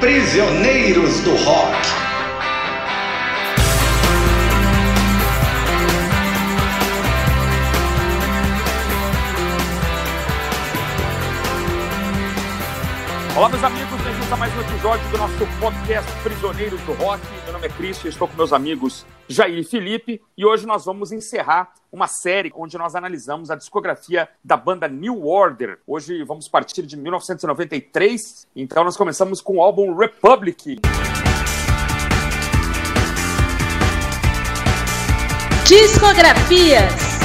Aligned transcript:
Prisioneiros 0.00 1.20
do 1.20 1.34
Rock. 1.36 1.74
Olá, 13.34 13.48
meus 13.48 13.64
amigos, 13.64 13.95
bem-vindos 14.26 14.32
a 14.32 14.36
mais 14.36 14.56
um 14.56 14.60
episódio 14.60 15.10
do 15.10 15.18
nosso 15.18 15.60
podcast 15.60 16.10
Prisioneiros 16.22 16.80
do 16.82 16.92
Rock. 16.94 17.22
Meu 17.44 17.52
nome 17.52 17.66
é 17.66 17.70
Cristian, 17.70 18.08
estou 18.08 18.26
com 18.26 18.36
meus 18.36 18.52
amigos 18.52 19.06
Jair 19.28 19.58
e 19.58 19.64
Felipe 19.64 20.20
e 20.36 20.44
hoje 20.44 20.66
nós 20.66 20.84
vamos 20.84 21.12
encerrar 21.12 21.72
uma 21.92 22.08
série 22.08 22.52
onde 22.56 22.76
nós 22.76 22.94
analisamos 22.94 23.50
a 23.50 23.56
discografia 23.56 24.28
da 24.44 24.56
banda 24.56 24.88
New 24.88 25.26
Order. 25.26 25.78
Hoje 25.86 26.22
vamos 26.24 26.48
partir 26.48 26.82
de 26.82 26.96
1993, 26.96 28.48
então 28.56 28.84
nós 28.84 28.96
começamos 28.96 29.40
com 29.40 29.56
o 29.56 29.62
álbum 29.62 29.94
Republic. 29.94 30.80
Discografias. 35.66 37.15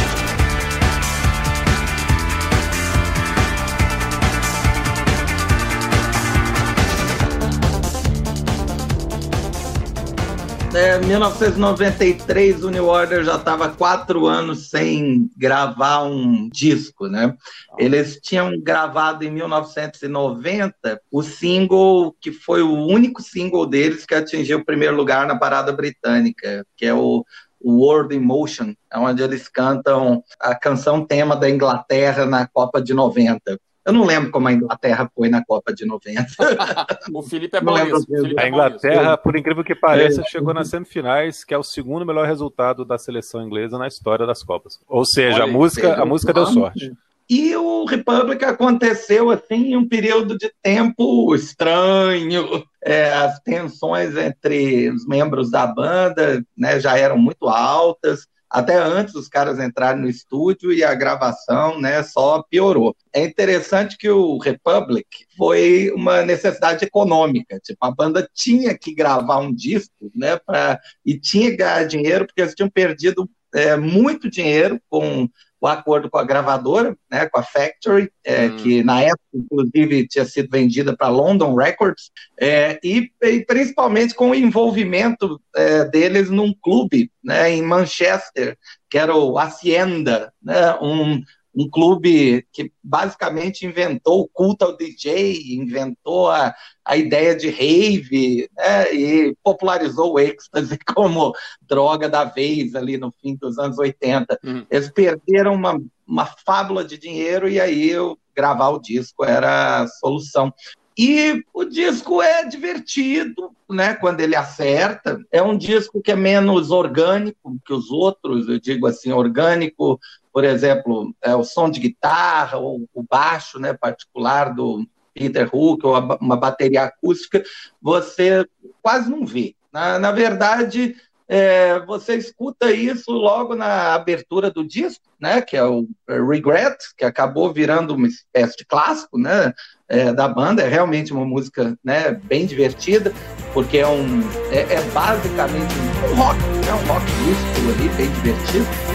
É, 10.73 10.97
1993, 10.99 12.63
o 12.63 12.69
New 12.69 12.87
Order 12.87 13.25
já 13.25 13.35
estava 13.35 13.67
quatro 13.67 14.25
anos 14.25 14.69
sem 14.69 15.29
gravar 15.35 16.03
um 16.03 16.47
disco, 16.49 17.07
né? 17.07 17.35
Eles 17.77 18.17
tinham 18.21 18.57
gravado 18.57 19.25
em 19.25 19.29
1990 19.29 21.01
o 21.11 21.21
single 21.21 22.15
que 22.21 22.31
foi 22.31 22.61
o 22.61 22.87
único 22.87 23.21
single 23.21 23.65
deles 23.65 24.05
que 24.05 24.15
atingiu 24.15 24.59
o 24.59 24.65
primeiro 24.65 24.95
lugar 24.95 25.27
na 25.27 25.37
parada 25.37 25.73
britânica, 25.73 26.65
que 26.77 26.85
é 26.85 26.93
o 26.93 27.25
World 27.61 28.15
in 28.15 28.19
Motion, 28.19 28.73
onde 28.95 29.21
eles 29.21 29.49
cantam 29.49 30.23
a 30.39 30.55
canção 30.55 31.05
tema 31.05 31.35
da 31.35 31.49
Inglaterra 31.49 32.25
na 32.25 32.47
Copa 32.47 32.81
de 32.81 32.93
90. 32.93 33.59
Eu 33.85 33.93
não 33.93 34.05
lembro 34.05 34.31
como 34.31 34.47
a 34.47 34.53
Inglaterra 34.53 35.09
foi 35.15 35.27
na 35.29 35.43
Copa 35.43 35.73
de 35.73 35.85
90. 35.85 36.27
o 37.13 37.23
Felipe 37.23 37.57
é 37.57 37.61
bom 37.61 37.75
a 37.75 38.47
Inglaterra, 38.47 39.13
é 39.13 39.17
por 39.17 39.35
incrível 39.35 39.63
que 39.63 39.73
pareça, 39.73 40.21
é. 40.21 40.23
chegou 40.25 40.53
nas 40.53 40.69
semifinais, 40.69 41.43
que 41.43 41.53
é 41.53 41.57
o 41.57 41.63
segundo 41.63 42.05
melhor 42.05 42.27
resultado 42.27 42.85
da 42.85 42.97
seleção 42.97 43.41
inglesa 43.41 43.77
na 43.77 43.87
história 43.87 44.25
das 44.25 44.43
Copas. 44.43 44.79
Ou 44.87 45.03
seja, 45.05 45.35
Olha, 45.35 45.43
a 45.45 45.47
música, 45.47 46.01
a 46.01 46.05
música 46.05 46.33
deu 46.33 46.45
sorte. 46.45 46.91
E 47.29 47.55
o 47.55 47.85
Republic 47.85 48.43
aconteceu 48.43 49.31
assim 49.31 49.71
em 49.71 49.77
um 49.77 49.87
período 49.87 50.37
de 50.37 50.51
tempo 50.61 51.33
estranho. 51.33 52.63
É, 52.83 53.13
as 53.13 53.39
tensões 53.39 54.17
entre 54.17 54.89
os 54.89 55.07
membros 55.07 55.49
da 55.49 55.65
banda 55.65 56.43
né, 56.57 56.79
já 56.79 56.97
eram 56.97 57.17
muito 57.17 57.47
altas 57.47 58.27
até 58.51 58.75
antes 58.77 59.15
os 59.15 59.29
caras 59.29 59.59
entrarem 59.59 60.01
no 60.01 60.09
estúdio 60.09 60.73
e 60.73 60.83
a 60.83 60.93
gravação 60.93 61.79
né, 61.79 62.03
só 62.03 62.43
piorou. 62.43 62.93
É 63.13 63.23
interessante 63.23 63.97
que 63.97 64.09
o 64.09 64.37
Republic 64.37 65.07
foi 65.37 65.89
uma 65.95 66.21
necessidade 66.23 66.83
econômica. 66.83 67.59
Tipo, 67.63 67.85
a 67.85 67.91
banda 67.91 68.29
tinha 68.33 68.77
que 68.77 68.93
gravar 68.93 69.39
um 69.39 69.55
disco 69.55 70.11
né, 70.13 70.37
pra, 70.37 70.77
e 71.05 71.17
tinha 71.17 71.51
que 71.51 71.57
ganhar 71.57 71.85
dinheiro, 71.85 72.25
porque 72.25 72.41
eles 72.41 72.53
tinham 72.53 72.69
perdido 72.69 73.29
é, 73.55 73.77
muito 73.77 74.29
dinheiro 74.29 74.81
com 74.89 75.29
o 75.61 75.67
acordo 75.67 76.09
com 76.09 76.17
a 76.17 76.23
gravadora, 76.23 76.97
né, 77.09 77.27
com 77.27 77.39
a 77.39 77.43
Factory, 77.43 78.11
é, 78.25 78.47
hum. 78.47 78.57
que 78.57 78.83
na 78.83 79.01
época, 79.01 79.21
inclusive, 79.31 80.07
tinha 80.07 80.25
sido 80.25 80.49
vendida 80.49 80.97
para 80.97 81.07
London 81.07 81.53
Records, 81.53 82.09
é, 82.39 82.79
e, 82.83 83.11
e, 83.21 83.45
principalmente 83.45 84.15
com 84.15 84.31
o 84.31 84.35
envolvimento 84.35 85.39
é, 85.55 85.85
deles 85.85 86.31
num 86.31 86.51
clube 86.51 87.11
né, 87.23 87.51
em 87.51 87.61
Manchester, 87.61 88.57
que 88.89 88.97
era 88.97 89.15
o 89.15 89.37
Hacienda, 89.37 90.33
né, 90.41 90.75
um, 90.81 91.21
um 91.55 91.69
clube 91.69 92.45
que 92.51 92.71
basicamente 92.83 93.65
inventou 93.65 94.21
o 94.21 94.27
culto 94.27 94.65
ao 94.65 94.75
DJ, 94.75 95.55
inventou 95.55 96.29
a, 96.29 96.53
a 96.85 96.95
ideia 96.95 97.35
de 97.35 97.49
rave, 97.49 98.49
né, 98.55 98.93
e 98.93 99.35
popularizou 99.43 100.13
o 100.13 100.19
êxtase 100.19 100.77
como 100.95 101.33
droga 101.61 102.07
da 102.07 102.23
vez 102.23 102.73
ali 102.75 102.97
no 102.97 103.11
fim 103.11 103.35
dos 103.35 103.59
anos 103.59 103.77
80. 103.77 104.39
Uhum. 104.43 104.65
Eles 104.69 104.89
perderam 104.89 105.53
uma, 105.53 105.79
uma 106.07 106.25
fábula 106.25 106.83
de 106.83 106.97
dinheiro 106.97 107.49
e 107.49 107.59
aí 107.59 107.89
eu, 107.89 108.17
gravar 108.35 108.69
o 108.69 108.79
disco 108.79 109.25
era 109.25 109.81
a 109.81 109.87
solução. 109.87 110.53
E 110.97 111.43
o 111.53 111.63
disco 111.63 112.21
é 112.21 112.45
divertido, 112.45 113.51
né? 113.69 113.95
Quando 113.95 114.19
ele 114.19 114.35
acerta. 114.35 115.19
É 115.31 115.41
um 115.41 115.57
disco 115.57 116.01
que 116.01 116.11
é 116.11 116.15
menos 116.15 116.69
orgânico 116.69 117.57
que 117.65 117.73
os 117.73 117.89
outros, 117.89 118.47
eu 118.47 118.59
digo 118.59 118.85
assim, 118.85 119.11
orgânico 119.11 119.99
por 120.33 120.43
exemplo, 120.43 121.13
é, 121.21 121.35
o 121.35 121.43
som 121.43 121.69
de 121.69 121.79
guitarra, 121.79 122.57
ou 122.57 122.87
o 122.93 123.03
baixo 123.03 123.59
né, 123.59 123.73
particular 123.73 124.53
do 124.53 124.85
Peter 125.13 125.49
Hook, 125.53 125.85
ou 125.85 125.95
a, 125.95 126.17
uma 126.21 126.37
bateria 126.37 126.83
acústica, 126.83 127.43
você 127.81 128.45
quase 128.81 129.09
não 129.09 129.25
vê. 129.25 129.55
Na, 129.71 129.99
na 129.99 130.11
verdade, 130.11 130.95
é, 131.27 131.79
você 131.85 132.15
escuta 132.15 132.71
isso 132.73 133.09
logo 133.09 133.55
na 133.55 133.93
abertura 133.93 134.51
do 134.51 134.67
disco, 134.67 135.05
né, 135.17 135.41
que 135.41 135.55
é 135.55 135.63
o 135.63 135.87
Regret, 136.05 136.75
que 136.97 137.05
acabou 137.05 137.53
virando 137.53 137.95
uma 137.95 138.07
espécie 138.07 138.57
de 138.57 138.65
clássico 138.65 139.17
né, 139.17 139.53
é, 139.87 140.11
da 140.11 140.27
banda. 140.27 140.61
É 140.61 140.67
realmente 140.67 141.13
uma 141.13 141.25
música 141.25 141.77
né, 141.81 142.11
bem 142.11 142.45
divertida, 142.45 143.13
porque 143.53 143.77
é, 143.77 143.87
um, 143.87 144.19
é, 144.51 144.73
é 144.73 144.81
basicamente 144.93 145.73
um 146.11 146.15
rock, 146.15 146.39
é 146.67 146.73
um 146.73 146.93
rock 146.93 147.05
disco 147.05 147.79
ali, 147.79 147.89
bem 147.95 148.11
divertido. 148.11 148.90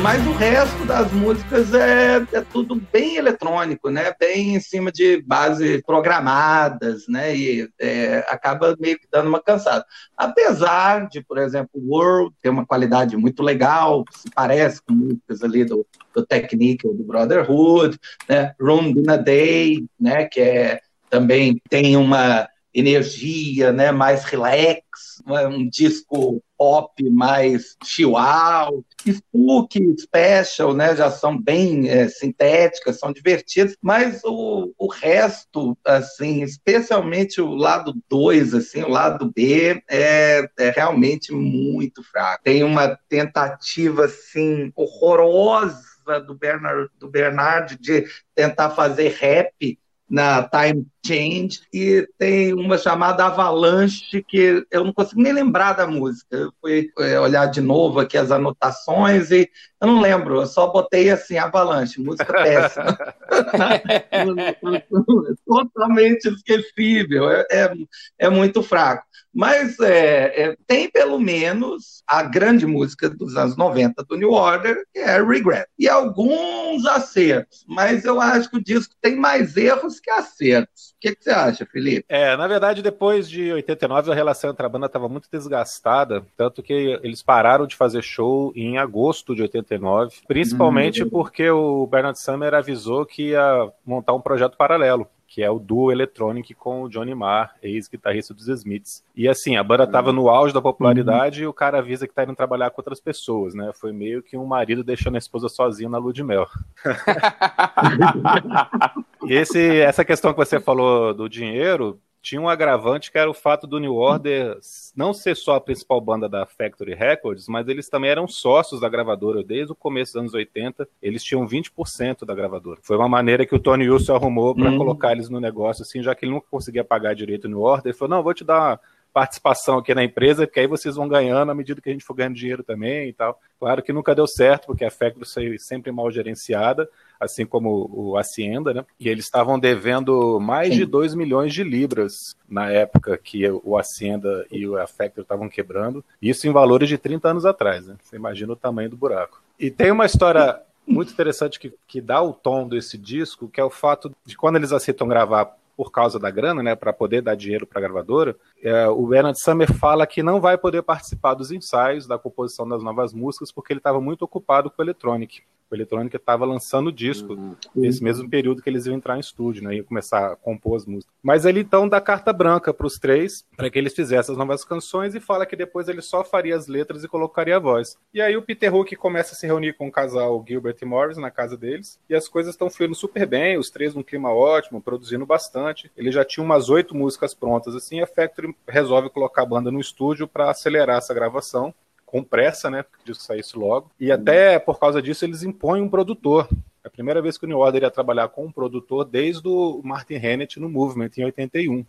Mas 0.00 0.24
o 0.26 0.32
resto 0.32 0.84
das 0.86 1.10
músicas 1.12 1.74
é, 1.74 2.24
é 2.32 2.40
tudo 2.40 2.76
bem 2.76 3.16
eletrônico, 3.16 3.90
né? 3.90 4.14
Bem 4.18 4.54
em 4.54 4.60
cima 4.60 4.92
de 4.92 5.20
bases 5.22 5.82
programadas, 5.84 7.08
né? 7.08 7.36
E 7.36 7.68
é, 7.80 8.18
acaba 8.28 8.76
meio 8.78 8.98
que 8.98 9.08
dando 9.10 9.28
uma 9.28 9.42
cansada. 9.42 9.84
Apesar 10.16 11.08
de, 11.08 11.22
por 11.22 11.36
exemplo, 11.36 11.70
World 11.74 12.32
ter 12.40 12.48
uma 12.48 12.64
qualidade 12.64 13.16
muito 13.16 13.42
legal, 13.42 14.04
se 14.14 14.30
parece 14.30 14.80
com 14.82 14.94
músicas 14.94 15.42
ali 15.42 15.64
do, 15.64 15.84
do 16.14 16.24
Technique 16.24 16.86
ou 16.86 16.94
do 16.94 17.02
Brotherhood, 17.02 17.98
né? 18.28 18.54
Room 18.60 18.90
in 18.90 19.10
a 19.10 19.16
Day, 19.16 19.84
né? 19.98 20.26
Que 20.26 20.40
é, 20.40 20.80
também 21.10 21.60
tem 21.68 21.96
uma 21.96 22.48
energia, 22.72 23.72
né? 23.72 23.90
Mais 23.90 24.22
relax, 24.24 25.20
um 25.26 25.68
disco 25.68 26.40
pop 26.56 26.92
mais 27.10 27.76
chill 27.84 28.16
out, 28.16 28.84
Spook, 29.06 29.78
Special, 29.98 30.74
né, 30.74 30.96
já 30.96 31.10
são 31.10 31.40
bem 31.40 31.88
é, 31.88 32.08
sintéticas, 32.08 32.98
são 32.98 33.12
divertidas, 33.12 33.76
mas 33.80 34.22
o, 34.24 34.72
o 34.76 34.88
resto, 34.88 35.76
assim, 35.84 36.42
especialmente 36.42 37.40
o 37.40 37.54
lado 37.54 37.94
2, 38.08 38.54
assim, 38.54 38.82
o 38.82 38.88
lado 38.88 39.30
B, 39.34 39.82
é, 39.88 40.48
é 40.58 40.70
realmente 40.70 41.32
muito 41.32 42.02
fraco. 42.02 42.42
Tem 42.42 42.62
uma 42.62 42.98
tentativa, 43.08 44.06
assim, 44.06 44.72
horrorosa 44.74 45.88
do 46.26 46.34
Bernard, 46.34 46.90
do 46.98 47.08
Bernard 47.08 47.78
de 47.78 48.06
tentar 48.34 48.70
fazer 48.70 49.14
rap 49.18 49.78
na 50.08 50.48
Time 50.48 50.86
Change 51.04 51.60
e 51.72 52.08
tem 52.18 52.54
uma 52.54 52.78
chamada 52.78 53.26
Avalanche 53.26 54.24
que 54.26 54.64
eu 54.70 54.84
não 54.84 54.92
consigo 54.92 55.20
nem 55.20 55.32
lembrar 55.32 55.74
da 55.74 55.86
música. 55.86 56.36
Eu 56.36 56.52
fui 56.60 56.90
é, 56.98 57.20
olhar 57.20 57.46
de 57.46 57.60
novo 57.60 58.00
aqui 58.00 58.16
as 58.16 58.30
anotações 58.30 59.30
e 59.30 59.48
eu 59.80 59.86
não 59.86 60.00
lembro, 60.00 60.40
eu 60.40 60.46
só 60.46 60.66
botei 60.66 61.10
assim 61.10 61.38
Avalanche, 61.38 62.00
música 62.00 62.32
péssima. 62.32 62.98
Totalmente 65.46 66.28
esquecível, 66.28 67.30
é, 67.30 67.46
é, 67.50 67.72
é, 68.18 68.28
muito 68.28 68.62
fraco. 68.62 69.04
Mas 69.38 69.78
é, 69.78 70.42
é, 70.42 70.56
tem 70.66 70.90
pelo 70.90 71.16
menos 71.16 72.02
a 72.04 72.24
grande 72.24 72.66
música 72.66 73.08
dos 73.08 73.36
anos 73.36 73.56
90 73.56 74.02
do 74.02 74.16
New 74.16 74.32
Order, 74.32 74.84
que 74.92 74.98
é 74.98 75.22
Regret. 75.22 75.64
E 75.78 75.88
alguns 75.88 76.84
acertos, 76.84 77.64
mas 77.68 78.04
eu 78.04 78.20
acho 78.20 78.50
que 78.50 78.56
o 78.56 78.64
disco 78.64 78.96
tem 79.00 79.14
mais 79.14 79.56
erros 79.56 80.00
que 80.00 80.10
acertos. 80.10 80.88
O 80.88 81.00
que, 81.00 81.14
que, 81.14 81.22
você 81.22 81.30
acha, 81.30 81.64
Felipe? 81.64 82.04
É, 82.08 82.36
na 82.36 82.48
verdade, 82.48 82.82
depois 82.82 83.30
de 83.30 83.52
89, 83.52 84.10
a 84.10 84.14
relação 84.14 84.50
entre 84.50 84.66
a 84.66 84.68
banda 84.68 84.86
estava 84.86 85.08
muito 85.08 85.28
desgastada, 85.30 86.26
tanto 86.36 86.60
que 86.60 86.98
eles 87.04 87.22
pararam 87.22 87.64
de 87.64 87.76
fazer 87.76 88.02
show 88.02 88.52
em 88.56 88.76
agosto 88.76 89.36
de 89.36 89.42
89, 89.42 90.16
principalmente 90.26 91.04
uhum. 91.04 91.10
porque 91.10 91.48
o 91.48 91.86
Bernard 91.86 92.18
Summer 92.18 92.54
avisou 92.54 93.06
que 93.06 93.28
ia 93.28 93.70
montar 93.86 94.14
um 94.14 94.20
projeto 94.20 94.56
paralelo 94.56 95.08
que 95.28 95.42
é 95.42 95.50
o 95.50 95.58
duo 95.58 95.92
Electronic 95.92 96.54
com 96.54 96.82
o 96.82 96.88
Johnny 96.88 97.14
Marr, 97.14 97.54
ex-guitarrista 97.62 98.32
dos 98.32 98.48
Smiths. 98.48 99.04
E 99.14 99.28
assim, 99.28 99.56
a 99.56 99.62
banda 99.62 99.84
estava 99.84 100.10
no 100.10 100.30
auge 100.30 100.54
da 100.54 100.62
popularidade 100.62 101.40
uhum. 101.40 101.44
e 101.44 101.48
o 101.48 101.52
cara 101.52 101.78
avisa 101.78 102.08
que 102.08 102.14
tá 102.14 102.24
indo 102.24 102.34
trabalhar 102.34 102.70
com 102.70 102.80
outras 102.80 102.98
pessoas, 102.98 103.54
né? 103.54 103.70
Foi 103.74 103.92
meio 103.92 104.22
que 104.22 104.38
um 104.38 104.46
marido 104.46 104.82
deixando 104.82 105.16
a 105.16 105.18
esposa 105.18 105.50
sozinha 105.50 105.90
na 105.90 105.98
lua 105.98 106.14
de 106.14 106.24
mel. 106.24 106.46
e 109.28 109.34
esse, 109.34 109.80
essa 109.80 110.02
questão 110.02 110.32
que 110.32 110.38
você 110.38 110.58
falou 110.58 111.12
do 111.12 111.28
dinheiro, 111.28 112.00
tinha 112.20 112.40
um 112.40 112.48
agravante 112.48 113.10
que 113.10 113.18
era 113.18 113.30
o 113.30 113.34
fato 113.34 113.66
do 113.66 113.78
New 113.78 113.94
Order 113.94 114.58
não 114.96 115.12
ser 115.12 115.36
só 115.36 115.54
a 115.54 115.60
principal 115.60 116.00
banda 116.00 116.28
da 116.28 116.44
Factory 116.46 116.94
Records, 116.94 117.48
mas 117.48 117.68
eles 117.68 117.88
também 117.88 118.10
eram 118.10 118.26
sócios 118.26 118.80
da 118.80 118.88
gravadora 118.88 119.42
desde 119.42 119.72
o 119.72 119.76
começo 119.76 120.12
dos 120.12 120.20
anos 120.20 120.34
80. 120.34 120.88
Eles 121.00 121.22
tinham 121.22 121.46
20% 121.46 122.24
da 122.24 122.34
gravadora. 122.34 122.80
Foi 122.82 122.96
uma 122.96 123.08
maneira 123.08 123.46
que 123.46 123.54
o 123.54 123.58
Tony 123.58 123.88
Wilson 123.88 124.14
arrumou 124.14 124.54
para 124.54 124.70
uhum. 124.70 124.78
colocar 124.78 125.12
eles 125.12 125.28
no 125.28 125.40
negócio, 125.40 125.82
assim, 125.82 126.02
já 126.02 126.14
que 126.14 126.24
ele 126.24 126.32
nunca 126.32 126.46
conseguia 126.50 126.84
pagar 126.84 127.14
direito 127.14 127.44
o 127.44 127.48
New 127.48 127.60
Order. 127.60 127.86
Ele 127.86 127.98
falou: 127.98 128.16
não, 128.16 128.22
vou 128.22 128.34
te 128.34 128.44
dar 128.44 128.60
uma 128.60 128.80
participação 129.18 129.78
aqui 129.78 129.92
na 129.92 130.04
empresa, 130.04 130.46
porque 130.46 130.60
aí 130.60 130.68
vocês 130.68 130.94
vão 130.94 131.08
ganhando 131.08 131.50
à 131.50 131.54
medida 131.54 131.80
que 131.80 131.88
a 131.88 131.92
gente 131.92 132.04
for 132.04 132.14
ganhando 132.14 132.36
dinheiro 132.36 132.62
também 132.62 133.08
e 133.08 133.12
tal. 133.12 133.40
Claro 133.58 133.82
que 133.82 133.92
nunca 133.92 134.14
deu 134.14 134.28
certo, 134.28 134.66
porque 134.66 134.84
a 134.84 134.90
Factory 134.92 135.28
foi 135.28 135.58
sempre 135.58 135.90
mal 135.90 136.08
gerenciada 136.08 136.88
assim 137.18 137.44
como 137.44 137.90
o 137.92 138.16
Hacienda, 138.16 138.72
né? 138.72 138.84
E 139.00 139.08
eles 139.08 139.24
estavam 139.24 139.58
devendo 139.58 140.38
mais 140.38 140.68
Sim. 140.68 140.76
de 140.76 140.86
2 140.86 141.16
milhões 141.16 141.52
de 141.52 141.64
libras 141.64 142.12
na 142.48 142.70
época 142.70 143.18
que 143.18 143.44
o 143.50 143.76
Hacienda 143.76 144.46
e 144.52 144.64
o 144.68 144.76
Factory 144.86 145.22
estavam 145.22 145.48
quebrando. 145.48 146.04
Isso 146.22 146.46
em 146.46 146.52
valores 146.52 146.88
de 146.88 146.96
30 146.96 147.28
anos 147.28 147.44
atrás, 147.44 147.88
né? 147.88 147.96
Você 148.00 148.14
imagina 148.14 148.52
o 148.52 148.56
tamanho 148.56 148.90
do 148.90 148.96
buraco. 148.96 149.42
E 149.58 149.68
tem 149.68 149.90
uma 149.90 150.06
história 150.06 150.60
muito 150.86 151.12
interessante 151.12 151.58
que, 151.58 151.74
que 151.88 152.00
dá 152.00 152.22
o 152.22 152.32
tom 152.32 152.68
desse 152.68 152.96
disco, 152.96 153.48
que 153.48 153.60
é 153.60 153.64
o 153.64 153.70
fato 153.70 154.14
de 154.24 154.36
quando 154.36 154.54
eles 154.54 154.70
aceitam 154.70 155.08
gravar 155.08 155.56
por 155.78 155.92
causa 155.92 156.18
da 156.18 156.28
grana, 156.28 156.60
né, 156.60 156.74
para 156.74 156.92
poder 156.92 157.22
dar 157.22 157.36
dinheiro 157.36 157.64
para 157.64 157.78
a 157.78 157.82
gravadora, 157.82 158.36
é, 158.60 158.88
o 158.88 159.06
Bernard 159.06 159.40
Summer 159.40 159.72
fala 159.72 160.08
que 160.08 160.24
não 160.24 160.40
vai 160.40 160.58
poder 160.58 160.82
participar 160.82 161.34
dos 161.34 161.52
ensaios 161.52 162.04
da 162.04 162.18
composição 162.18 162.68
das 162.68 162.82
novas 162.82 163.12
músicas 163.12 163.52
porque 163.52 163.72
ele 163.72 163.78
estava 163.78 164.00
muito 164.00 164.22
ocupado 164.22 164.72
com 164.72 164.82
o 164.82 164.84
Electronic. 164.84 165.44
O 165.70 165.74
Electronic 165.74 166.14
estava 166.16 166.44
lançando 166.44 166.88
o 166.88 166.92
disco 166.92 167.34
uhum. 167.34 167.56
nesse 167.74 168.02
mesmo 168.02 168.28
período 168.28 168.62
que 168.62 168.70
eles 168.70 168.86
iam 168.86 168.96
entrar 168.96 169.16
em 169.16 169.20
estúdio, 169.20 169.62
né, 169.62 169.74
e 169.74 169.82
começar 169.82 170.32
a 170.32 170.36
compor 170.36 170.76
as 170.76 170.86
músicas. 170.86 171.14
Mas 171.22 171.44
ele 171.44 171.60
então 171.60 171.88
dá 171.88 172.00
carta 172.00 172.32
branca 172.32 172.72
para 172.72 172.86
os 172.86 172.98
três 172.98 173.44
para 173.56 173.68
que 173.68 173.78
eles 173.78 173.94
fizessem 173.94 174.32
as 174.32 174.38
novas 174.38 174.64
canções 174.64 175.14
e 175.14 175.20
fala 175.20 175.44
que 175.44 175.56
depois 175.56 175.88
ele 175.88 176.00
só 176.00 176.24
faria 176.24 176.56
as 176.56 176.66
letras 176.66 177.04
e 177.04 177.08
colocaria 177.08 177.56
a 177.56 177.60
voz. 177.60 177.96
E 178.12 178.20
aí 178.20 178.36
o 178.36 178.42
Peter 178.42 178.74
Hook 178.74 178.96
começa 178.96 179.34
a 179.34 179.36
se 179.36 179.46
reunir 179.46 179.74
com 179.74 179.88
o 179.88 179.92
casal 179.92 180.44
Gilbert 180.46 180.76
e 180.80 180.84
Morris 180.84 181.18
na 181.18 181.30
casa 181.30 181.56
deles 181.56 181.98
e 182.08 182.14
as 182.14 182.28
coisas 182.28 182.54
estão 182.54 182.70
fluindo 182.70 182.94
super 182.94 183.26
bem, 183.26 183.58
os 183.58 183.70
três 183.70 183.94
num 183.94 184.02
clima 184.02 184.32
ótimo, 184.32 184.80
produzindo 184.80 185.26
bastante. 185.26 185.90
Ele 185.96 186.10
já 186.10 186.24
tinha 186.24 186.44
umas 186.44 186.70
oito 186.70 186.96
músicas 186.96 187.34
prontas 187.34 187.74
assim, 187.74 188.00
a 188.00 188.06
Factory 188.06 188.54
resolve 188.66 189.10
colocar 189.10 189.42
a 189.42 189.46
banda 189.46 189.70
no 189.70 189.80
estúdio 189.80 190.26
para 190.26 190.50
acelerar 190.50 190.98
essa 190.98 191.14
gravação 191.14 191.74
com 192.08 192.24
pressa, 192.24 192.70
né? 192.70 192.82
Porque 192.82 193.04
disso 193.04 193.20
saísse 193.20 193.56
logo. 193.56 193.90
E 194.00 194.10
até 194.10 194.58
por 194.58 194.78
causa 194.80 195.02
disso 195.02 195.24
eles 195.24 195.42
impõem 195.42 195.82
um 195.82 195.88
produtor. 195.88 196.48
É 196.82 196.88
a 196.88 196.90
primeira 196.90 197.20
vez 197.20 197.36
que 197.36 197.44
o 197.44 197.48
New 197.48 197.58
Order 197.58 197.82
ia 197.82 197.90
trabalhar 197.90 198.28
com 198.28 198.46
um 198.46 198.52
produtor 198.52 199.04
desde 199.04 199.46
o 199.46 199.82
Martin 199.84 200.14
Hannett 200.14 200.58
no 200.58 200.70
Movement 200.70 201.10
em 201.18 201.24
81. 201.24 201.84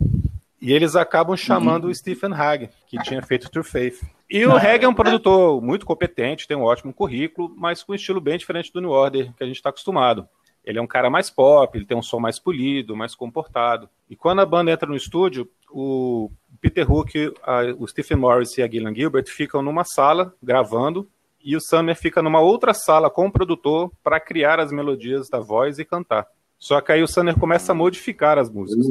E 0.60 0.72
eles 0.74 0.94
acabam 0.94 1.34
chamando 1.36 1.84
uhum. 1.84 1.90
o 1.90 1.94
Stephen 1.94 2.34
Hagg, 2.34 2.68
que 2.86 2.98
tinha 3.02 3.22
feito 3.22 3.50
True 3.50 3.64
Faith. 3.64 4.02
E 4.28 4.44
o 4.44 4.54
Hagg 4.54 4.84
é 4.84 4.88
um 4.88 4.94
produtor 4.94 5.62
muito 5.62 5.86
competente, 5.86 6.46
tem 6.46 6.56
um 6.56 6.64
ótimo 6.64 6.92
currículo, 6.92 7.52
mas 7.56 7.82
com 7.82 7.92
um 7.92 7.94
estilo 7.94 8.20
bem 8.20 8.36
diferente 8.36 8.70
do 8.70 8.80
New 8.80 8.90
Order 8.90 9.32
que 9.34 9.42
a 9.42 9.46
gente 9.46 9.56
está 9.56 9.70
acostumado. 9.70 10.28
Ele 10.62 10.78
é 10.78 10.82
um 10.82 10.86
cara 10.86 11.08
mais 11.08 11.30
pop, 11.30 11.76
ele 11.76 11.86
tem 11.86 11.96
um 11.96 12.02
som 12.02 12.20
mais 12.20 12.38
polido, 12.38 12.94
mais 12.94 13.14
comportado. 13.14 13.88
E 14.08 14.14
quando 14.14 14.40
a 14.40 14.46
banda 14.46 14.70
entra 14.70 14.86
no 14.86 14.94
estúdio, 14.94 15.48
o 15.70 16.30
Peter 16.60 16.90
Hook, 16.90 17.32
a, 17.42 17.62
o 17.78 17.86
Stephen 17.86 18.18
Morris 18.18 18.56
e 18.58 18.62
a 18.62 18.68
Gillian 18.68 18.94
Gilbert 18.94 19.26
ficam 19.28 19.62
numa 19.62 19.84
sala 19.84 20.34
gravando 20.42 21.08
e 21.42 21.56
o 21.56 21.60
Summer 21.60 21.96
fica 21.96 22.20
numa 22.22 22.40
outra 22.40 22.74
sala 22.74 23.08
com 23.08 23.26
o 23.26 23.32
produtor 23.32 23.90
para 24.02 24.20
criar 24.20 24.60
as 24.60 24.70
melodias 24.70 25.28
da 25.28 25.40
voz 25.40 25.78
e 25.78 25.84
cantar. 25.84 26.26
Só 26.58 26.80
que 26.80 26.92
aí 26.92 27.02
o 27.02 27.08
Summer 27.08 27.38
começa 27.38 27.72
a 27.72 27.74
modificar 27.74 28.38
as 28.38 28.50
músicas 28.50 28.86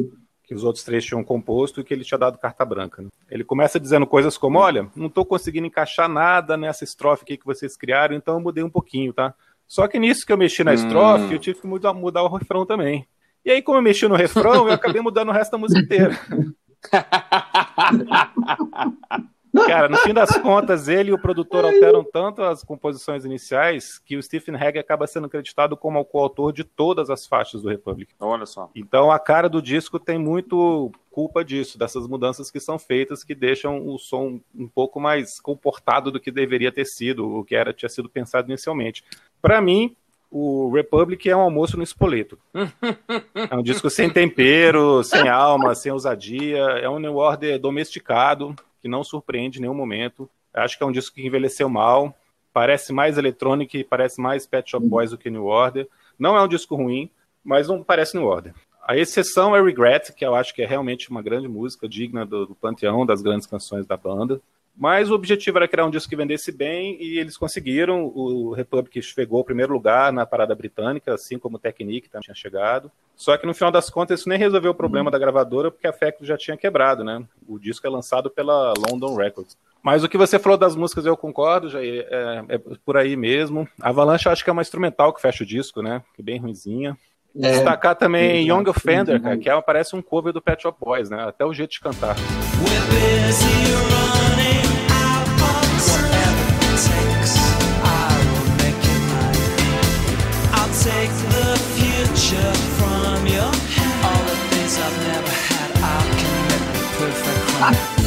que 0.50 0.56
os 0.56 0.63
outros 0.63 0.83
três 0.83 1.06
tinham 1.06 1.24
composto 1.24 1.80
e 1.80 1.83
que 1.83 1.94
ele 1.94 2.04
tinha 2.04 2.18
dado 2.18 2.39
carta 2.39 2.66
branca. 2.66 3.04
Né? 3.04 3.10
Ele 3.30 3.44
começa 3.44 3.80
dizendo 3.80 4.07
coisas 4.07 4.36
como: 4.36 4.57
Olha, 4.57 4.89
não 4.95 5.06
estou 5.06 5.24
conseguindo 5.24 5.68
encaixar 5.68 6.10
nada 6.10 6.57
nessa 6.57 6.83
estrofe 6.83 7.22
aqui 7.22 7.38
que 7.38 7.45
vocês 7.45 7.77
criaram, 7.77 8.15
então 8.15 8.33
eu 8.33 8.39
mudei 8.39 8.63
um 8.63 8.69
pouquinho, 8.69 9.13
tá? 9.13 9.36
Só 9.68 9.88
que 9.88 10.00
nisso 10.00 10.25
que 10.25 10.33
eu 10.33 10.38
mexi 10.38 10.63
na 10.63 10.74
estrofe, 10.74 11.25
hum. 11.25 11.33
eu 11.33 11.38
tive 11.39 11.62
que 11.62 11.68
mudar, 11.68 11.94
mudar 11.94 12.24
o 12.24 12.36
refrão 12.36 12.65
também. 12.65 13.07
E 13.45 13.51
aí, 13.51 13.62
como 13.62 13.77
eu 13.77 13.81
mexi 13.83 14.07
no 14.07 14.15
refrão, 14.15 14.68
eu 14.68 14.74
acabei 14.74 15.01
mudando 15.04 15.30
o 15.30 15.31
resto 15.31 15.51
da 15.51 15.60
música 15.60 15.80
inteira. 15.80 16.19
Cara, 19.66 19.90
no 19.90 19.98
fim 19.98 20.14
das 20.14 20.38
contas, 20.38 20.88
ele 20.88 21.10
e 21.10 21.14
o 21.14 21.20
produtor 21.20 21.66
alteram 21.66 22.04
tanto 22.04 22.44
as 22.44 22.64
composições 22.64 23.26
iniciais 23.26 23.98
que 23.98 24.16
o 24.16 24.22
Stephen 24.22 24.56
Hagg 24.56 24.78
acaba 24.78 25.08
sendo 25.08 25.26
acreditado 25.26 25.76
como 25.76 26.00
o 26.00 26.06
coautor 26.06 26.54
de 26.54 26.64
todas 26.64 27.10
as 27.10 27.26
faixas 27.26 27.64
do 27.64 27.70
Republic. 27.70 28.14
Olha 28.20 28.46
só. 28.46 28.70
Então 28.76 29.12
a 29.12 29.18
cara 29.18 29.50
do 29.50 29.62
disco 29.62 30.00
tem 30.00 30.20
muito 30.20 30.92
culpa 31.10 31.44
disso, 31.44 31.80
dessas 31.80 32.08
mudanças 32.08 32.52
que 32.52 32.60
são 32.60 32.78
feitas 32.78 33.24
que 33.24 33.34
deixam 33.34 33.88
o 33.88 33.98
som 33.98 34.40
um 34.54 34.68
pouco 34.68 35.00
mais 35.00 35.40
comportado 35.40 36.12
do 36.12 36.20
que 36.20 36.32
deveria 36.32 36.72
ter 36.72 36.86
sido, 36.86 37.28
o 37.28 37.44
que 37.44 37.56
era 37.56 37.74
tinha 37.74 37.90
sido 37.90 38.08
pensado 38.08 38.48
inicialmente. 38.48 39.04
Para 39.42 39.60
mim, 39.60 39.96
o 40.31 40.72
Republic 40.72 41.28
é 41.30 41.36
um 41.36 41.42
almoço 41.42 41.76
no 41.76 41.84
espoleto. 41.84 42.38
é 42.54 43.56
um 43.56 43.64
disco 43.64 43.90
sem 43.90 44.10
tempero, 44.10 45.04
sem 45.04 45.28
alma, 45.28 45.74
sem 45.74 45.92
ousadia. 45.92 46.60
É 46.60 46.90
um 46.90 47.00
New 47.00 47.16
Order 47.16 47.60
domesticado, 47.60 48.56
que 48.81 48.88
não 48.88 49.04
surpreende 49.04 49.58
em 49.58 49.62
nenhum 49.62 49.74
momento. 49.74 50.30
Acho 50.54 50.78
que 50.78 50.84
é 50.84 50.88
um 50.88 50.92
disco 50.92 51.16
que 51.16 51.26
envelheceu 51.26 51.68
mal. 51.70 52.16
Parece 52.54 52.94
mais 52.94 53.18
eletrônico, 53.18 53.78
parece 53.90 54.22
mais 54.22 54.46
Pet 54.46 54.70
Shop 54.70 54.86
Boys 54.86 55.12
do 55.12 55.18
que 55.18 55.30
New 55.30 55.46
Order. 55.46 55.88
Não 56.18 56.36
é 56.36 56.44
um 56.44 56.48
disco 56.48 56.75
ruim, 56.75 57.10
mas 57.44 57.68
não 57.68 57.84
parece 57.84 58.16
New 58.18 58.25
Order. 58.25 58.54
A 58.84 58.98
exceção 58.98 59.56
é 59.56 59.62
Regret, 59.62 60.14
que 60.14 60.25
eu 60.25 60.36
acho 60.36 60.54
que 60.54 60.62
é 60.62 60.66
realmente 60.66 61.10
uma 61.10 61.22
grande 61.22 61.48
música, 61.48 61.88
digna 61.88 62.25
do, 62.25 62.48
do 62.48 62.56
panteão 62.56 63.06
das 63.06 63.22
grandes 63.22 63.48
canções 63.48 63.86
da 63.86 63.96
banda. 63.96 64.42
Mas 64.80 65.12
o 65.12 65.14
objetivo 65.14 65.58
era 65.58 65.68
criar 65.68 65.86
um 65.86 65.90
disco 65.90 66.10
que 66.10 66.16
vendesse 66.16 66.54
bem 66.54 66.96
e 67.02 67.20
eles 67.20 67.36
conseguiram. 67.36 68.06
O 68.16 68.54
Republic 68.54 69.02
chegou 69.02 69.40
ao 69.40 69.44
primeiro 69.44 69.74
lugar 69.74 70.14
na 70.14 70.26
parada 70.26 70.56
britânica, 70.56 71.13
assim 71.13 71.38
como 71.38 71.58
o 71.58 71.60
Technique 71.60 72.10
também 72.10 72.24
tinha 72.24 72.36
chegado. 72.36 72.89
Só 73.13 73.36
que 73.36 73.46
no 73.46 73.53
final 73.53 73.74
das 73.74 73.89
contas 73.89 74.22
isso 74.22 74.30
nem 74.30 74.39
resolveu 74.39 74.72
o 74.72 74.75
problema 74.75 75.08
uhum. 75.08 75.12
da 75.12 75.20
gravadora 75.20 75.70
porque 75.70 75.86
a 75.86 75.92
Factory 75.92 76.25
já 76.25 76.38
tinha 76.38 76.56
quebrado, 76.56 77.03
né? 77.03 77.22
O 77.46 77.60
disco 77.60 77.86
é 77.86 77.89
lançado 77.89 78.30
pela 78.30 78.74
London 78.89 79.18
Records. 79.18 79.58
Mas 79.84 80.01
o 80.01 80.08
que 80.08 80.18
você 80.18 80.39
falou 80.39 80.58
das 80.58 80.77
músicas 80.77 81.06
eu 81.06 81.18
concordo, 81.18 81.70
já 81.70 81.84
é, 81.84 82.46
é 82.48 82.58
por 82.86 82.96
aí 82.96 83.18
mesmo. 83.18 83.68
Avalanche 83.82 84.30
acho 84.30 84.46
que 84.46 84.50
é 84.50 84.53
uma 84.53 84.62
instrumental 84.62 85.12
que 85.12 85.22
fecha 85.22 85.44
o 85.44 85.48
disco, 85.48 85.82
né? 85.82 86.01
Que 86.15 86.22
é 86.22 86.24
bem 86.24 86.39
ruimzinha. 86.39 86.98
É, 87.36 87.51
Destacar 87.51 87.96
também 87.96 88.30
é, 88.30 88.42
Young 88.44 88.70
Offender, 88.70 89.22
cara, 89.22 89.38
que 89.38 89.50
é, 89.50 89.62
parece 89.62 89.94
um 89.94 90.01
cover 90.01 90.32
do 90.32 90.42
Pet 90.42 90.62
Shop 90.62 90.77
Boys, 90.80 91.10
né? 91.10 91.22
Até 91.27 91.44
o 91.44 91.53
jeito 91.53 91.72
de 91.72 91.82
cantar. 91.82 92.15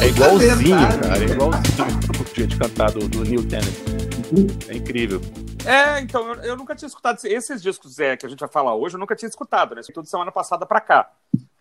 É 0.01 0.07
igualzinho, 0.07 0.75
cara. 0.99 1.17
É 1.17 1.25
igualzinho 1.25 2.03
o 2.19 2.35
jeito 2.35 2.47
de 2.47 2.57
cantar 2.57 2.91
do, 2.91 3.07
do 3.07 3.23
Neil 3.23 3.47
Tennant. 3.47 3.67
É 4.67 4.75
incrível. 4.75 5.21
É, 5.63 5.99
então, 6.01 6.27
eu, 6.33 6.41
eu, 6.41 6.57
nunca 6.57 6.75
tinha 6.75 6.87
escutado 6.87 7.19
esses 7.23 7.61
discos 7.61 7.99
é, 7.99 8.17
que 8.17 8.25
a 8.25 8.29
gente 8.29 8.39
vai 8.39 8.49
falar 8.49 8.75
hoje, 8.75 8.95
eu 8.95 8.99
nunca 8.99 9.15
tinha 9.15 9.29
escutado, 9.29 9.75
né? 9.75 9.81
Tudo 9.93 10.07
semana 10.07 10.31
passada 10.31 10.65
para 10.65 10.81
cá, 10.81 11.11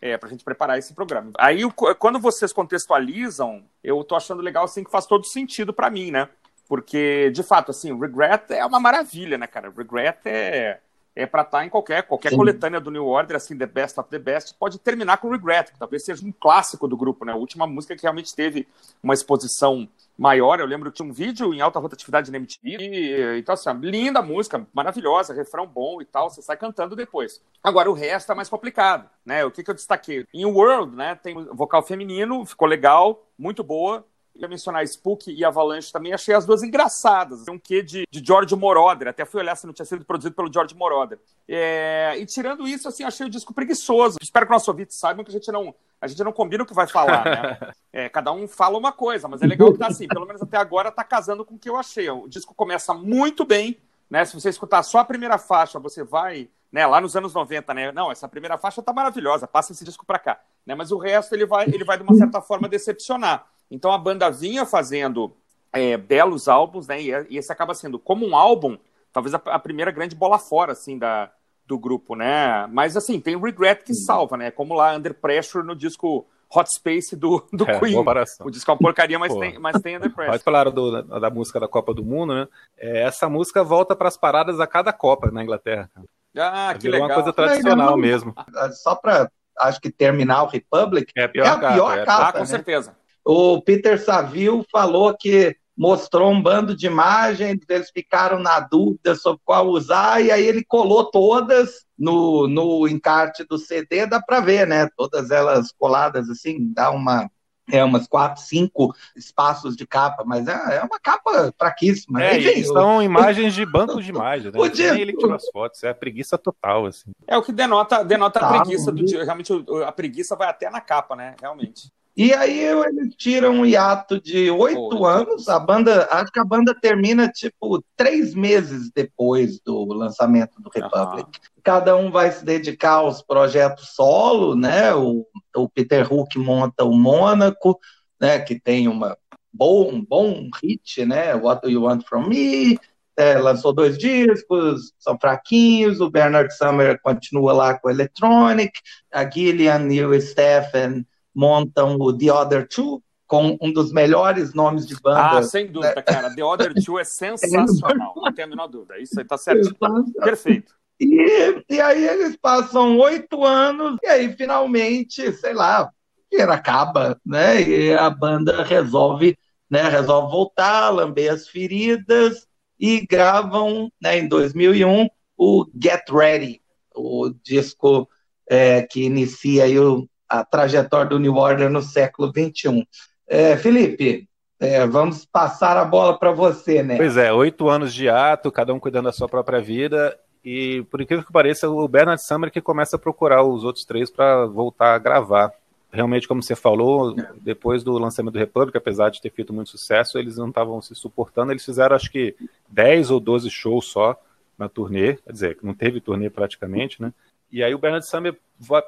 é, 0.01 0.17
pra 0.17 0.29
gente 0.29 0.43
preparar 0.43 0.79
esse 0.79 0.95
programa. 0.95 1.33
Aí, 1.39 1.61
quando 1.99 2.19
vocês 2.19 2.53
contextualizam, 2.53 3.63
eu 3.85 4.03
tô 4.03 4.17
achando 4.17 4.43
legal, 4.43 4.65
assim, 4.65 4.83
que 4.83 4.91
faz 4.91 5.07
todo 5.07 5.25
sentido 5.25 5.73
para 5.73 5.91
mim, 5.91 6.11
né? 6.11 6.29
Porque, 6.67 7.31
de 7.31 7.43
fato, 7.43 7.71
assim, 7.71 7.97
Regret 7.97 8.45
é 8.49 8.65
uma 8.65 8.81
maravilha, 8.81 9.37
né, 9.37 9.47
cara? 9.47 9.71
Regret 9.77 10.19
é, 10.25 10.81
é 11.15 11.27
para 11.27 11.43
estar 11.43 11.59
tá 11.59 11.67
em 11.67 11.69
qualquer, 11.69 12.03
qualquer 12.05 12.35
coletânea 12.35 12.81
do 12.81 12.91
New 12.91 13.07
Order, 13.07 13.37
assim, 13.37 13.57
The 13.57 13.67
Best 13.67 14.01
of 14.01 14.09
the 14.09 14.19
Best, 14.19 14.55
pode 14.59 14.79
terminar 14.79 15.19
com 15.19 15.31
Regret, 15.31 15.73
que 15.73 15.79
talvez 15.79 16.05
seja 16.05 16.25
um 16.25 16.33
clássico 16.33 16.89
do 16.89 16.97
grupo, 16.97 17.25
né? 17.25 17.33
A 17.33 17.37
última 17.37 17.67
música 17.67 17.95
que 17.95 18.03
realmente 18.03 18.35
teve 18.35 18.67
uma 19.03 19.13
exposição 19.13 19.89
maior. 20.17 20.61
Eu 20.61 20.67
lembro 20.67 20.91
que 20.91 20.97
tinha 20.97 21.09
um 21.09 21.13
vídeo 21.13 21.53
em 21.53 21.61
alta 21.61 21.79
rotatividade 21.79 22.31
na 22.31 22.39
MTV. 22.39 22.77
E, 22.79 23.39
então, 23.39 23.53
assim, 23.55 23.71
linda 23.81 24.23
música, 24.23 24.67
maravilhosa, 24.73 25.35
refrão 25.35 25.67
bom 25.67 26.01
e 26.01 26.05
tal. 26.05 26.31
Você 26.31 26.41
sai 26.41 26.57
cantando 26.57 26.97
depois. 26.97 27.43
Agora, 27.63 27.91
o 27.91 27.95
resto 27.95 28.33
é 28.33 28.35
mais 28.35 28.49
complicado, 28.49 29.09
né? 29.25 29.45
O 29.45 29.51
que, 29.51 29.63
que 29.63 29.71
eu 29.71 29.75
destaquei? 29.75 30.27
Em 30.33 30.47
World, 30.47 30.97
né? 30.97 31.15
Tem 31.15 31.35
vocal 31.35 31.83
feminino, 31.83 32.45
ficou 32.47 32.69
legal, 32.69 33.27
muito 33.39 33.63
boa 33.63 34.07
ia 34.35 34.49
mencionar 34.49 34.85
Spook 34.85 35.31
e 35.31 35.45
Avalanche 35.45 35.93
também, 35.93 36.13
achei 36.13 36.35
as 36.35 36.47
duas 36.47 36.63
engraçadas. 36.63 37.45
Tem 37.45 37.55
um 37.55 37.59
quê 37.59 37.83
de, 37.83 38.07
de 38.11 38.23
George 38.25 38.55
Moroder, 38.57 39.09
até 39.09 39.25
fui 39.25 39.41
olhar 39.41 39.57
se 39.57 39.67
não 39.67 39.75
tinha 39.75 39.87
sido 39.87 40.05
produzido 40.05 40.35
pelo 40.35 40.53
George 40.53 40.75
Moroder. 40.75 41.19
É, 41.49 42.15
e 42.19 42.25
tirando 42.25 42.67
isso, 42.67 42.89
assim, 42.89 43.05
achei 43.05 43.27
o 43.27 43.31
disco 43.31 43.53
preguiçoso. 43.53 44.19
Espero 44.21 44.47
que 44.47 44.53
nossos 44.53 44.69
ouvintes 44.69 44.97
saibam 44.97 45.25
que 45.25 45.31
a 45.31 45.35
gente 45.35 45.51
não, 45.53 45.75
a 46.01 46.07
gente 46.07 46.23
não 46.25 46.33
combina 46.33 46.63
o 46.63 46.67
que 46.67 46.75
vai 46.75 46.87
falar, 46.87 47.25
né? 47.25 47.59
É, 47.95 48.09
cada 48.09 48.33
um 48.33 48.49
fala 48.49 48.79
uma 48.79 48.91
coisa, 48.91 49.29
mas 49.29 49.43
é 49.43 49.47
legal 49.47 49.71
que 49.71 49.79
tá 49.79 49.89
assim, 49.89 50.09
pelo 50.09 50.25
menos 50.27 50.41
até 50.41 50.57
agora 50.57 50.91
tá 50.91 51.05
casando 51.05 51.45
com 51.45 51.57
o 51.57 51.59
que 51.59 51.69
eu 51.69 51.77
achei. 51.77 52.09
O 52.09 52.27
disco 52.27 52.55
começa 52.55 52.95
muito 52.95 53.45
bem, 53.45 53.79
né? 54.09 54.25
Se 54.25 54.33
você 54.33 54.49
escutar 54.49 54.83
só 54.83 55.01
a 55.01 55.05
primeira 55.05 55.37
faixa, 55.37 55.79
você 55.79 56.03
vai, 56.03 56.49
né, 56.73 56.87
lá 56.87 57.03
nos 57.03 57.15
anos 57.17 57.35
90, 57.35 57.75
né? 57.75 57.93
Não, 57.93 58.11
essa 58.11 58.27
primeira 58.27 58.57
faixa 58.57 58.83
tá 58.83 58.95
maravilhosa, 58.95 59.47
passa 59.47 59.73
esse 59.73 59.85
disco 59.85 60.07
para 60.07 60.19
cá, 60.19 60.41
né? 60.65 60.75
Mas 60.75 60.91
o 60.91 60.97
resto 60.97 61.35
ele 61.35 61.45
vai, 61.45 61.67
ele 61.67 61.85
vai 61.85 61.99
de 61.99 62.03
uma 62.03 62.15
certa 62.15 62.41
forma 62.41 62.67
decepcionar. 62.67 63.47
Então 63.73 63.91
a 63.91 63.97
banda 63.97 64.31
vinha 64.31 64.67
fazendo 64.67 65.35
é, 65.73 65.97
belos 65.97 66.47
álbuns, 66.47 66.87
né? 66.87 67.01
E, 67.01 67.39
esse 67.39 67.51
acaba 67.51 67.75
sendo 67.75 67.99
como 67.99 68.27
um 68.27 68.37
álbum, 68.37 68.77
talvez 69.13 69.35
a, 69.35 69.39
a, 69.47 69.59
primeira 69.59 69.91
grande 69.91 70.15
bola 70.15 70.39
fora, 70.39 70.73
assim, 70.73 70.99
da, 70.99 71.33
do 71.67 71.79
grupo, 71.79 72.15
né? 72.15 72.67
Mas 72.67 72.97
assim, 72.97 73.19
tem 73.19 73.35
o 73.35 73.41
Regret 73.41 73.83
que 73.83 73.95
salva, 73.95 74.37
né? 74.37 74.51
Como 74.51 74.75
lá 74.75 74.95
Under 74.95 75.15
Pressure 75.15 75.67
no 75.67 75.75
disco 75.75 76.27
Hot 76.55 76.71
Space 76.71 77.17
do, 77.17 77.43
do 77.51 77.69
é, 77.69 77.81
Queen. 77.81 77.97
O 78.45 78.51
disco 78.51 78.71
é 78.71 78.75
uma 78.75 78.79
porcaria, 78.79 79.19
mas, 79.19 79.35
tem, 79.35 79.59
mas 79.59 79.81
tem 79.81 79.97
Under 79.97 80.13
Pressure. 80.15 80.33
Pode 80.33 80.45
falar 80.45 80.71
do, 80.71 81.03
da, 81.03 81.19
da, 81.19 81.31
música 81.31 81.59
da 81.59 81.67
Copa 81.67 81.95
do 81.95 82.05
Mundo, 82.05 82.35
né? 82.35 82.49
É, 82.77 83.05
essa 83.05 83.27
música 83.27 83.65
volta 83.65 83.97
para 83.97 84.09
as 84.09 84.19
paradas 84.19 84.61
a 84.61 84.67
cada 84.67 84.93
Copa 84.93 85.31
na 85.31 85.43
Inglaterra. 85.43 85.91
Ah, 86.37 86.75
que 86.79 86.89
legal. 86.89 87.09
uma 87.09 87.15
coisa 87.15 87.33
tradicional 87.33 87.97
mesmo. 87.97 88.35
Só 88.83 88.95
para, 88.95 89.31
acho 89.59 89.81
que 89.81 89.91
terminar 89.91 90.43
o 90.43 90.47
Republic, 90.47 91.11
é 91.17 91.25
a 91.25 91.29
pior, 91.29 91.45
é 91.45 91.49
a 91.49 91.59
pior 91.59 91.97
capa. 91.97 92.07
capa. 92.07 92.29
Ah, 92.29 92.33
com 92.33 92.39
né? 92.41 92.47
certeza. 92.47 93.02
O 93.25 93.61
Peter 93.63 94.03
Saville 94.03 94.65
falou 94.71 95.17
que 95.17 95.57
mostrou 95.77 96.31
um 96.31 96.43
bando 96.43 96.77
de 96.77 96.87
imagens, 96.87 97.59
eles 97.69 97.91
ficaram 97.91 98.39
na 98.39 98.61
dúvida 98.61 99.15
sobre 99.15 99.41
qual 99.45 99.67
usar, 99.69 100.23
e 100.23 100.31
aí 100.31 100.47
ele 100.47 100.65
colou 100.65 101.11
todas 101.11 101.87
no, 101.99 102.47
no 102.47 102.87
encarte 102.87 103.45
do 103.45 103.59
CD, 103.59 104.07
dá 104.07 104.21
para 104.21 104.41
ver, 104.41 104.67
né? 104.67 104.89
Todas 104.97 105.31
elas 105.31 105.73
coladas 105.73 106.29
assim, 106.29 106.73
dá 106.73 106.91
uma. 106.91 107.31
É 107.71 107.83
umas 107.83 108.09
quatro, 108.09 108.43
cinco 108.43 108.93
espaços 109.17 109.77
de 109.77 109.87
capa, 109.87 110.25
mas 110.27 110.49
é, 110.49 110.79
é 110.79 110.83
uma 110.83 110.99
capa 111.01 111.55
fraquíssima. 111.57 112.23
É, 112.23 112.37
Enfim, 112.37 112.65
são 112.65 112.97
eu... 112.97 113.03
imagens 113.07 113.55
de 113.55 113.65
banco 113.65 114.03
de 114.03 114.11
imagens, 114.11 114.53
né? 114.53 114.59
Podia... 114.59 114.93
Nem 114.93 115.03
ele 115.03 115.17
tirou 115.17 115.33
as 115.33 115.49
fotos, 115.49 115.83
é 115.85 115.91
a 115.91 115.95
preguiça 115.95 116.37
total, 116.37 116.87
assim. 116.87 117.13
É 117.25 117.39
o 117.39 117.43
que 117.43 117.53
denota, 117.53 118.05
denota 118.05 118.41
tá, 118.41 118.49
a 118.49 118.61
preguiça 118.61 118.91
do 118.91 119.05
dia. 119.05 119.25
Realmente 119.25 119.53
a 119.87 119.93
preguiça 119.93 120.35
vai 120.35 120.49
até 120.49 120.69
na 120.69 120.81
capa, 120.81 121.15
né? 121.15 121.37
Realmente. 121.41 121.93
E 122.15 122.35
aí 122.35 122.61
eles 122.61 123.15
tiram 123.17 123.55
um 123.55 123.67
hiato 123.67 124.21
de 124.21 124.51
oito 124.51 125.05
anos. 125.05 125.49
A 125.49 125.59
banda, 125.59 126.07
acho 126.11 126.31
que 126.31 126.39
a 126.39 126.45
banda 126.45 126.75
termina 126.79 127.29
tipo 127.29 127.83
três 127.97 128.35
meses 128.35 128.91
depois 128.95 129.59
do 129.61 129.85
lançamento 129.85 130.61
do 130.61 130.69
Republic. 130.69 131.25
Uhum. 131.25 131.63
Cada 131.65 131.97
um 131.97 132.11
vai 132.11 132.31
se 132.31 132.45
dedicar 132.45 132.97
aos 132.97 133.23
projetos 133.23 133.95
solo, 133.95 134.55
né? 134.55 134.95
O, 134.95 135.27
o 135.57 135.69
Peter 135.71 136.13
Hook 136.13 136.37
monta 136.39 136.85
o 136.85 136.95
Mônaco, 136.95 137.79
né? 138.21 138.39
Que 138.41 138.61
tem 138.61 138.89
uma 138.89 139.17
bom, 139.51 139.91
um 139.91 140.05
bom 140.05 140.51
hit, 140.63 141.07
né? 141.07 141.35
What 141.35 141.63
Do 141.63 141.71
You 141.71 141.83
Want 141.83 142.05
From 142.07 142.29
Me? 142.29 142.79
É, 143.17 143.39
lançou 143.39 143.73
dois 143.73 143.97
discos, 143.97 144.93
são 144.99 145.19
fraquinhos. 145.19 146.01
O 146.01 146.11
Bernard 146.11 146.55
Summer 146.55 147.01
continua 147.01 147.55
lá 147.55 147.79
com 147.79 147.89
o 147.89 147.91
Electronic. 147.91 148.73
A 149.11 149.29
Gillian 149.29 149.91
e 149.91 150.05
o 150.05 150.21
Stephen 150.21 151.07
montam 151.35 151.97
o 151.99 152.17
The 152.17 152.33
Other 152.33 152.69
Two, 152.69 153.03
com 153.27 153.57
um 153.63 153.73
dos 153.73 153.93
melhores 153.93 154.53
nomes 154.53 154.87
de 154.87 154.95
banda. 155.01 155.39
Ah, 155.39 155.43
sem 155.43 155.67
dúvida, 155.67 155.95
né? 155.97 156.03
cara. 156.03 156.35
The 156.35 156.45
Other 156.45 156.75
Two 156.85 156.99
é 156.99 157.05
sensacional, 157.05 158.13
não 158.15 158.33
tenho 158.33 158.47
a 158.47 158.51
menor 158.51 158.67
dúvida. 158.67 158.99
Isso 158.99 159.19
aí 159.19 159.25
tá 159.25 159.39
certo. 159.39 159.75
Perfeito. 160.23 160.75
E, 161.01 161.65
e 161.69 161.81
aí 161.81 162.07
eles 162.07 162.37
passam 162.37 162.99
oito 162.99 163.45
anos, 163.45 163.99
e 164.03 164.07
aí 164.07 164.33
finalmente, 164.37 165.33
sei 165.33 165.55
lá, 165.55 165.91
dinheiro 166.31 166.53
acaba, 166.53 167.21
né? 167.25 167.61
E 167.63 167.93
a 167.95 168.09
banda 168.09 168.63
resolve, 168.63 169.39
né, 169.71 169.89
resolve 169.89 170.31
voltar, 170.31 170.91
lamber 170.91 171.33
as 171.33 171.49
feridas 171.49 172.47
e 172.79 173.07
gravam, 173.07 173.91
né, 174.01 174.19
em 174.19 174.29
2001, 174.29 175.09
o 175.37 175.67
Get 175.81 176.09
Ready, 176.11 176.61
o 176.95 177.31
disco 177.43 178.09
é, 178.49 178.83
que 178.83 179.05
inicia 179.05 179.65
aí 179.65 179.79
o, 179.79 180.09
a 180.33 180.43
trajetória 180.43 181.11
do 181.11 181.19
New 181.19 181.37
Order 181.37 181.69
no 181.69 181.83
século 181.83 182.33
XXI. 182.33 182.89
É, 183.29 183.55
Felipe, 183.55 184.27
é, 184.59 184.87
vamos 184.87 185.27
passar 185.27 185.77
a 185.77 185.85
bola 185.85 186.19
para 186.19 186.33
você, 186.33 186.83
né? 186.83 186.97
Pois 186.97 187.19
é, 187.19 187.31
oito 187.31 187.69
anos 187.69 187.93
de 187.93 188.09
ato, 188.09 188.51
cada 188.51 188.73
um 188.73 188.81
cuidando 188.81 189.05
da 189.05 189.13
sua 189.13 189.29
própria 189.29 189.61
vida, 189.61 190.19
e 190.43 190.83
por 190.91 191.03
incrível 191.03 191.25
que 191.25 191.33
pareça, 191.33 191.69
o 191.69 191.87
Bernard 191.87 192.23
Summer 192.23 192.51
que 192.51 192.63
começa 192.63 192.97
a 192.97 192.99
procurar 192.99 193.43
os 193.43 193.63
outros 193.63 193.85
três 193.85 194.11
para 194.11 194.47
voltar 194.47 194.95
a 194.95 194.99
gravar. 194.99 195.53
Realmente, 195.93 196.27
como 196.27 196.43
você 196.43 196.57
falou, 196.57 197.15
depois 197.43 197.85
do 197.85 197.99
lançamento 197.99 198.33
do 198.33 198.39
Republic, 198.39 198.79
apesar 198.79 199.11
de 199.11 199.21
ter 199.21 199.31
feito 199.31 199.53
muito 199.53 199.69
sucesso, 199.69 200.19
eles 200.19 200.39
não 200.39 200.49
estavam 200.49 200.81
se 200.81 200.95
suportando. 200.95 201.53
Eles 201.53 201.65
fizeram, 201.65 201.95
acho 201.95 202.11
que, 202.11 202.35
10 202.71 203.11
ou 203.11 203.21
12 203.21 203.51
shows 203.51 203.85
só 203.85 204.19
na 204.57 204.71
turnê, 204.71 205.17
quer 205.17 205.33
dizer, 205.33 205.59
não 205.63 205.75
teve 205.75 206.01
turnê 206.01 206.31
praticamente, 206.31 207.03
né? 207.03 207.13
E 207.53 207.63
aí 207.63 207.75
o 207.75 207.79
Bernard 207.79 208.07
Summer 208.07 208.35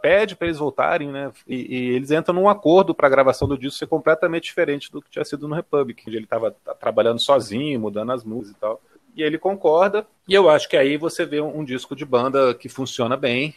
pede 0.00 0.34
para 0.34 0.46
eles 0.46 0.58
voltarem, 0.58 1.08
né? 1.10 1.30
E, 1.46 1.76
e, 1.76 1.88
eles 1.90 2.10
entram 2.10 2.34
num 2.34 2.48
acordo 2.48 2.94
para 2.94 3.06
a 3.06 3.10
gravação 3.10 3.46
do 3.46 3.58
disco 3.58 3.78
ser 3.78 3.86
completamente 3.86 4.44
diferente 4.44 4.90
do 4.90 5.02
que 5.02 5.10
tinha 5.10 5.24
sido 5.24 5.46
no 5.46 5.54
Republic, 5.54 6.02
onde 6.06 6.16
ele 6.16 6.24
estava 6.24 6.50
trabalhando 6.80 7.20
sozinho, 7.20 7.78
mudando 7.78 8.12
as 8.12 8.24
músicas 8.24 8.56
e 8.56 8.60
tal. 8.60 8.80
E 9.14 9.22
ele 9.22 9.38
concorda, 9.38 10.06
e 10.26 10.34
eu 10.34 10.48
acho 10.48 10.68
que 10.68 10.76
aí 10.76 10.96
você 10.96 11.24
vê 11.24 11.40
um, 11.40 11.58
um 11.58 11.64
disco 11.64 11.94
de 11.94 12.04
banda 12.04 12.54
que 12.54 12.68
funciona 12.68 13.16
bem. 13.16 13.54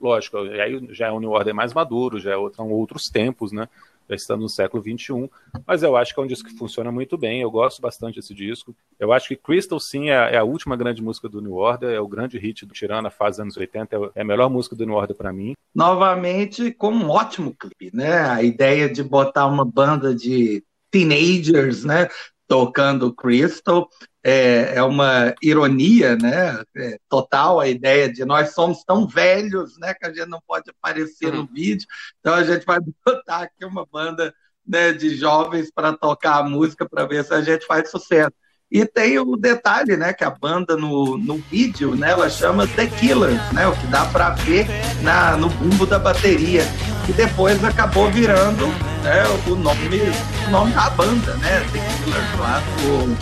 Lógico, 0.00 0.38
aí 0.38 0.88
já 0.90 1.06
é 1.08 1.12
um 1.12 1.20
New 1.20 1.30
Order 1.30 1.54
mais 1.54 1.72
maduro, 1.72 2.20
já 2.20 2.32
é 2.32 2.36
outro, 2.36 2.64
outros 2.66 3.08
tempos, 3.08 3.52
né? 3.52 3.68
Já 4.08 4.14
estamos 4.14 4.42
no 4.42 4.48
século 4.48 4.82
XXI, 4.82 5.30
mas 5.66 5.82
eu 5.82 5.96
acho 5.96 6.14
que 6.14 6.20
é 6.20 6.22
um 6.22 6.26
disco 6.26 6.48
que 6.48 6.56
funciona 6.56 6.90
muito 6.90 7.18
bem, 7.18 7.42
eu 7.42 7.50
gosto 7.50 7.82
bastante 7.82 8.16
desse 8.16 8.34
disco. 8.34 8.74
Eu 8.98 9.12
acho 9.12 9.28
que 9.28 9.36
Crystal, 9.36 9.78
sim, 9.78 10.10
é, 10.10 10.34
é 10.34 10.38
a 10.38 10.44
última 10.44 10.76
grande 10.76 11.02
música 11.02 11.28
do 11.28 11.40
New 11.40 11.54
Order, 11.54 11.90
é 11.90 12.00
o 12.00 12.08
grande 12.08 12.38
hit 12.38 12.64
do 12.64 12.72
Tirana, 12.72 13.10
fase 13.10 13.42
anos 13.42 13.56
80, 13.56 13.96
é, 13.96 14.10
é 14.16 14.20
a 14.22 14.24
melhor 14.24 14.48
música 14.48 14.74
do 14.74 14.86
New 14.86 14.94
Order 14.94 15.16
para 15.16 15.32
mim. 15.32 15.54
Novamente, 15.74 16.72
como 16.72 17.04
um 17.04 17.10
ótimo 17.10 17.54
clipe, 17.54 17.90
né? 17.94 18.20
A 18.28 18.42
ideia 18.42 18.88
de 18.88 19.02
botar 19.02 19.46
uma 19.46 19.64
banda 19.64 20.14
de 20.14 20.64
teenagers, 20.90 21.84
né? 21.84 22.08
Tocando 22.48 23.14
Crystal, 23.14 23.88
é, 24.24 24.74
é 24.76 24.82
uma 24.82 25.34
ironia, 25.42 26.16
né? 26.16 26.62
É, 26.76 26.98
total 27.08 27.60
a 27.60 27.68
ideia 27.68 28.12
de 28.12 28.24
nós 28.24 28.54
somos 28.54 28.82
tão 28.84 29.06
velhos, 29.06 29.78
né? 29.78 29.94
Que 29.94 30.06
a 30.06 30.12
gente 30.12 30.28
não 30.28 30.40
pode 30.46 30.70
aparecer 30.70 31.32
uhum. 31.32 31.42
no 31.42 31.46
vídeo, 31.46 31.86
então 32.18 32.34
a 32.34 32.42
gente 32.42 32.64
vai 32.64 32.78
botar 33.06 33.42
aqui 33.42 33.64
uma 33.64 33.86
banda 33.86 34.34
né, 34.66 34.92
de 34.92 35.16
jovens 35.16 35.70
para 35.70 35.96
tocar 35.96 36.38
a 36.38 36.42
música 36.42 36.88
para 36.88 37.06
ver 37.06 37.24
se 37.24 37.32
a 37.32 37.40
gente 37.40 37.64
faz 37.66 37.90
sucesso. 37.90 38.32
E 38.70 38.84
tem 38.84 39.18
o 39.18 39.34
detalhe, 39.34 39.96
né, 39.96 40.12
que 40.12 40.22
a 40.22 40.28
banda 40.28 40.76
no, 40.76 41.16
no 41.16 41.42
vídeo, 41.50 41.94
né, 41.94 42.10
ela 42.10 42.28
chama 42.28 42.66
The 42.66 42.86
Killers, 42.86 43.40
né, 43.52 43.66
o 43.66 43.72
que 43.72 43.86
dá 43.86 44.04
para 44.04 44.28
ver 44.30 44.66
na, 45.00 45.38
no 45.38 45.48
bumbo 45.48 45.86
da 45.86 45.98
bateria, 45.98 46.66
que 47.06 47.14
depois 47.14 47.64
acabou 47.64 48.10
virando 48.10 48.66
né, 49.02 49.24
o 49.46 49.56
nome, 49.56 50.02
o 50.46 50.50
nome 50.50 50.72
da 50.72 50.90
banda, 50.90 51.32
né, 51.36 51.64
The 51.72 51.78
Killers 51.78 52.38
lá 52.38 52.62
do 52.82 53.16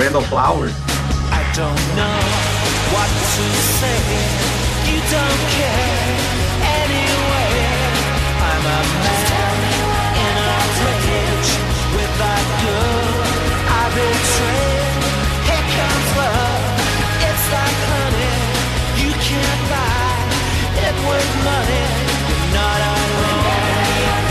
Randall 0.00 0.22
Flowers. 0.22 0.72
I 1.32 1.42
don't 1.56 1.82
know 1.96 2.20
what 2.94 3.10
to 3.10 3.44
say. 3.80 3.98
You 4.86 5.00
don't 5.10 5.42
care 5.50 6.22
anyway. 6.62 7.66
I'm 8.40 8.66
a 8.66 8.78
man 9.02 9.21
it 21.02 21.08
with 21.08 21.30
money. 21.44 21.84
You're 22.28 22.50
not 22.54 22.80
alone 22.92 23.46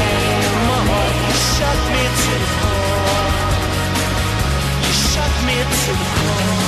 anymore. 0.07 1.09
You 1.27 1.35
shut 1.55 1.79
me 1.91 2.03
to 2.21 2.31
the 2.39 2.49
core. 2.61 3.51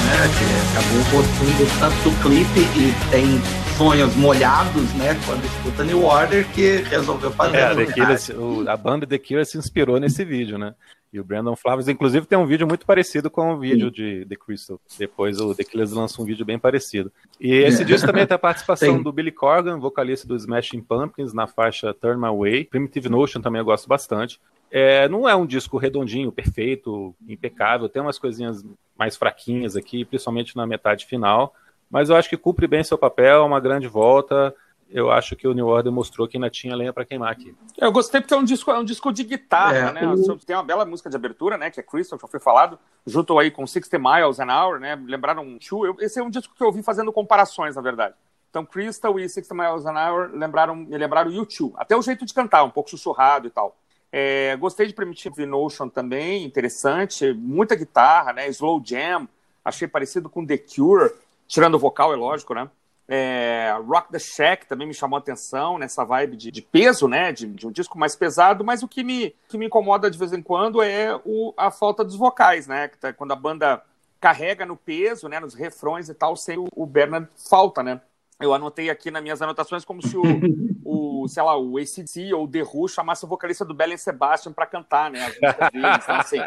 né, 0.03 0.61
acabou 0.71 1.03
gostando 1.11 1.79
tanto 1.79 2.09
do 2.09 2.21
clipe 2.21 2.59
e 2.77 2.93
tem 3.09 3.41
sonhos 3.77 4.15
molhados, 4.15 4.93
né, 4.93 5.19
quando 5.25 5.43
escuta 5.45 5.83
New 5.83 6.03
Order, 6.03 6.45
que 6.49 6.77
resolveu 6.89 7.31
fazer. 7.31 7.57
É, 7.57 7.75
The 7.75 7.85
Killers, 7.91 8.29
o, 8.29 8.65
a 8.67 8.77
banda 8.77 9.07
The 9.07 9.17
Killers 9.17 9.49
se 9.49 9.57
inspirou 9.57 9.99
nesse 9.99 10.23
vídeo, 10.23 10.57
né? 10.57 10.75
E 11.13 11.19
o 11.19 11.23
Brandon 11.23 11.55
Flowers, 11.55 11.87
inclusive, 11.87 12.25
tem 12.25 12.35
um 12.35 12.45
vídeo 12.47 12.67
muito 12.67 12.87
parecido 12.87 13.29
com 13.29 13.53
o 13.53 13.59
vídeo 13.59 13.91
de 13.91 14.25
The 14.25 14.35
Crystal. 14.35 14.81
Depois 14.97 15.39
o 15.39 15.53
The 15.53 15.63
Killers 15.63 15.91
lança 15.91 16.19
um 16.19 16.25
vídeo 16.25 16.43
bem 16.43 16.57
parecido. 16.57 17.11
E 17.39 17.53
esse 17.53 17.83
é. 17.83 17.85
disco 17.85 18.07
também 18.07 18.25
tem 18.25 18.33
a 18.33 18.39
participação 18.39 18.97
Sim. 18.97 19.03
do 19.03 19.13
Billy 19.13 19.31
Corgan, 19.31 19.77
vocalista 19.77 20.27
do 20.27 20.35
Smashing 20.35 20.81
Pumpkins, 20.81 21.31
na 21.31 21.45
faixa 21.45 21.93
Turn 21.93 22.19
My 22.19 22.35
Way. 22.35 22.65
Primitive 22.65 23.09
Notion 23.09 23.41
também 23.41 23.59
eu 23.59 23.65
gosto 23.65 23.87
bastante. 23.87 24.41
É, 24.71 25.07
não 25.07 25.29
é 25.29 25.35
um 25.35 25.45
disco 25.45 25.77
redondinho, 25.77 26.31
perfeito, 26.31 27.13
impecável. 27.29 27.87
Tem 27.87 28.01
umas 28.01 28.17
coisinhas 28.17 28.65
mais 28.97 29.15
fraquinhas 29.15 29.75
aqui, 29.75 30.03
principalmente 30.03 30.55
na 30.55 30.65
metade 30.65 31.05
final. 31.05 31.53
Mas 31.91 32.09
eu 32.09 32.15
acho 32.15 32.27
que 32.27 32.35
cumpre 32.35 32.65
bem 32.65 32.83
seu 32.83 32.97
papel, 32.97 33.45
uma 33.45 33.59
grande 33.59 33.87
volta 33.87 34.51
eu 34.93 35.09
acho 35.09 35.35
que 35.35 35.47
o 35.47 35.53
New 35.53 35.65
Order 35.65 35.91
mostrou 35.91 36.27
que 36.27 36.37
ainda 36.37 36.51
tinha 36.51 36.75
lenha 36.75 36.93
para 36.93 37.03
queimar 37.03 37.31
aqui. 37.31 37.55
Eu 37.75 37.91
gostei 37.91 38.21
porque 38.21 38.33
é 38.33 38.37
um 38.37 38.43
disco, 38.43 38.69
é 38.69 38.77
um 38.77 38.85
disco 38.85 39.11
de 39.11 39.23
guitarra, 39.23 39.89
é, 39.89 39.91
né? 39.91 40.07
O... 40.07 40.37
Tem 40.37 40.55
uma 40.55 40.63
bela 40.63 40.85
música 40.85 41.09
de 41.09 41.15
abertura, 41.15 41.57
né? 41.57 41.71
Que 41.71 41.79
é 41.79 41.83
Crystal, 41.83 42.19
já 42.19 42.27
foi 42.27 42.39
falado, 42.39 42.77
junto 43.05 43.37
aí 43.39 43.49
com 43.49 43.65
60 43.65 43.97
Miles 43.97 44.39
an 44.39 44.53
Hour, 44.53 44.79
né? 44.79 44.95
Lembraram 45.03 45.57
Chu. 45.59 45.95
Esse 45.99 46.19
é 46.19 46.23
um 46.23 46.29
disco 46.29 46.53
que 46.55 46.61
eu 46.61 46.67
ouvi 46.67 46.83
fazendo 46.83 47.11
comparações, 47.11 47.75
na 47.75 47.81
verdade. 47.81 48.13
Então, 48.51 48.63
Crystal 48.63 49.19
e 49.19 49.27
60 49.27 49.55
Miles 49.55 49.85
an 49.87 49.95
Hour 49.95 50.29
lembraram, 50.31 50.75
me 50.75 50.95
lembraram 50.95 51.31
U2. 51.31 51.73
Até 51.75 51.97
o 51.97 52.01
jeito 52.03 52.23
de 52.23 52.33
cantar, 52.33 52.63
um 52.63 52.69
pouco 52.69 52.91
sussurrado 52.91 53.47
e 53.47 53.49
tal. 53.49 53.75
É, 54.11 54.55
gostei 54.57 54.85
de 54.85 54.93
Primitive 54.93 55.43
Notion 55.47 55.89
também, 55.89 56.45
interessante. 56.45 57.33
Muita 57.33 57.73
guitarra, 57.73 58.31
né? 58.31 58.47
Slow 58.49 58.79
Jam, 58.85 59.27
achei 59.65 59.87
parecido 59.87 60.29
com 60.29 60.45
The 60.45 60.59
Cure, 60.59 61.11
tirando 61.47 61.73
o 61.73 61.79
vocal, 61.79 62.13
é 62.13 62.15
lógico, 62.15 62.53
né? 62.53 62.69
É, 63.07 63.75
Rock 63.85 64.11
the 64.11 64.19
Shack 64.19 64.65
também 64.65 64.87
me 64.87 64.93
chamou 64.93 65.17
a 65.17 65.19
atenção 65.19 65.77
nessa 65.77 66.05
vibe 66.05 66.37
de, 66.37 66.51
de 66.51 66.61
peso, 66.61 67.07
né? 67.07 67.31
De, 67.31 67.47
de, 67.47 67.67
um 67.67 67.71
disco 67.71 67.97
mais 67.97 68.15
pesado, 68.15 68.63
mas 68.63 68.81
o 68.81 68.87
que 68.87 69.03
me, 69.03 69.35
que 69.49 69.57
me 69.57 69.65
incomoda 69.65 70.09
de 70.09 70.17
vez 70.17 70.31
em 70.31 70.41
quando 70.41 70.81
é 70.81 71.19
o, 71.25 71.53
a 71.57 71.69
falta 71.69 72.03
dos 72.03 72.15
vocais, 72.15 72.67
né? 72.67 72.87
Tá, 72.99 73.11
quando 73.11 73.33
a 73.33 73.35
banda 73.35 73.83
carrega 74.19 74.65
no 74.65 74.77
peso, 74.77 75.27
né? 75.27 75.39
Nos 75.39 75.53
refrões 75.53 76.07
e 76.07 76.13
tal, 76.13 76.35
sem 76.35 76.57
o, 76.57 76.67
o 76.73 76.85
Bernard 76.85 77.27
falta, 77.49 77.83
né? 77.83 77.99
Eu 78.39 78.53
anotei 78.53 78.89
aqui 78.89 79.11
nas 79.11 79.21
minhas 79.21 79.41
anotações 79.41 79.83
como 79.85 80.01
se 80.01 80.15
o, 80.17 80.23
o 80.83 81.27
sei 81.27 81.43
lá, 81.43 81.57
o 81.57 81.77
ACDC 81.77 82.33
ou 82.33 82.45
o 82.45 82.47
The 82.47 82.63
Who 82.63 82.87
chamasse 82.87 83.25
o 83.25 83.27
vocalista 83.27 83.65
do 83.65 83.73
Belen 83.73 83.97
Sebastian 83.97 84.53
para 84.53 84.65
cantar, 84.65 85.11
né? 85.11 85.25
As 85.25 85.33
músicas 85.33 85.71
deles. 85.71 85.99
Então, 86.03 86.15
assim, 86.15 86.39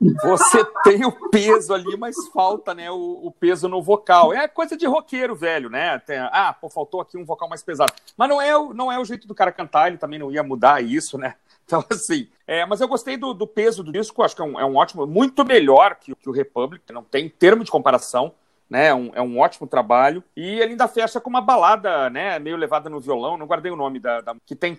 você 0.00 0.64
tem 0.84 1.04
o 1.06 1.30
peso 1.30 1.72
ali, 1.72 1.96
mas 1.96 2.14
falta, 2.28 2.74
né, 2.74 2.90
o, 2.90 3.20
o, 3.26 3.30
peso 3.30 3.66
no 3.66 3.82
vocal. 3.82 4.32
É 4.32 4.46
coisa 4.46 4.76
de 4.76 4.86
roqueiro, 4.86 5.34
velho, 5.34 5.70
né? 5.70 5.98
Tem, 6.00 6.18
ah, 6.18 6.54
pô, 6.58 6.68
faltou 6.68 7.00
aqui 7.00 7.16
um 7.16 7.24
vocal 7.24 7.48
mais 7.48 7.62
pesado. 7.62 7.92
Mas 8.16 8.28
não 8.28 8.40
é, 8.40 8.56
o, 8.56 8.74
não 8.74 8.92
é 8.92 8.98
o 8.98 9.04
jeito 9.04 9.26
do 9.26 9.34
cara 9.34 9.50
cantar, 9.50 9.88
ele 9.88 9.96
também 9.96 10.18
não 10.18 10.30
ia 10.30 10.42
mudar 10.42 10.82
isso, 10.82 11.18
né? 11.18 11.34
Então, 11.66 11.84
assim, 11.90 12.28
é, 12.46 12.64
mas 12.64 12.80
eu 12.80 12.86
gostei 12.86 13.16
do, 13.16 13.34
do, 13.34 13.44
peso 13.44 13.82
do 13.82 13.90
disco, 13.90 14.22
acho 14.22 14.36
que 14.36 14.40
é 14.40 14.44
um, 14.44 14.60
é 14.60 14.64
um 14.64 14.76
ótimo, 14.76 15.04
muito 15.04 15.44
melhor 15.44 15.96
que, 15.96 16.14
que, 16.14 16.28
o 16.28 16.32
Republic, 16.32 16.80
não 16.92 17.02
tem 17.02 17.28
termo 17.28 17.64
de 17.64 17.72
comparação, 17.72 18.32
né? 18.70 18.86
É 18.86 18.94
um, 18.94 19.10
é 19.14 19.20
um 19.20 19.40
ótimo 19.40 19.66
trabalho. 19.66 20.22
E 20.36 20.60
ele 20.60 20.70
ainda 20.70 20.86
fecha 20.86 21.20
com 21.20 21.28
uma 21.28 21.40
balada, 21.40 22.08
né? 22.08 22.38
Meio 22.38 22.56
levada 22.56 22.88
no 22.88 23.00
violão, 23.00 23.36
não 23.36 23.48
guardei 23.48 23.72
o 23.72 23.76
nome 23.76 23.98
da. 23.98 24.20
da 24.20 24.36
que 24.46 24.54
tem 24.54 24.78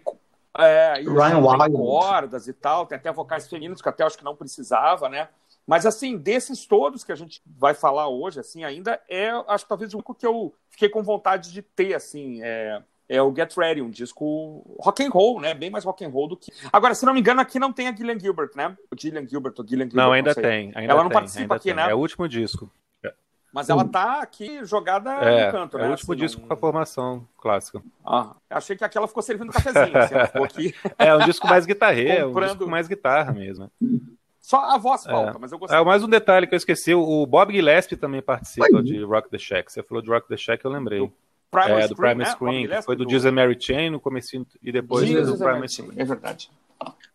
é, 0.57 0.95
Ryan 1.01 1.39
Wild. 1.39 1.75
cordas 1.75 2.47
e 2.47 2.53
tal, 2.53 2.85
tem 2.85 2.97
até 2.97 3.11
vocais 3.11 3.47
femininos 3.47 3.81
que 3.81 3.89
até 3.89 4.03
acho 4.03 4.17
que 4.17 4.23
não 4.23 4.35
precisava, 4.35 5.07
né? 5.09 5.29
Mas 5.65 5.85
assim, 5.85 6.17
desses 6.17 6.65
todos 6.65 7.03
que 7.03 7.11
a 7.11 7.15
gente 7.15 7.41
vai 7.45 7.73
falar 7.73 8.07
hoje, 8.07 8.39
assim, 8.39 8.63
ainda 8.63 9.01
é, 9.09 9.29
acho 9.47 9.65
que 9.65 9.69
talvez 9.69 9.93
o 9.93 9.97
único 9.97 10.15
que 10.15 10.25
eu 10.25 10.53
fiquei 10.69 10.87
com 10.87 11.03
vontade 11.03 11.51
de 11.51 11.61
ter, 11.61 11.93
assim, 11.93 12.41
é, 12.41 12.81
é 13.09 13.21
o 13.21 13.35
Get 13.35 13.53
Ready, 13.55 13.81
um 13.81 13.89
disco 13.89 14.63
rock 14.79 15.03
and 15.03 15.09
roll, 15.09 15.41
né? 15.41 15.53
Bem 15.53 15.69
mais 15.69 15.83
rock 15.83 16.05
and 16.05 16.09
roll 16.09 16.29
do 16.29 16.37
que. 16.37 16.51
Agora, 16.71 16.95
se 16.95 17.05
não 17.05 17.13
me 17.13 17.19
engano, 17.19 17.41
aqui 17.41 17.59
não 17.59 17.73
tem 17.73 17.87
a 17.89 17.95
Gillian 17.95 18.17
Gilbert, 18.17 18.51
né? 18.55 18.77
O 18.89 18.99
Gillian 18.99 19.27
Gilbert, 19.27 19.53
o 19.57 19.67
Gillian 19.67 19.85
Gilbert. 19.85 20.05
Não, 20.05 20.11
ainda 20.13 20.33
não 20.33 20.41
tem. 20.41 20.71
Ainda 20.73 20.93
Ela 20.93 21.03
não 21.03 21.09
tem, 21.09 21.17
participa 21.17 21.55
aqui, 21.55 21.65
tem. 21.65 21.75
né? 21.75 21.89
É 21.89 21.95
o 21.95 21.99
último 21.99 22.27
disco. 22.27 22.71
Mas 23.54 23.70
ela 23.70 23.86
tá 23.86 24.22
aqui 24.22 24.63
jogada 24.66 25.12
é, 25.12 25.46
no 25.46 25.51
canto, 25.51 25.77
né? 25.77 25.86
É 25.86 25.88
o 25.88 25.92
último 25.92 26.13
assim, 26.13 26.22
disco 26.22 26.42
não... 26.42 26.48
com 26.48 26.54
a 26.54 26.58
formação 26.58 27.27
clássica. 27.38 27.82
Ah, 28.06 28.36
achei 28.50 28.75
que 28.75 28.84
aquela 28.84 29.08
ficou 29.08 29.24
servindo 29.24 29.51
cafezinho, 29.51 29.98
assim, 29.98 30.16
ficou 30.27 30.44
aqui. 30.44 30.75
É 31.00 31.16
um 31.16 31.20
disco 31.20 31.48
mais 31.48 31.66
guitarreiro, 31.66 32.27
Comprando... 32.27 32.50
um 32.50 32.54
disco 32.54 32.70
mais 32.70 32.88
guitarra 32.88 33.32
mesmo. 33.32 33.72
Só 34.39 34.63
a 34.72 34.77
voz 34.77 35.06
é. 35.06 35.10
falta, 35.10 35.38
é. 35.38 35.42
mas 35.42 35.51
eu 35.51 35.60
gostei. 35.60 35.77
É, 35.77 35.84
mais 35.84 36.04
um 36.04 36.08
detalhe 36.08 36.48
que 36.48 36.54
eu 36.54 36.58
esqueci, 36.58 36.94
o 36.94 37.25
Bob 37.25 37.54
Gillespie 37.54 37.98
também 37.98 38.22
participa 38.22 38.77
Oi. 38.77 38.84
de 38.84 39.04
Rock 39.04 39.30
the 39.30 39.38
Shack. 39.38 39.72
Você 39.72 39.84
falou 39.84 40.01
de 40.01 40.10
Rock 40.10 40.27
the 40.27 40.38
Shack, 40.38 40.63
eu 40.63 40.72
lembrei. 40.72 41.00
Do 41.00 41.13
Primal 41.50 41.80
é, 41.80 41.88
do 41.88 41.96
Screen, 41.96 41.96
Primal 41.96 42.27
né? 42.27 42.32
Screen, 42.34 42.82
foi 42.84 42.96
do, 42.96 43.06
do 43.06 43.34
Mary 43.34 43.58
Chain 43.60 43.90
no 43.90 44.00
começo 44.00 44.46
e 44.62 44.72
depois 44.72 45.07
Jesus 45.07 45.40
do 45.40 45.46
Primal 45.46 45.68
Screen. 45.68 45.92
É 45.98 46.05
verdade. 46.05 46.50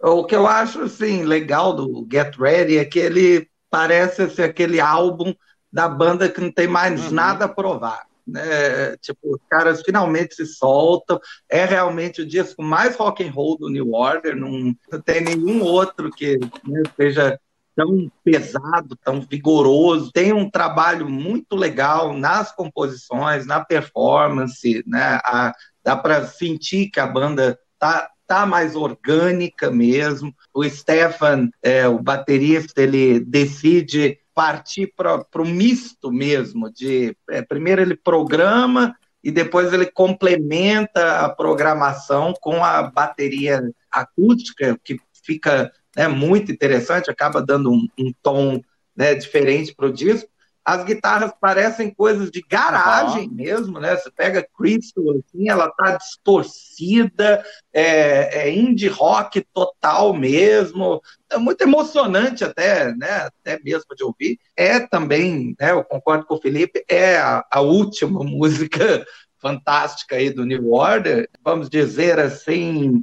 O 0.01 0.25
que 0.25 0.35
eu 0.35 0.47
acho, 0.47 0.83
assim, 0.83 1.23
legal 1.23 1.75
do 1.75 2.07
Get 2.11 2.37
Ready 2.37 2.79
é 2.79 2.85
que 2.85 2.99
ele 2.99 3.49
parece 3.71 4.29
ser 4.29 4.43
aquele 4.43 4.81
álbum 4.81 5.33
da 5.73 5.89
banda 5.89 6.29
que 6.29 6.41
não 6.41 6.53
tem 6.53 6.67
mais 6.67 7.07
uhum. 7.07 7.13
nada 7.13 7.47
a 7.47 7.49
provar. 7.49 8.05
Né? 8.27 8.97
Tipo, 8.99 9.35
os 9.35 9.41
caras 9.49 9.83
finalmente 9.83 10.35
se 10.35 10.47
soltam. 10.47 11.21
É 11.49 11.65
realmente 11.65 12.23
o 12.23 12.27
disco 12.27 12.63
mais 12.63 12.97
rock 12.97 13.27
and 13.27 13.33
roll 13.33 13.57
do 13.57 13.69
New 13.69 13.93
Order. 13.93 14.37
Não, 14.37 14.75
não 14.91 15.01
tem 15.01 15.23
nenhum 15.23 15.63
outro 15.63 16.11
que 16.11 16.39
né, 16.39 16.83
seja 16.97 17.39
tão 17.75 18.11
pesado, 18.23 18.97
tão 19.03 19.21
vigoroso. 19.21 20.13
Tem 20.13 20.33
um 20.33 20.51
trabalho 20.51 21.09
muito 21.09 21.57
legal 21.57 22.13
nas 22.17 22.53
composições, 22.53 23.47
na 23.47 23.65
performance, 23.65 24.85
né? 24.87 25.19
A, 25.25 25.53
dá 25.83 25.97
para 25.97 26.27
sentir 26.27 26.91
que 26.91 27.01
a 27.01 27.07
banda 27.07 27.59
tá 27.79 28.09
tá 28.25 28.47
mais 28.47 28.75
orgânica 28.75 29.71
mesmo. 29.71 30.35
O 30.55 30.65
Stefan, 30.67 31.51
é, 31.63 31.87
o 31.87 31.99
baterista, 31.99 32.81
ele 32.81 33.21
decide 33.21 34.19
partir 34.35 34.93
para 34.97 35.25
o 35.35 35.45
misto 35.45 36.11
mesmo, 36.11 36.71
de 36.71 37.17
é, 37.31 37.43
primeiro 37.43 37.83
ele 37.83 37.97
programa 37.97 38.97
e 39.23 39.31
depois 39.31 39.73
ele 39.73 39.87
complementa 39.87 41.21
a 41.21 41.29
programação 41.29 42.33
com 42.41 42.65
a 42.65 42.83
bateria 42.83 43.63
acústica, 43.91 44.79
que 44.83 44.99
fica 45.25 45.71
né, 45.97 46.09
muito 46.09 46.51
interessante, 46.51 47.11
acaba 47.11 47.41
dando 47.41 47.71
um, 47.71 47.87
um 47.99 48.13
tom 48.23 48.61
né, 48.97 49.15
diferente 49.15 49.75
para 49.75 49.87
o 49.87 49.93
disco 49.93 50.32
as 50.65 50.85
guitarras 50.85 51.33
parecem 51.41 51.93
coisas 51.93 52.31
de 52.31 52.41
garagem 52.41 53.29
uhum. 53.29 53.35
mesmo, 53.35 53.81
né? 53.81 53.97
Você 53.97 54.11
pega 54.11 54.47
Crystal, 54.57 55.05
assim, 55.11 55.49
ela 55.49 55.69
tá 55.71 55.97
distorcida, 55.97 57.45
é, 57.73 58.49
é 58.49 58.55
indie 58.55 58.89
rock 58.89 59.45
total 59.53 60.15
mesmo, 60.15 61.03
é 61.31 61.37
muito 61.37 61.63
emocionante 61.63 62.45
até, 62.45 62.95
né? 62.95 63.29
Até 63.41 63.61
mesmo 63.63 63.95
de 63.97 64.05
ouvir. 64.05 64.39
É 64.57 64.81
também, 64.81 65.57
né? 65.61 65.73
Eu 65.73 65.85
concordo 65.85 66.27
com 66.27 66.37
o 66.37 66.41
Felipe, 66.41 66.85
é 66.89 67.17
a, 67.17 67.45
a 67.51 67.61
última 67.61 68.23
música 68.25 69.05
fantástica 69.41 70.15
aí 70.15 70.31
do 70.31 70.47
New 70.47 70.73
Order, 70.73 71.29
vamos 71.43 71.69
dizer 71.69 72.21
assim, 72.21 73.03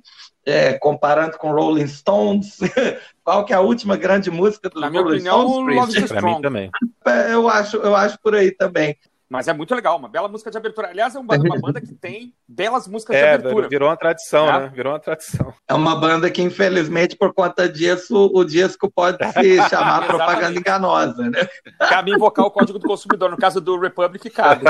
é, 0.49 0.77
comparando 0.77 1.37
com 1.37 1.51
Rolling 1.51 1.87
Stones, 1.87 2.59
qual 3.23 3.45
que 3.45 3.53
é 3.53 3.55
a 3.55 3.61
última 3.61 3.95
grande 3.95 4.31
música 4.31 4.69
dos 4.69 4.81
Rolling 4.81 4.99
opinião, 4.99 5.47
Stones? 5.47 6.07
Para 6.07 6.21
mim 6.21 6.41
também. 6.41 6.71
É, 7.05 7.33
eu 7.33 7.47
acho, 7.47 7.77
eu 7.77 7.95
acho 7.95 8.19
por 8.19 8.35
aí 8.35 8.51
também. 8.51 8.97
Mas 9.29 9.47
é 9.47 9.53
muito 9.53 9.75
legal, 9.75 9.95
uma 9.95 10.09
bela 10.09 10.27
música 10.27 10.49
de 10.49 10.57
abertura. 10.57 10.89
Aliás, 10.89 11.13
é 11.15 11.19
uma, 11.19 11.35
uma 11.35 11.59
banda 11.61 11.79
que 11.79 11.93
tem 11.93 12.33
belas 12.47 12.87
músicas 12.87 13.15
é, 13.15 13.21
de 13.21 13.45
abertura. 13.45 13.69
Virou 13.69 13.87
uma 13.87 13.95
tradição, 13.95 14.47
é. 14.49 14.59
né? 14.61 14.71
Virou 14.73 14.91
uma 14.91 14.99
tradição. 14.99 15.53
É 15.67 15.73
uma 15.75 15.95
banda 15.95 16.31
que, 16.31 16.41
infelizmente, 16.41 17.15
por 17.15 17.31
conta 17.31 17.69
disso, 17.69 18.31
o 18.33 18.43
disco 18.43 18.89
pode 18.89 19.19
se 19.33 19.57
chamar 19.69 20.07
propaganda 20.07 20.57
enganosa, 20.57 21.29
né? 21.29 21.47
Cabe 21.77 22.11
invocar 22.11 22.43
o 22.43 22.49
código 22.49 22.79
do 22.79 22.87
consumidor, 22.87 23.29
no 23.29 23.37
caso 23.37 23.61
do 23.61 23.79
Republic, 23.79 24.27
cabe. 24.31 24.65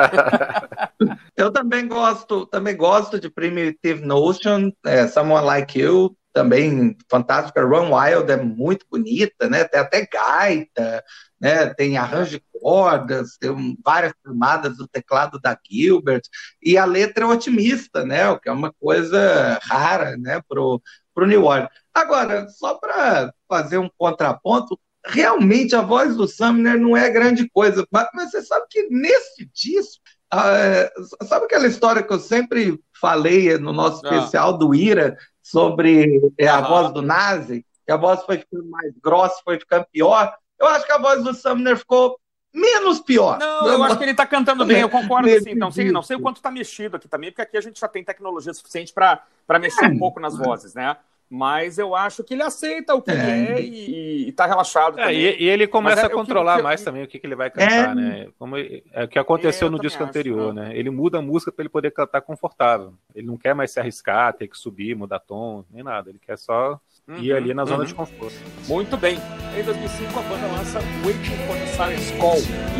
Eu 1.40 1.50
também 1.54 1.88
gosto, 1.88 2.46
também 2.48 2.76
gosto 2.76 3.18
de 3.18 3.30
Primitive 3.30 4.06
Notion, 4.06 4.72
é, 4.86 5.08
Someone 5.08 5.46
Like 5.46 5.80
You, 5.80 6.14
também 6.34 6.98
fantástica. 7.10 7.64
Run 7.64 7.96
Wild 7.96 8.30
é 8.30 8.36
muito 8.36 8.86
bonita, 8.92 9.50
né? 9.50 9.64
Tem 9.64 9.80
até 9.80 10.06
gaita, 10.06 11.02
né? 11.40 11.74
Tem 11.76 11.98
arranjo 11.98 12.32
de 12.32 12.44
cordas, 12.52 13.38
tem 13.40 13.78
várias 13.82 14.12
camadas 14.22 14.76
do 14.76 14.86
teclado 14.86 15.40
da 15.40 15.58
Gilbert 15.66 16.24
e 16.62 16.78
a 16.78 16.84
letra 16.84 17.24
é 17.24 17.28
otimista, 17.28 18.04
né? 18.04 18.28
O 18.28 18.38
que 18.38 18.50
é 18.50 18.52
uma 18.52 18.74
coisa 18.74 19.58
rara, 19.64 20.18
né? 20.18 20.42
Pro 20.46 20.82
pro 21.14 21.26
New 21.26 21.46
Orleans. 21.46 21.70
Agora, 21.94 22.50
só 22.50 22.74
para 22.76 23.34
fazer 23.48 23.78
um 23.78 23.90
contraponto, 23.98 24.78
realmente 25.06 25.74
a 25.74 25.82
voz 25.82 26.18
do 26.18 26.28
Sumner 26.28 26.78
não 26.78 26.98
é 26.98 27.10
grande 27.10 27.50
coisa, 27.50 27.88
mas 27.90 28.10
você 28.30 28.42
sabe 28.42 28.66
que 28.70 28.90
nesse 28.90 29.50
disco 29.54 30.04
Uh, 30.34 31.26
sabe 31.26 31.46
aquela 31.46 31.68
história 31.68 32.04
que 32.04 32.14
eu 32.14 32.20
sempre 32.20 32.80
falei 33.00 33.58
no 33.58 33.74
nosso 33.74 34.06
ah. 34.06 34.16
especial 34.16 34.58
do 34.58 34.76
Ira, 34.76 35.18
sobre 35.42 36.22
é, 36.38 36.48
a 36.48 36.62
voz 36.62 36.94
do 36.94 37.02
Nazi, 37.02 37.66
que 37.86 37.92
a 37.92 37.98
voz 37.98 38.22
foi 38.24 38.38
ficando 38.38 38.70
mais 38.70 38.94
grossa, 39.04 39.42
foi 39.44 39.58
ficando 39.60 39.86
pior. 39.92 40.32
Eu 40.60 40.68
acho 40.68 40.86
que 40.86 40.92
a 40.92 41.00
voz 41.00 41.24
do 41.24 41.34
Sumner 41.34 41.76
ficou 41.76 42.20
menos 42.54 43.00
pior. 43.00 43.40
Não, 43.40 43.68
eu 43.68 43.84
acho 43.84 43.98
que 43.98 44.04
ele 44.04 44.12
está 44.12 44.28
cantando 44.28 44.66
bem, 44.66 44.82
eu 44.82 44.90
concordo. 44.90 45.28
Assim, 45.30 45.56
não, 45.56 45.72
sei, 45.72 45.92
não 45.92 46.04
sei 46.04 46.18
o 46.18 46.22
quanto 46.22 46.38
está 46.38 46.52
mexido 46.52 46.98
aqui 46.98 47.08
também, 47.08 47.32
porque 47.32 47.42
aqui 47.42 47.58
a 47.58 47.62
gente 47.62 47.80
já 47.80 47.88
tem 47.88 48.04
tecnologia 48.04 48.54
suficiente 48.54 48.94
para 48.94 49.24
mexer 49.60 49.86
um 49.86 49.98
pouco 49.98 50.20
nas 50.20 50.38
vozes, 50.38 50.74
né? 50.76 50.98
Mas 51.30 51.78
eu 51.78 51.96
acho 51.96 52.24
que 52.24 52.34
ele 52.34 52.42
aceita 52.42 52.96
o 52.96 53.02
que 53.02 53.12
é. 53.12 53.14
ele 53.14 53.52
é 53.52 53.62
e, 53.62 54.30
está 54.30 54.48
relaxado. 54.48 55.00
É, 55.00 55.14
e, 55.14 55.44
e, 55.44 55.48
ele 55.48 55.68
começa 55.68 56.02
é, 56.02 56.06
a 56.06 56.10
controlar 56.10 56.58
que, 56.58 56.64
mais 56.64 56.84
também 56.84 57.04
o 57.04 57.08
que, 57.08 57.20
que 57.20 57.28
ele 57.28 57.36
vai 57.36 57.52
cantar, 57.52 57.92
é. 57.92 57.96
né? 57.96 58.28
Como 58.40 58.58
é 58.58 59.04
o 59.04 59.08
que 59.08 59.20
aconteceu 59.20 59.68
é, 59.68 59.72
no 59.72 59.80
disco 59.80 60.02
acho, 60.02 60.10
anterior, 60.10 60.52
né? 60.54 60.72
Ele 60.74 60.90
muda 60.90 61.20
a 61.20 61.22
música 61.22 61.52
para 61.52 61.62
ele 61.62 61.70
poder 61.70 61.92
cantar 61.92 62.22
confortável. 62.22 62.94
Ele 63.14 63.28
não 63.28 63.38
quer 63.38 63.54
mais 63.54 63.70
se 63.70 63.80
arriscar, 63.80 64.34
ter 64.34 64.48
que 64.48 64.58
subir, 64.58 64.96
mudar 64.96 65.20
tom, 65.20 65.64
nem 65.70 65.84
nada. 65.84 66.10
Ele 66.10 66.20
quer 66.20 66.36
só 66.36 66.80
uhum, 67.08 67.18
ir 67.20 67.32
ali 67.34 67.54
na 67.54 67.64
zona 67.64 67.82
uhum. 67.82 67.86
de 67.86 67.94
conforto. 67.94 68.36
Muito 68.68 68.98
bem. 68.98 69.20
Em 69.56 69.64
2005 69.64 70.18
a 70.18 70.22
banda 70.24 70.48
lança 70.48 70.80
Waiting 71.06 71.38
for 71.46 71.56
the 71.56 71.66
Silence 71.68 72.14
Call. 72.18 72.38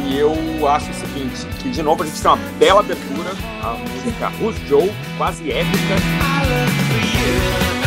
E 0.08 0.18
eu 0.18 0.68
acho 0.68 0.90
o 0.90 0.94
seguinte, 0.96 1.46
que 1.62 1.70
de 1.70 1.84
novo 1.84 2.02
a 2.02 2.06
gente 2.08 2.20
tem 2.20 2.32
uma 2.32 2.38
bela 2.58 2.80
abertura, 2.80 3.30
a 3.64 3.74
música 3.74 4.30
Who's 4.42 4.58
Joe, 4.68 4.90
quase 5.20 5.52
épica. 5.52 5.78
I 5.80 6.50
love 6.50 7.74
you. 7.74 7.79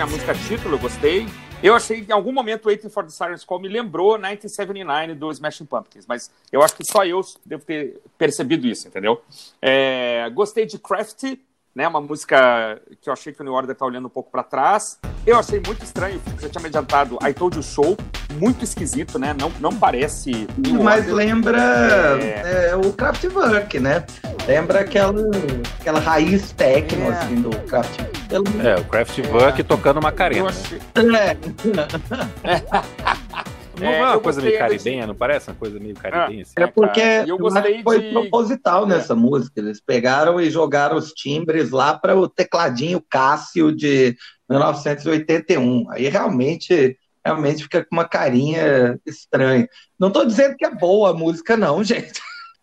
A 0.00 0.06
música 0.06 0.32
título, 0.32 0.76
eu 0.76 0.78
gostei. 0.78 1.26
Eu 1.60 1.74
achei 1.74 2.02
que 2.02 2.10
em 2.10 2.14
algum 2.14 2.32
momento 2.32 2.66
Waiting 2.66 2.88
for 2.88 3.02
the 3.02 3.10
Sirens 3.10 3.44
Call 3.44 3.58
me 3.58 3.68
lembrou 3.68 4.12
1979 4.12 5.14
do 5.14 5.32
Smashing 5.32 5.66
Pumpkins, 5.66 6.06
mas 6.06 6.30
eu 6.52 6.62
acho 6.62 6.76
que 6.76 6.84
só 6.84 7.04
eu 7.04 7.20
devo 7.44 7.64
ter 7.64 8.00
percebido 8.16 8.66
isso, 8.68 8.86
entendeu? 8.86 9.20
É, 9.60 10.30
gostei 10.30 10.66
de 10.66 10.78
Crafty, 10.78 11.40
né? 11.78 11.86
Uma 11.86 12.00
música 12.00 12.82
que 13.00 13.08
eu 13.08 13.12
achei 13.12 13.32
que 13.32 13.40
o 13.40 13.44
New 13.44 13.52
Order 13.52 13.72
tá 13.72 13.86
olhando 13.86 14.06
um 14.06 14.10
pouco 14.10 14.32
para 14.32 14.42
trás. 14.42 14.98
Eu 15.24 15.38
achei 15.38 15.62
muito 15.64 15.84
estranho, 15.84 16.20
você 16.36 16.48
tinha 16.48 16.60
me 16.60 16.66
adiantado 16.66 17.16
I 17.22 17.32
Told 17.32 17.56
You 17.56 17.62
Show, 17.62 17.96
muito 18.32 18.64
esquisito, 18.64 19.16
né? 19.16 19.32
Não, 19.38 19.52
não 19.60 19.72
parece. 19.72 20.48
Mas 20.82 21.06
lembra 21.06 21.60
é... 22.20 22.70
É, 22.70 22.76
o 22.76 22.92
Kraftwerk, 22.92 23.78
né? 23.78 24.04
Lembra 24.44 24.80
aquela, 24.80 25.14
aquela 25.78 26.00
raiz 26.00 26.50
técnica 26.50 27.04
é. 27.04 27.10
assim, 27.10 27.42
do 27.42 27.50
Kraftwerk. 27.50 28.18
É, 28.66 28.74
o 28.74 28.84
Kraftwerk 28.84 29.62
tocando 29.62 30.02
Macarena. 30.02 30.48
Achei... 30.48 30.80
É. 32.42 33.18
Não 33.78 33.88
é, 33.88 33.98
é 33.98 34.04
uma 34.04 34.20
coisa 34.20 34.40
meio 34.40 34.58
caribenha, 34.58 35.06
não 35.06 35.14
parece 35.14 35.50
uma 35.50 35.56
coisa 35.56 35.78
meio 35.78 35.94
caribenha? 35.94 36.42
Assim? 36.42 36.52
É 36.56 36.66
porque 36.66 37.00
eu 37.26 37.38
gostei 37.38 37.82
foi 37.82 38.00
de... 38.00 38.12
proposital 38.12 38.86
nessa 38.86 39.14
música. 39.14 39.60
Eles 39.60 39.80
pegaram 39.80 40.40
e 40.40 40.50
jogaram 40.50 40.96
os 40.96 41.12
timbres 41.12 41.70
lá 41.70 41.96
para 41.96 42.16
o 42.16 42.28
tecladinho 42.28 43.02
Cássio 43.08 43.74
de 43.74 44.16
1981. 44.48 45.90
Aí 45.90 46.08
realmente, 46.08 46.98
realmente 47.24 47.62
fica 47.62 47.84
com 47.84 47.96
uma 47.96 48.08
carinha 48.08 48.98
estranha. 49.06 49.68
Não 49.98 50.08
estou 50.08 50.26
dizendo 50.26 50.56
que 50.56 50.64
é 50.64 50.74
boa 50.74 51.10
a 51.10 51.14
música, 51.14 51.56
não, 51.56 51.82
gente. 51.84 52.20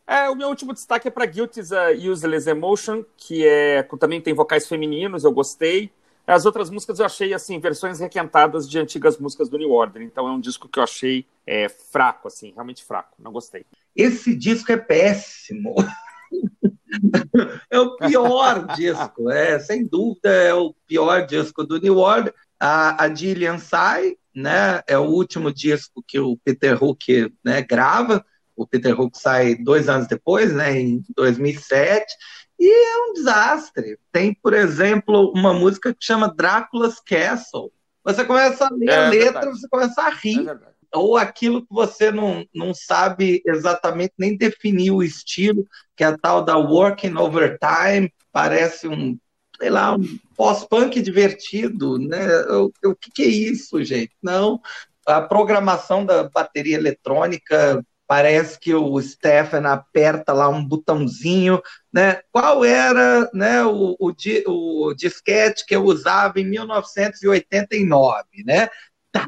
É, 0.07 0.29
o 0.29 0.35
meu 0.35 0.49
último 0.49 0.71
destaque 0.71 1.07
é 1.07 1.11
para 1.11 1.25
Guilty's 1.25 1.71
uh, 1.71 2.11
Useless 2.11 2.47
Emotion, 2.47 3.03
que 3.17 3.45
é 3.45 3.81
também 3.99 4.21
tem 4.21 4.33
vocais 4.33 4.67
femininos, 4.67 5.23
eu 5.23 5.31
gostei. 5.31 5.91
As 6.27 6.45
outras 6.45 6.69
músicas 6.69 6.99
eu 6.99 7.05
achei, 7.05 7.33
assim, 7.33 7.59
versões 7.59 7.99
requentadas 7.99 8.69
de 8.69 8.79
antigas 8.79 9.17
músicas 9.17 9.47
do 9.47 9.57
New 9.57 9.71
Order. 9.71 10.01
Então 10.01 10.27
é 10.27 10.31
um 10.31 10.39
disco 10.39 10.67
que 10.67 10.79
eu 10.79 10.83
achei 10.83 11.25
é, 11.45 11.69
fraco, 11.69 12.27
assim, 12.27 12.51
realmente 12.51 12.83
fraco. 12.83 13.15
Não 13.19 13.31
gostei. 13.31 13.65
Esse 13.95 14.35
disco 14.35 14.71
é 14.71 14.77
péssimo. 14.77 15.75
é 17.69 17.79
o 17.79 17.95
pior 17.97 18.67
disco, 18.75 19.29
é, 19.29 19.59
sem 19.59 19.85
dúvida 19.85 20.29
é 20.29 20.53
o 20.53 20.73
pior 20.87 21.25
disco 21.25 21.63
do 21.63 21.79
New 21.79 21.97
Order. 21.97 22.33
A, 22.59 23.03
a 23.03 23.13
Gillian 23.13 23.57
sai, 23.57 24.15
né, 24.33 24.81
é 24.87 24.97
o 24.97 25.03
último 25.03 25.53
disco 25.53 26.03
que 26.05 26.19
o 26.19 26.37
Peter 26.37 26.81
Hook 26.81 27.31
né, 27.43 27.61
grava. 27.61 28.25
O 28.55 28.65
Peter 28.65 28.99
Hook 28.99 29.17
sai 29.17 29.55
dois 29.55 29.89
anos 29.89 30.07
depois, 30.07 30.53
né, 30.53 30.79
em 30.79 31.03
2007. 31.15 32.05
E 32.59 32.67
é 32.67 33.09
um 33.09 33.13
desastre. 33.13 33.99
Tem, 34.11 34.33
por 34.33 34.53
exemplo, 34.53 35.31
uma 35.35 35.53
música 35.53 35.93
que 35.93 36.03
chama 36.05 36.33
Drácula's 36.33 36.99
Castle. 36.99 37.71
Você 38.03 38.23
começa 38.23 38.67
a 38.67 38.73
ler 38.73 38.89
é, 38.89 38.95
a 38.95 39.09
letra, 39.09 39.31
verdade. 39.33 39.59
você 39.59 39.67
começa 39.67 40.01
a 40.01 40.09
rir. 40.09 40.47
É 40.47 40.75
ou 40.95 41.17
aquilo 41.17 41.61
que 41.61 41.73
você 41.73 42.11
não, 42.11 42.45
não 42.53 42.73
sabe 42.73 43.41
exatamente 43.45 44.13
nem 44.17 44.37
definir 44.37 44.91
o 44.91 45.03
estilo, 45.03 45.67
que 45.95 46.03
é 46.03 46.07
a 46.07 46.17
tal 46.17 46.43
da 46.43 46.57
Working 46.57 47.15
Overtime, 47.17 48.11
parece 48.31 48.87
um, 48.87 49.17
sei 49.59 49.69
lá, 49.69 49.95
um 49.95 50.19
pós-punk 50.35 51.01
divertido, 51.01 51.97
né? 51.97 52.25
O, 52.49 52.71
o 52.85 52.95
que, 52.95 53.11
que 53.11 53.23
é 53.23 53.27
isso, 53.27 53.83
gente? 53.83 54.13
Não, 54.23 54.61
a 55.05 55.21
programação 55.21 56.05
da 56.05 56.29
bateria 56.29 56.77
eletrônica 56.77 57.85
parece 58.07 58.59
que 58.59 58.73
o 58.73 59.01
Stefan 59.01 59.67
aperta 59.67 60.31
lá 60.33 60.47
um 60.49 60.63
botãozinho, 60.63 61.61
né? 61.91 62.21
Qual 62.31 62.63
era 62.63 63.29
né, 63.33 63.63
o, 63.63 63.95
o, 63.99 64.13
o 64.47 64.93
disquete 64.93 65.65
que 65.65 65.75
eu 65.75 65.83
usava 65.83 66.39
em 66.39 66.45
1989, 66.45 68.23
né? 68.45 68.69
Tá, 69.11 69.27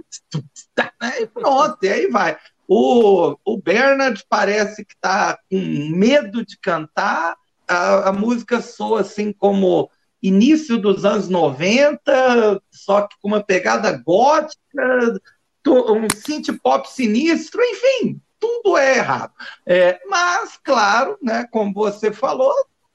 tá, 0.76 0.92
né? 1.02 1.22
E 1.22 1.28
pronto, 1.28 1.78
e 1.84 1.90
aí 1.90 2.08
vai. 2.08 2.38
O, 2.68 3.38
o 3.46 3.58
Bernard 3.58 4.24
parece 4.30 4.84
que 4.84 4.94
está 4.94 5.40
com 5.50 5.58
medo 5.96 6.46
de 6.46 6.58
cantar, 6.60 7.36
a, 7.68 8.10
a 8.10 8.14
música 8.14 8.62
soa 8.62 9.02
assim 9.02 9.32
como 9.32 9.90
início 10.22 10.78
dos 10.78 11.06
anos 11.06 11.30
90, 11.30 12.62
só 12.72 13.08
que 13.08 13.16
com 13.22 13.30
uma 13.30 13.44
pegada 13.44 13.92
gótica, 13.92 15.20
um 15.68 16.08
synth 16.16 16.58
pop 16.62 16.90
sinistro, 16.90 17.62
enfim, 17.62 18.22
tudo 18.40 18.78
é 18.78 18.98
errado. 18.98 19.34
É, 19.66 20.00
mas, 20.08 20.58
claro, 20.64 21.18
né, 21.22 21.46
como 21.52 21.74
você 21.74 22.12
falou, 22.12 22.54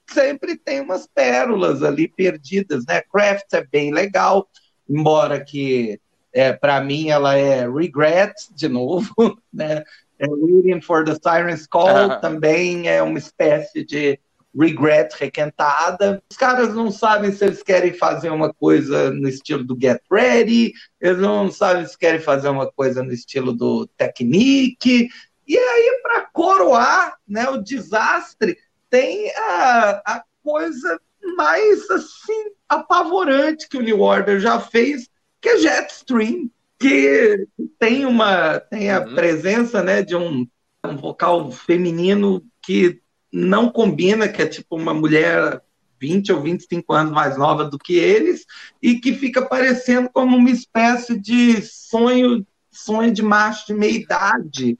sempre 0.09 0.57
tem 0.57 0.81
umas 0.81 1.07
pérolas 1.07 1.83
ali 1.83 2.09
perdidas, 2.09 2.85
né? 2.87 3.03
Craft 3.13 3.53
é 3.53 3.65
bem 3.65 3.93
legal, 3.93 4.49
embora 4.89 5.43
que 5.43 6.01
é, 6.33 6.53
para 6.53 6.81
mim 6.81 7.11
ela 7.11 7.37
é 7.37 7.69
regret 7.69 8.33
de 8.55 8.69
novo, 8.69 9.13
né? 9.53 9.83
É, 10.19 10.27
Waiting 10.27 10.81
for 10.81 11.05
the 11.05 11.15
Siren's 11.15 11.67
Call 11.67 12.21
também 12.21 12.89
é 12.89 13.03
uma 13.03 13.19
espécie 13.19 13.85
de 13.85 14.19
regret 14.57 15.09
requentada. 15.19 16.23
Os 16.31 16.37
caras 16.37 16.75
não 16.75 16.91
sabem 16.91 17.33
se 17.33 17.45
eles 17.45 17.63
querem 17.63 17.93
fazer 17.93 18.31
uma 18.31 18.53
coisa 18.53 19.11
no 19.11 19.29
estilo 19.29 19.65
do 19.65 19.77
Get 19.81 20.01
Ready, 20.11 20.73
eles 21.01 21.19
não 21.19 21.51
sabem 21.51 21.87
se 21.87 21.99
querem 21.99 22.21
fazer 22.21 22.49
uma 22.49 22.71
coisa 22.71 23.03
no 23.03 23.13
estilo 23.13 23.53
do 23.53 23.87
Technique, 23.97 25.09
e 25.55 25.59
aí, 25.59 26.01
para 26.03 26.23
coroar 26.33 27.19
né, 27.29 27.49
o 27.51 27.59
desastre, 27.59 28.57
tem 28.89 29.31
a, 29.37 30.03
a 30.05 30.25
coisa 30.43 31.01
mais 31.37 31.91
assim 31.91 32.53
apavorante 32.69 33.69
que 33.69 33.77
o 33.77 33.83
New 33.83 34.01
Order 34.01 34.41
já 34.41 34.59
fez, 34.59 35.09
que 35.41 35.51
é 35.51 35.59
Jetstream, 35.59 36.51
que 36.79 37.47
tem 37.79 38.07
uma 38.07 38.61
tem 38.61 38.91
a 38.91 39.01
uhum. 39.01 39.15
presença 39.15 39.83
né, 39.83 40.03
de 40.03 40.17
um, 40.17 40.47
um 40.85 40.97
vocal 40.97 41.51
feminino 41.53 42.43
que 42.63 43.01
não 43.31 43.71
combina, 43.71 44.29
que 44.29 44.41
é 44.41 44.47
tipo 44.47 44.77
uma 44.77 44.95
mulher 44.95 45.61
20 46.01 46.33
ou 46.33 46.43
25 46.43 46.93
anos 46.93 47.13
mais 47.13 47.37
nova 47.37 47.65
do 47.65 47.79
que 47.79 47.95
eles, 47.95 48.45
e 48.81 48.99
que 48.99 49.13
fica 49.13 49.43
parecendo 49.43 50.11
como 50.11 50.37
uma 50.37 50.51
espécie 50.51 51.19
de 51.19 51.63
sonho 51.63 52.47
sonho 52.73 53.13
de 53.13 53.23
macho 53.23 53.67
de 53.67 53.75
meia 53.75 53.93
idade. 53.93 54.77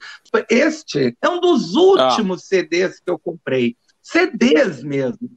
Este 0.49 1.15
é 1.21 1.29
um 1.29 1.39
dos 1.39 1.75
últimos 1.75 2.41
ah. 2.41 2.45
CDs 2.45 2.99
que 2.99 3.09
eu 3.09 3.19
comprei. 3.19 3.77
CDs 4.01 4.83
mesmo. 4.83 5.29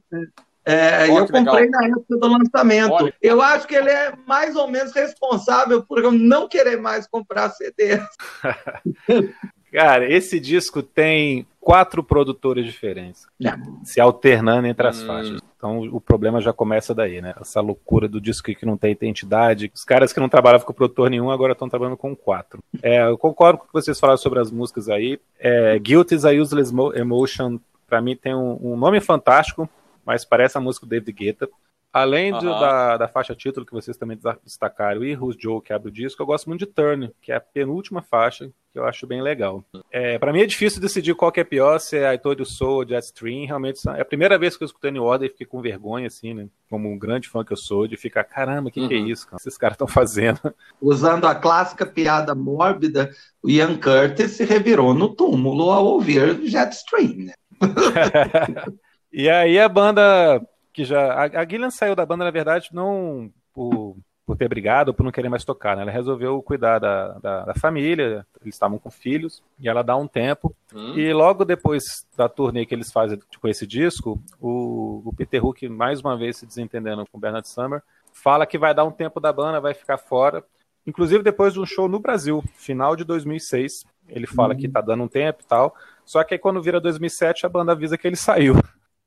É, 0.65 1.07
eu 1.07 1.25
comprei 1.27 1.65
legal. 1.65 1.81
na 1.81 1.87
época 1.87 2.17
do 2.17 2.27
lançamento. 2.27 2.91
Olha. 2.91 3.13
Eu 3.21 3.41
acho 3.41 3.65
que 3.65 3.75
ele 3.75 3.89
é 3.89 4.13
mais 4.27 4.57
ou 4.57 4.67
menos 4.67 4.91
responsável 4.91 5.81
por 5.81 6.03
eu 6.03 6.11
não 6.11 6.49
querer 6.49 6.77
mais 6.77 7.07
comprar 7.07 7.49
CDs. 7.51 8.03
Cara, 9.71 10.11
esse 10.11 10.39
disco 10.39 10.81
tem 10.81 11.45
quatro 11.59 12.01
produtores 12.01 12.65
diferentes, 12.65 13.25
é. 13.43 13.53
se 13.83 13.99
alternando 13.99 14.67
entre 14.67 14.87
as 14.87 15.01
hum. 15.01 15.07
faixas. 15.07 15.41
Então 15.57 15.79
o 15.91 15.99
problema 15.99 16.39
já 16.39 16.53
começa 16.53 16.93
daí, 16.93 17.19
né? 17.19 17.33
Essa 17.41 17.59
loucura 17.59 18.07
do 18.07 18.21
disco 18.21 18.53
que 18.53 18.65
não 18.65 18.77
tem 18.77 18.91
identidade. 18.91 19.71
Os 19.73 19.83
caras 19.83 20.13
que 20.13 20.19
não 20.19 20.29
trabalhavam 20.29 20.65
com 20.65 20.71
produtor 20.71 21.09
nenhum 21.09 21.31
agora 21.31 21.53
estão 21.53 21.67
trabalhando 21.67 21.97
com 21.97 22.15
quatro. 22.15 22.63
É, 22.81 23.07
eu 23.07 23.17
concordo 23.17 23.57
com 23.57 23.65
o 23.65 23.67
que 23.67 23.73
vocês 23.73 23.99
falaram 23.99 24.17
sobre 24.17 24.39
as 24.39 24.51
músicas 24.51 24.87
aí. 24.87 25.19
É, 25.39 25.77
Guilt 25.79 26.11
is 26.11 26.25
a 26.25 26.31
Useless 26.31 26.71
Emotion, 26.95 27.59
para 27.87 28.01
mim 28.01 28.15
tem 28.15 28.35
um, 28.35 28.59
um, 28.61 28.77
nome 28.77 28.99
fantástico, 28.99 29.67
mas 30.05 30.23
parece 30.23 30.57
a 30.57 30.61
música 30.61 30.85
do 30.85 30.89
David 30.89 31.11
Guetta. 31.11 31.49
Além 31.91 32.31
do, 32.31 32.41
da, 32.41 32.97
da, 32.97 33.07
faixa 33.07 33.33
título 33.33 33.65
que 33.65 33.71
vocês 33.71 33.97
também 33.97 34.19
destacaram, 34.43 35.03
e 35.03 35.15
Who's 35.15 35.35
Joe, 35.39 35.61
que 35.61 35.73
abre 35.73 35.89
o 35.89 35.91
disco, 35.91 36.21
eu 36.21 36.25
gosto 36.27 36.47
muito 36.47 36.59
de 36.59 36.67
Turn, 36.67 37.11
que 37.21 37.31
é 37.31 37.35
a 37.35 37.41
penúltima 37.41 38.01
faixa, 38.01 38.51
que 38.71 38.77
eu 38.77 38.85
acho 38.85 39.07
bem 39.07 39.21
legal. 39.21 39.65
É, 39.91 40.19
para 40.19 40.31
mim 40.31 40.41
é 40.41 40.45
difícil 40.45 40.79
decidir 40.79 41.15
qual 41.15 41.31
que 41.31 41.39
é 41.39 41.43
pior, 41.43 41.79
se 41.79 41.97
é 41.97 42.13
I 42.13 42.19
Told 42.19 42.39
You 42.39 42.45
So 42.45 42.67
ou 42.67 42.87
Jetstream. 42.87 43.47
Realmente 43.47 43.79
é 43.89 44.01
a 44.01 44.05
primeira 44.05 44.37
vez 44.37 44.55
que 44.55 44.63
eu 44.63 44.67
escutei 44.67 44.91
New 44.91 45.03
Order 45.03 45.27
e 45.27 45.31
fiquei 45.31 45.47
com 45.47 45.61
vergonha, 45.61 46.05
assim, 46.05 46.33
né? 46.33 46.47
Como 46.69 46.87
um 46.87 46.99
grande 46.99 47.27
fã 47.27 47.43
que 47.43 47.53
eu 47.53 47.57
sou, 47.57 47.87
de 47.87 47.97
ficar, 47.97 48.23
caramba, 48.25 48.69
o 48.69 48.71
que, 48.71 48.81
uhum. 48.81 48.87
que 48.87 48.93
é 48.93 48.99
uhum. 48.99 49.07
isso, 49.07 49.25
cara? 49.25 49.37
Esses 49.39 49.57
caras 49.57 49.75
estão 49.75 49.87
fazendo. 49.87 50.39
Usando 50.79 51.25
a 51.25 51.33
clássica 51.33 51.85
piada 51.85 52.35
mórbida, 52.35 53.09
o 53.41 53.49
Ian 53.49 53.75
Curtis 53.77 54.31
se 54.31 54.43
revirou 54.43 54.93
no 54.93 55.09
túmulo 55.09 55.71
ao 55.71 55.85
ouvir 55.85 56.39
Jetstream, 56.45 57.25
né? 57.25 57.33
e 59.11 59.27
aí 59.27 59.59
a 59.59 59.67
banda 59.67 60.39
que 60.77 60.85
já. 60.85 61.11
A, 61.11 61.41
a 61.41 61.45
Gillian 61.47 61.71
saiu 61.71 61.95
da 61.95 62.05
banda, 62.05 62.23
na 62.23 62.29
verdade, 62.29 62.69
não 62.71 63.31
por 63.51 63.97
por 64.23 64.35
ter 64.35 64.49
brigado 64.49 64.91
ou 64.91 64.93
por 64.93 65.03
não 65.03 65.11
querer 65.11 65.29
mais 65.29 65.45
tocar. 65.45 65.77
Né? 65.77 65.83
Ela 65.83 65.91
resolveu 65.91 66.43
cuidar 66.43 66.79
da, 66.79 67.13
da, 67.13 67.45
da, 67.45 67.55
família, 67.55 68.27
eles 68.41 68.55
estavam 68.55 68.77
com 68.77 68.91
filhos, 68.91 69.41
e 69.57 69.69
ela 69.69 69.81
dá 69.81 69.95
um 69.95 70.05
tempo. 70.05 70.53
Hum. 70.75 70.97
E 70.97 71.13
logo 71.13 71.45
depois 71.45 72.05
da 72.17 72.27
turnê 72.27 72.65
que 72.65 72.75
eles 72.75 72.91
fazem 72.91 73.17
com 73.41 73.47
esse 73.47 73.65
disco, 73.65 74.21
o, 74.41 75.01
o 75.05 75.13
Peter 75.15 75.43
Hook, 75.43 75.69
mais 75.69 76.01
uma 76.01 76.17
vez 76.17 76.35
se 76.35 76.45
desentendendo 76.45 77.05
com 77.09 77.17
o 77.17 77.21
Bernard 77.21 77.47
Summer, 77.47 77.81
fala 78.11 78.45
que 78.45 78.57
vai 78.57 78.75
dar 78.75 78.83
um 78.83 78.91
tempo 78.91 79.21
da 79.21 79.31
banda, 79.31 79.61
vai 79.61 79.73
ficar 79.73 79.97
fora. 79.97 80.43
Inclusive 80.85 81.23
depois 81.23 81.53
de 81.53 81.61
um 81.61 81.65
show 81.65 81.87
no 81.87 81.97
Brasil, 81.97 82.43
final 82.57 82.97
de 82.97 83.05
2006, 83.05 83.85
ele 84.09 84.27
fala 84.27 84.53
hum. 84.53 84.57
que 84.57 84.67
tá 84.67 84.81
dando 84.81 85.03
um 85.03 85.07
tempo 85.07 85.41
e 85.41 85.47
tal. 85.47 85.73
Só 86.03 86.21
que 86.25 86.33
aí 86.33 86.37
quando 86.37 86.61
vira 86.61 86.81
2007, 86.81 87.45
a 87.45 87.49
banda 87.49 87.71
avisa 87.71 87.97
que 87.97 88.05
ele 88.05 88.17
saiu. 88.17 88.55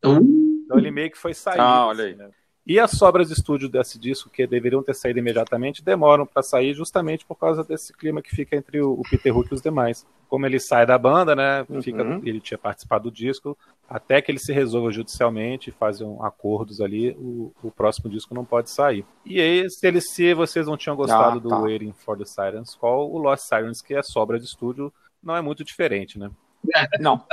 Hum. 0.03 0.30
Então 0.71 0.79
ele 0.79 0.91
meio 0.93 1.11
que 1.11 1.19
foi 1.19 1.35
sair. 1.35 1.59
Ah, 1.59 1.87
olha 1.87 2.05
aí. 2.05 2.11
Assim, 2.13 2.23
né? 2.23 2.31
E 2.67 2.79
as 2.79 2.93
sobras 2.93 3.27
de 3.27 3.35
estúdio 3.35 3.69
desse 3.69 3.99
disco, 3.99 4.31
que 4.31 4.47
deveriam 4.47 4.81
ter 4.81 4.95
saído 4.95 5.19
imediatamente, 5.19 5.83
demoram 5.83 6.25
para 6.25 6.41
sair 6.41 6.73
justamente 6.73 7.25
por 7.25 7.35
causa 7.35 7.65
desse 7.65 7.93
clima 7.93 8.23
que 8.23 8.31
fica 8.31 8.55
entre 8.55 8.81
o, 8.81 9.03
Peter 9.11 9.37
Hook 9.37 9.51
e 9.51 9.55
os 9.55 9.63
demais. 9.63 10.07
Como 10.29 10.47
ele 10.47 10.61
sai 10.61 10.87
da 10.87 10.97
banda, 10.97 11.35
né? 11.35 11.67
Fica, 11.83 12.05
uhum. 12.05 12.21
Ele 12.25 12.39
tinha 12.39 12.59
participado 12.59 13.11
do 13.11 13.11
disco, 13.11 13.59
até 13.89 14.23
que 14.23 14.31
ele 14.31 14.39
se 14.39 14.53
resolva 14.53 14.93
judicialmente, 14.93 15.73
fazem 15.73 16.17
acordos 16.21 16.81
ali, 16.81 17.11
o, 17.19 17.53
o, 17.61 17.73
próximo 17.73 18.09
disco 18.09 18.35
não 18.35 18.45
pode 18.45 18.71
sair. 18.71 19.05
E 19.25 19.41
aí, 19.41 19.69
se, 19.69 19.85
ele, 19.89 20.01
se 20.01 20.33
vocês 20.35 20.67
não 20.67 20.77
tinham 20.77 20.95
gostado 20.95 21.39
ah, 21.39 21.51
tá. 21.51 21.57
do 21.57 21.63
Waiting 21.65 21.93
for 21.93 22.17
the 22.17 22.25
Sirens 22.25 22.77
Call, 22.77 23.11
o 23.11 23.19
Lost 23.19 23.49
Sirens, 23.49 23.83
que 23.83 23.95
é 23.95 24.03
sobra 24.03 24.39
de 24.39 24.45
estúdio, 24.45 24.93
não 25.21 25.35
é 25.35 25.41
muito 25.41 25.65
diferente, 25.65 26.19
né? 26.19 26.31
Não. 27.01 27.25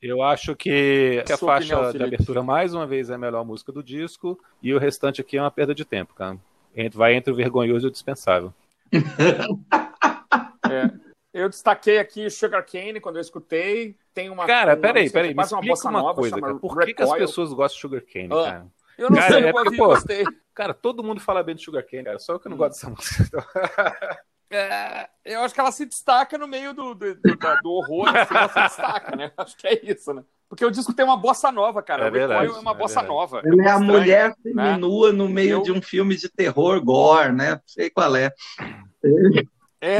Eu, 0.00 0.16
eu 0.16 0.22
acho 0.22 0.54
que, 0.54 1.22
que 1.26 1.32
a 1.32 1.36
Sua 1.36 1.54
faixa 1.54 1.74
opinião, 1.76 1.92
de 1.92 2.02
abertura, 2.02 2.42
mais 2.42 2.74
uma 2.74 2.86
vez, 2.86 3.10
é 3.10 3.14
a 3.14 3.18
melhor 3.18 3.44
música 3.44 3.72
do 3.72 3.82
disco, 3.82 4.38
e 4.62 4.72
o 4.72 4.78
restante 4.78 5.20
aqui 5.20 5.36
é 5.36 5.42
uma 5.42 5.50
perda 5.50 5.74
de 5.74 5.84
tempo, 5.84 6.14
cara. 6.14 6.38
Vai 6.92 7.14
entre 7.14 7.32
o 7.32 7.36
vergonhoso 7.36 7.86
e 7.86 7.88
o 7.88 7.92
dispensável. 7.92 8.52
é. 10.70 11.08
Eu 11.32 11.48
destaquei 11.48 11.98
aqui 11.98 12.28
Sugar 12.30 12.64
Cane 12.64 13.00
quando 13.00 13.16
eu 13.16 13.20
escutei. 13.20 13.96
Tem 14.14 14.30
uma. 14.30 14.46
Cara, 14.46 14.74
uma, 14.74 14.80
peraí, 14.80 15.10
peraí. 15.10 15.34
Me 15.34 15.42
explica 15.42 15.88
uma, 15.88 16.02
uma 16.02 16.14
coisa, 16.14 16.40
cara. 16.40 16.54
Por 16.54 16.78
que, 16.78 16.94
que, 16.94 17.02
as 17.02 17.12
pessoas 17.12 17.52
gostam 17.52 17.76
de 17.76 17.80
Sugar 17.80 18.02
Cane, 18.02 18.28
ah, 18.32 18.44
cara? 18.44 18.66
Eu 18.96 19.10
não 19.10 19.18
cara, 19.18 19.32
sei, 19.32 19.44
é 19.44 19.52
porque, 19.52 19.76
pô, 19.76 19.86
gostei. 19.86 20.24
Cara, 20.54 20.74
todo 20.74 21.04
mundo 21.04 21.20
fala 21.20 21.42
bem 21.42 21.54
de 21.54 21.62
Sugar 21.62 21.84
Cane, 21.84 22.04
cara. 22.04 22.18
Só 22.18 22.32
eu 22.32 22.40
que 22.40 22.48
não 22.48 22.56
hum. 22.56 22.58
gosto 22.58 22.72
dessa 22.72 22.90
música. 22.90 23.46
É, 24.50 25.08
eu 25.24 25.40
acho 25.40 25.52
que 25.52 25.60
ela 25.60 25.72
se 25.72 25.84
destaca 25.84 26.38
no 26.38 26.48
meio 26.48 26.72
do, 26.72 26.94
do, 26.94 27.14
do, 27.14 27.36
do 27.62 27.70
horror, 27.70 28.08
assim, 28.16 28.34
ela 28.34 28.48
se 28.48 28.60
destaca, 28.60 29.16
né? 29.16 29.30
Acho 29.36 29.56
que 29.56 29.66
é 29.66 29.90
isso, 29.90 30.12
né? 30.14 30.24
Porque 30.48 30.64
o 30.64 30.70
disco 30.70 30.94
tem 30.94 31.04
uma 31.04 31.16
bossa 31.16 31.52
nova, 31.52 31.82
cara. 31.82 32.06
É 32.06 32.10
verdade, 32.10 32.50
é 32.50 32.58
uma 32.58 32.72
bossa 32.72 33.00
é 33.00 33.02
nova. 33.02 33.42
Ele 33.44 33.60
é 33.60 33.70
a 33.70 33.78
mulher 33.78 34.34
feminua 34.42 35.12
né? 35.12 35.18
no 35.18 35.28
meio 35.28 35.58
eu... 35.58 35.62
de 35.62 35.72
um 35.72 35.82
filme 35.82 36.16
de 36.16 36.28
terror, 36.30 36.82
gore, 36.82 37.32
né? 37.32 37.50
Não 37.52 37.62
sei 37.66 37.90
qual 37.90 38.16
é. 38.16 38.32
É, 39.80 39.98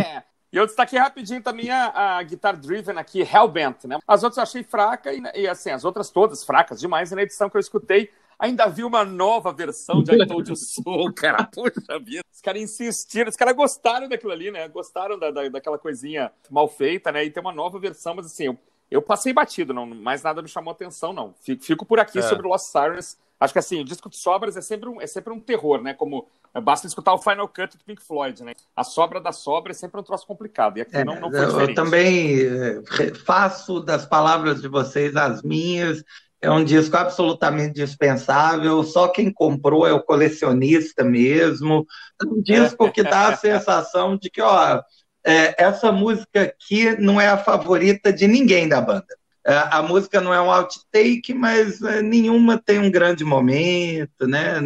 é. 0.00 0.22
E 0.52 0.56
eu 0.56 0.64
destaquei 0.64 0.98
rapidinho 0.98 1.42
também 1.42 1.68
a, 1.70 2.16
a 2.16 2.22
Guitar 2.22 2.56
Driven 2.56 2.96
aqui, 2.96 3.20
Hellbent, 3.20 3.84
né? 3.84 3.98
As 4.06 4.22
outras 4.22 4.36
eu 4.38 4.42
achei 4.44 4.62
fraca 4.62 5.12
e, 5.12 5.20
e, 5.34 5.48
assim, 5.48 5.70
as 5.70 5.84
outras 5.84 6.08
todas 6.10 6.44
fracas 6.44 6.78
demais. 6.78 7.10
E 7.10 7.14
na 7.16 7.22
edição 7.22 7.50
que 7.50 7.56
eu 7.56 7.60
escutei, 7.60 8.10
Ainda 8.38 8.66
vi 8.66 8.84
uma 8.84 9.04
nova 9.04 9.52
versão 9.52 10.02
de 10.02 10.14
I 10.14 10.26
Told 10.26 10.50
You 10.50 10.56
So, 10.56 11.12
cara. 11.14 11.44
Puxa 11.44 11.98
vida. 11.98 12.22
Os 12.32 12.40
caras 12.40 12.62
insistiram, 12.62 13.30
os 13.30 13.36
caras 13.36 13.56
gostaram 13.56 14.08
daquilo 14.08 14.32
ali, 14.32 14.50
né? 14.50 14.68
Gostaram 14.68 15.18
da, 15.18 15.30
da, 15.30 15.48
daquela 15.48 15.78
coisinha 15.78 16.30
mal 16.50 16.68
feita, 16.68 17.10
né? 17.10 17.24
E 17.24 17.30
tem 17.30 17.40
uma 17.40 17.52
nova 17.52 17.78
versão, 17.78 18.14
mas 18.14 18.26
assim, 18.26 18.44
eu, 18.44 18.58
eu 18.90 19.00
passei 19.00 19.32
batido, 19.32 19.72
não, 19.72 19.86
mais 19.86 20.22
nada 20.22 20.42
me 20.42 20.48
chamou 20.48 20.70
atenção, 20.70 21.12
não. 21.12 21.34
Fico, 21.40 21.64
fico 21.64 21.86
por 21.86 21.98
aqui 21.98 22.18
é. 22.18 22.22
sobre 22.22 22.46
Lost 22.46 22.66
Sirens. 22.66 23.16
Acho 23.40 23.52
que 23.52 23.58
assim, 23.58 23.80
o 23.80 23.84
disco 23.84 24.08
de 24.08 24.16
sobras 24.16 24.56
é 24.56 24.60
sempre 24.60 24.88
um, 24.88 25.00
é 25.00 25.06
sempre 25.06 25.32
um 25.32 25.40
terror, 25.40 25.80
né? 25.82 25.94
Como 25.94 26.26
basta 26.60 26.86
escutar 26.86 27.12
o 27.12 27.18
Final 27.18 27.48
Cut 27.48 27.76
do 27.76 27.84
Pink 27.84 28.02
Floyd, 28.02 28.42
né? 28.42 28.52
A 28.74 28.84
sobra 28.84 29.20
da 29.20 29.32
sobra 29.32 29.72
é 29.72 29.74
sempre 29.74 30.00
um 30.00 30.04
troço 30.04 30.26
complicado. 30.26 30.78
E 30.78 30.82
aqui 30.82 30.96
é, 30.96 31.04
não, 31.04 31.20
não 31.20 31.30
foi 31.30 31.40
eu, 31.40 31.46
diferente. 31.48 31.68
Eu 31.70 31.74
também 31.74 32.40
eh, 32.40 33.14
faço 33.24 33.80
das 33.80 34.06
palavras 34.06 34.62
de 34.62 34.68
vocês 34.68 35.16
as 35.16 35.42
minhas. 35.42 36.02
É 36.46 36.50
um 36.50 36.62
disco 36.62 36.96
absolutamente 36.96 37.74
dispensável, 37.74 38.84
só 38.84 39.08
quem 39.08 39.32
comprou 39.32 39.84
é 39.84 39.92
o 39.92 40.00
colecionista 40.00 41.02
mesmo. 41.02 41.84
É 42.22 42.24
um 42.24 42.40
disco 42.40 42.88
que 42.92 43.02
dá 43.02 43.30
a 43.30 43.36
sensação 43.36 44.16
de 44.16 44.30
que, 44.30 44.40
ó, 44.40 44.80
é, 45.26 45.60
essa 45.60 45.90
música 45.90 46.42
aqui 46.42 46.96
não 47.00 47.20
é 47.20 47.26
a 47.26 47.36
favorita 47.36 48.12
de 48.12 48.28
ninguém 48.28 48.68
da 48.68 48.80
banda. 48.80 49.08
É, 49.44 49.56
a 49.56 49.82
música 49.82 50.20
não 50.20 50.32
é 50.32 50.40
um 50.40 50.48
outtake, 50.48 51.34
mas 51.34 51.82
é, 51.82 52.00
nenhuma 52.00 52.62
tem 52.64 52.78
um 52.78 52.92
grande 52.92 53.24
momento, 53.24 54.28
né? 54.28 54.60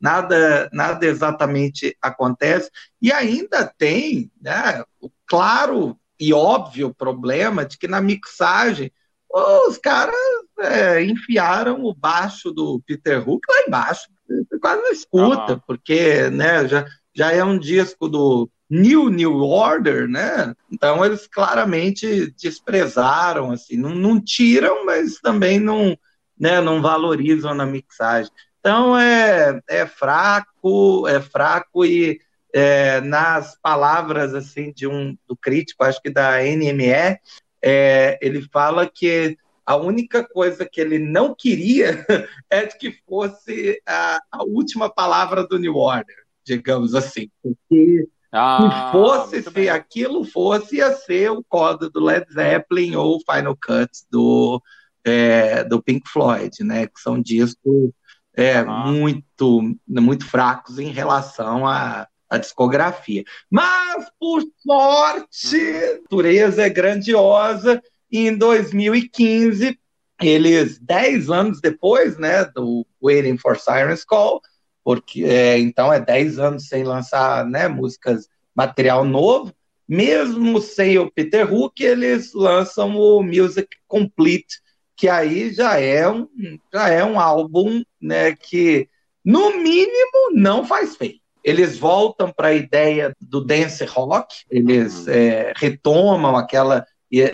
Nada, 0.00 0.70
nada 0.72 1.04
exatamente 1.04 1.96
acontece. 2.00 2.70
E 3.02 3.12
ainda 3.12 3.66
tem 3.76 4.30
né, 4.40 4.84
o 5.00 5.10
claro 5.26 5.98
e 6.20 6.32
óbvio 6.32 6.94
problema 6.94 7.64
de 7.64 7.76
que 7.76 7.88
na 7.88 8.00
mixagem 8.00 8.92
os 9.34 9.78
caras 9.78 10.14
é, 10.60 11.04
enfiaram 11.04 11.84
o 11.84 11.92
baixo 11.92 12.52
do 12.52 12.80
Peter 12.86 13.28
Hook 13.28 13.42
lá 13.48 13.64
embaixo. 13.66 14.08
Você 14.28 14.58
quase 14.60 14.80
não 14.80 14.92
escuta, 14.92 15.62
porque 15.66 16.30
né, 16.30 16.68
já, 16.68 16.86
já 17.12 17.32
é 17.32 17.42
um 17.42 17.58
disco 17.58 18.08
do 18.08 18.48
New 18.70 19.10
New 19.10 19.40
Order, 19.40 20.08
né? 20.08 20.54
Então 20.70 21.04
eles 21.04 21.26
claramente 21.26 22.32
desprezaram, 22.40 23.50
assim, 23.50 23.76
não, 23.76 23.94
não 23.94 24.20
tiram, 24.20 24.86
mas 24.86 25.20
também 25.20 25.58
não, 25.58 25.98
né, 26.38 26.60
não 26.60 26.80
valorizam 26.80 27.54
na 27.54 27.66
mixagem. 27.66 28.30
Então 28.60 28.96
é, 28.96 29.60
é 29.68 29.84
fraco, 29.84 31.06
é 31.08 31.20
fraco 31.20 31.84
e 31.84 32.20
é, 32.54 33.00
nas 33.00 33.58
palavras 33.60 34.32
assim 34.32 34.72
de 34.72 34.86
um 34.86 35.16
do 35.26 35.36
crítico, 35.36 35.82
acho 35.82 36.00
que 36.00 36.08
da 36.08 36.40
NME, 36.40 37.18
é, 37.66 38.18
ele 38.20 38.42
fala 38.52 38.86
que 38.86 39.38
a 39.64 39.74
única 39.74 40.22
coisa 40.22 40.68
que 40.70 40.78
ele 40.78 40.98
não 40.98 41.34
queria 41.34 42.04
é 42.50 42.66
que 42.66 42.92
fosse 43.08 43.80
a, 43.86 44.20
a 44.30 44.44
última 44.44 44.90
palavra 44.90 45.46
do 45.46 45.58
New 45.58 45.76
Order, 45.76 46.16
digamos 46.44 46.94
assim. 46.94 47.30
Porque 47.42 48.06
ah, 48.30 48.58
se 48.58 48.92
fosse, 48.92 49.42
se 49.42 49.68
aquilo 49.70 50.24
fosse, 50.24 50.76
ia 50.76 50.92
ser 50.92 51.30
o 51.30 51.42
código 51.42 51.90
do 51.90 52.04
Led 52.04 52.30
Zeppelin 52.30 52.96
ou 52.96 53.18
Final 53.20 53.56
Cut 53.56 53.90
do, 54.10 54.62
é, 55.02 55.64
do 55.64 55.82
Pink 55.82 56.06
Floyd, 56.10 56.62
né? 56.62 56.86
Que 56.86 57.00
são 57.00 57.18
discos 57.18 57.90
é, 58.36 58.58
ah. 58.58 58.64
muito, 58.66 59.74
muito 59.88 60.26
fracos 60.26 60.78
em 60.78 60.90
relação 60.90 61.66
a, 61.66 62.06
a 62.28 62.38
discografia. 62.38 63.24
Mas, 63.50 64.06
por 64.18 64.42
sorte, 64.58 65.56
a 65.56 66.00
natureza 66.00 66.62
é 66.62 66.70
grandiosa 66.70 67.82
e 68.10 68.28
em 68.28 68.36
2015, 68.36 69.78
eles, 70.20 70.78
10 70.78 71.30
anos 71.30 71.60
depois 71.60 72.16
né, 72.16 72.44
do 72.44 72.86
Waiting 73.02 73.38
for 73.38 73.58
Sirens 73.58 74.04
Call, 74.04 74.40
porque 74.82 75.24
é, 75.24 75.58
então 75.58 75.92
é 75.92 76.00
10 76.00 76.38
anos 76.38 76.68
sem 76.68 76.84
lançar 76.84 77.44
né, 77.46 77.68
músicas, 77.68 78.28
material 78.54 79.04
novo, 79.04 79.52
mesmo 79.86 80.60
sem 80.60 80.98
o 80.98 81.10
Peter 81.10 81.52
Hook, 81.52 81.80
eles 81.80 82.32
lançam 82.32 82.96
o 82.96 83.22
Music 83.22 83.68
Complete, 83.86 84.60
que 84.96 85.08
aí 85.08 85.52
já 85.52 85.78
é 85.78 86.08
um, 86.08 86.28
já 86.72 86.88
é 86.88 87.04
um 87.04 87.18
álbum 87.18 87.82
né, 88.00 88.34
que, 88.34 88.88
no 89.24 89.58
mínimo, 89.58 90.30
não 90.32 90.64
faz 90.64 90.96
feio 90.96 91.23
eles 91.44 91.78
voltam 91.78 92.32
para 92.32 92.48
a 92.48 92.54
ideia 92.54 93.14
do 93.20 93.44
dance 93.44 93.84
rock, 93.84 94.34
eles 94.50 95.06
uhum. 95.06 95.12
é, 95.12 95.52
retomam 95.54 96.36
aquela, 96.36 96.86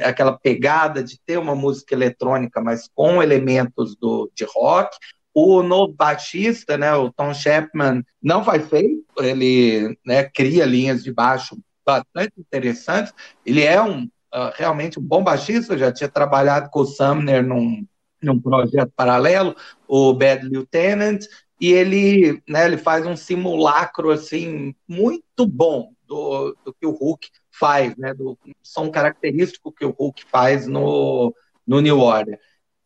aquela 0.02 0.36
pegada 0.36 1.02
de 1.02 1.18
ter 1.24 1.38
uma 1.38 1.54
música 1.54 1.94
eletrônica, 1.94 2.60
mas 2.60 2.88
com 2.94 3.22
elementos 3.22 3.96
do, 3.96 4.30
de 4.34 4.44
rock. 4.44 4.96
O 5.32 5.62
novo 5.62 5.92
baixista, 5.92 6.76
né, 6.76 6.92
o 6.94 7.12
Tom 7.12 7.32
Chapman, 7.32 8.04
não 8.20 8.42
faz 8.42 8.68
feio, 8.68 9.04
ele 9.18 9.96
né, 10.04 10.24
cria 10.24 10.64
linhas 10.64 11.04
de 11.04 11.12
baixo 11.12 11.56
bastante 11.86 12.32
interessantes. 12.36 13.14
Ele 13.46 13.62
é 13.62 13.80
um 13.80 14.08
uh, 14.34 14.52
realmente 14.54 14.98
um 14.98 15.02
bom 15.02 15.22
baixista, 15.22 15.76
já 15.76 15.92
tinha 15.92 16.08
trabalhado 16.08 16.70
com 16.70 16.80
o 16.80 16.86
Sumner 16.86 17.44
num, 17.44 17.86
num 18.22 18.40
projeto 18.40 18.92
paralelo, 18.96 19.54
o 19.86 20.12
Bad 20.14 20.46
Lieutenant, 20.46 21.24
e 21.60 21.72
ele, 21.72 22.42
né, 22.48 22.64
ele 22.64 22.78
faz 22.78 23.06
um 23.06 23.14
simulacro 23.14 24.10
assim 24.10 24.74
muito 24.88 25.46
bom 25.46 25.92
do, 26.06 26.56
do 26.64 26.72
que 26.72 26.86
o 26.86 26.92
Hulk 26.92 27.28
faz, 27.50 27.94
né, 27.96 28.14
do 28.14 28.38
som 28.62 28.90
característico 28.90 29.70
que 29.70 29.84
o 29.84 29.90
Hulk 29.90 30.24
faz 30.24 30.66
no, 30.66 31.34
no 31.66 31.80
New 31.80 31.98
Order. 31.98 32.40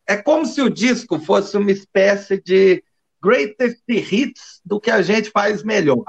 É 0.07 0.17
como 0.17 0.45
se 0.45 0.61
o 0.61 0.69
disco 0.69 1.21
fosse 1.21 1.57
uma 1.57 1.71
espécie 1.71 2.43
de 2.43 2.83
greatest 3.23 3.83
hits 3.89 4.61
do 4.65 4.81
que 4.81 4.91
a 4.91 5.01
gente 5.01 5.31
faz 5.31 5.63
melhor. 5.63 6.05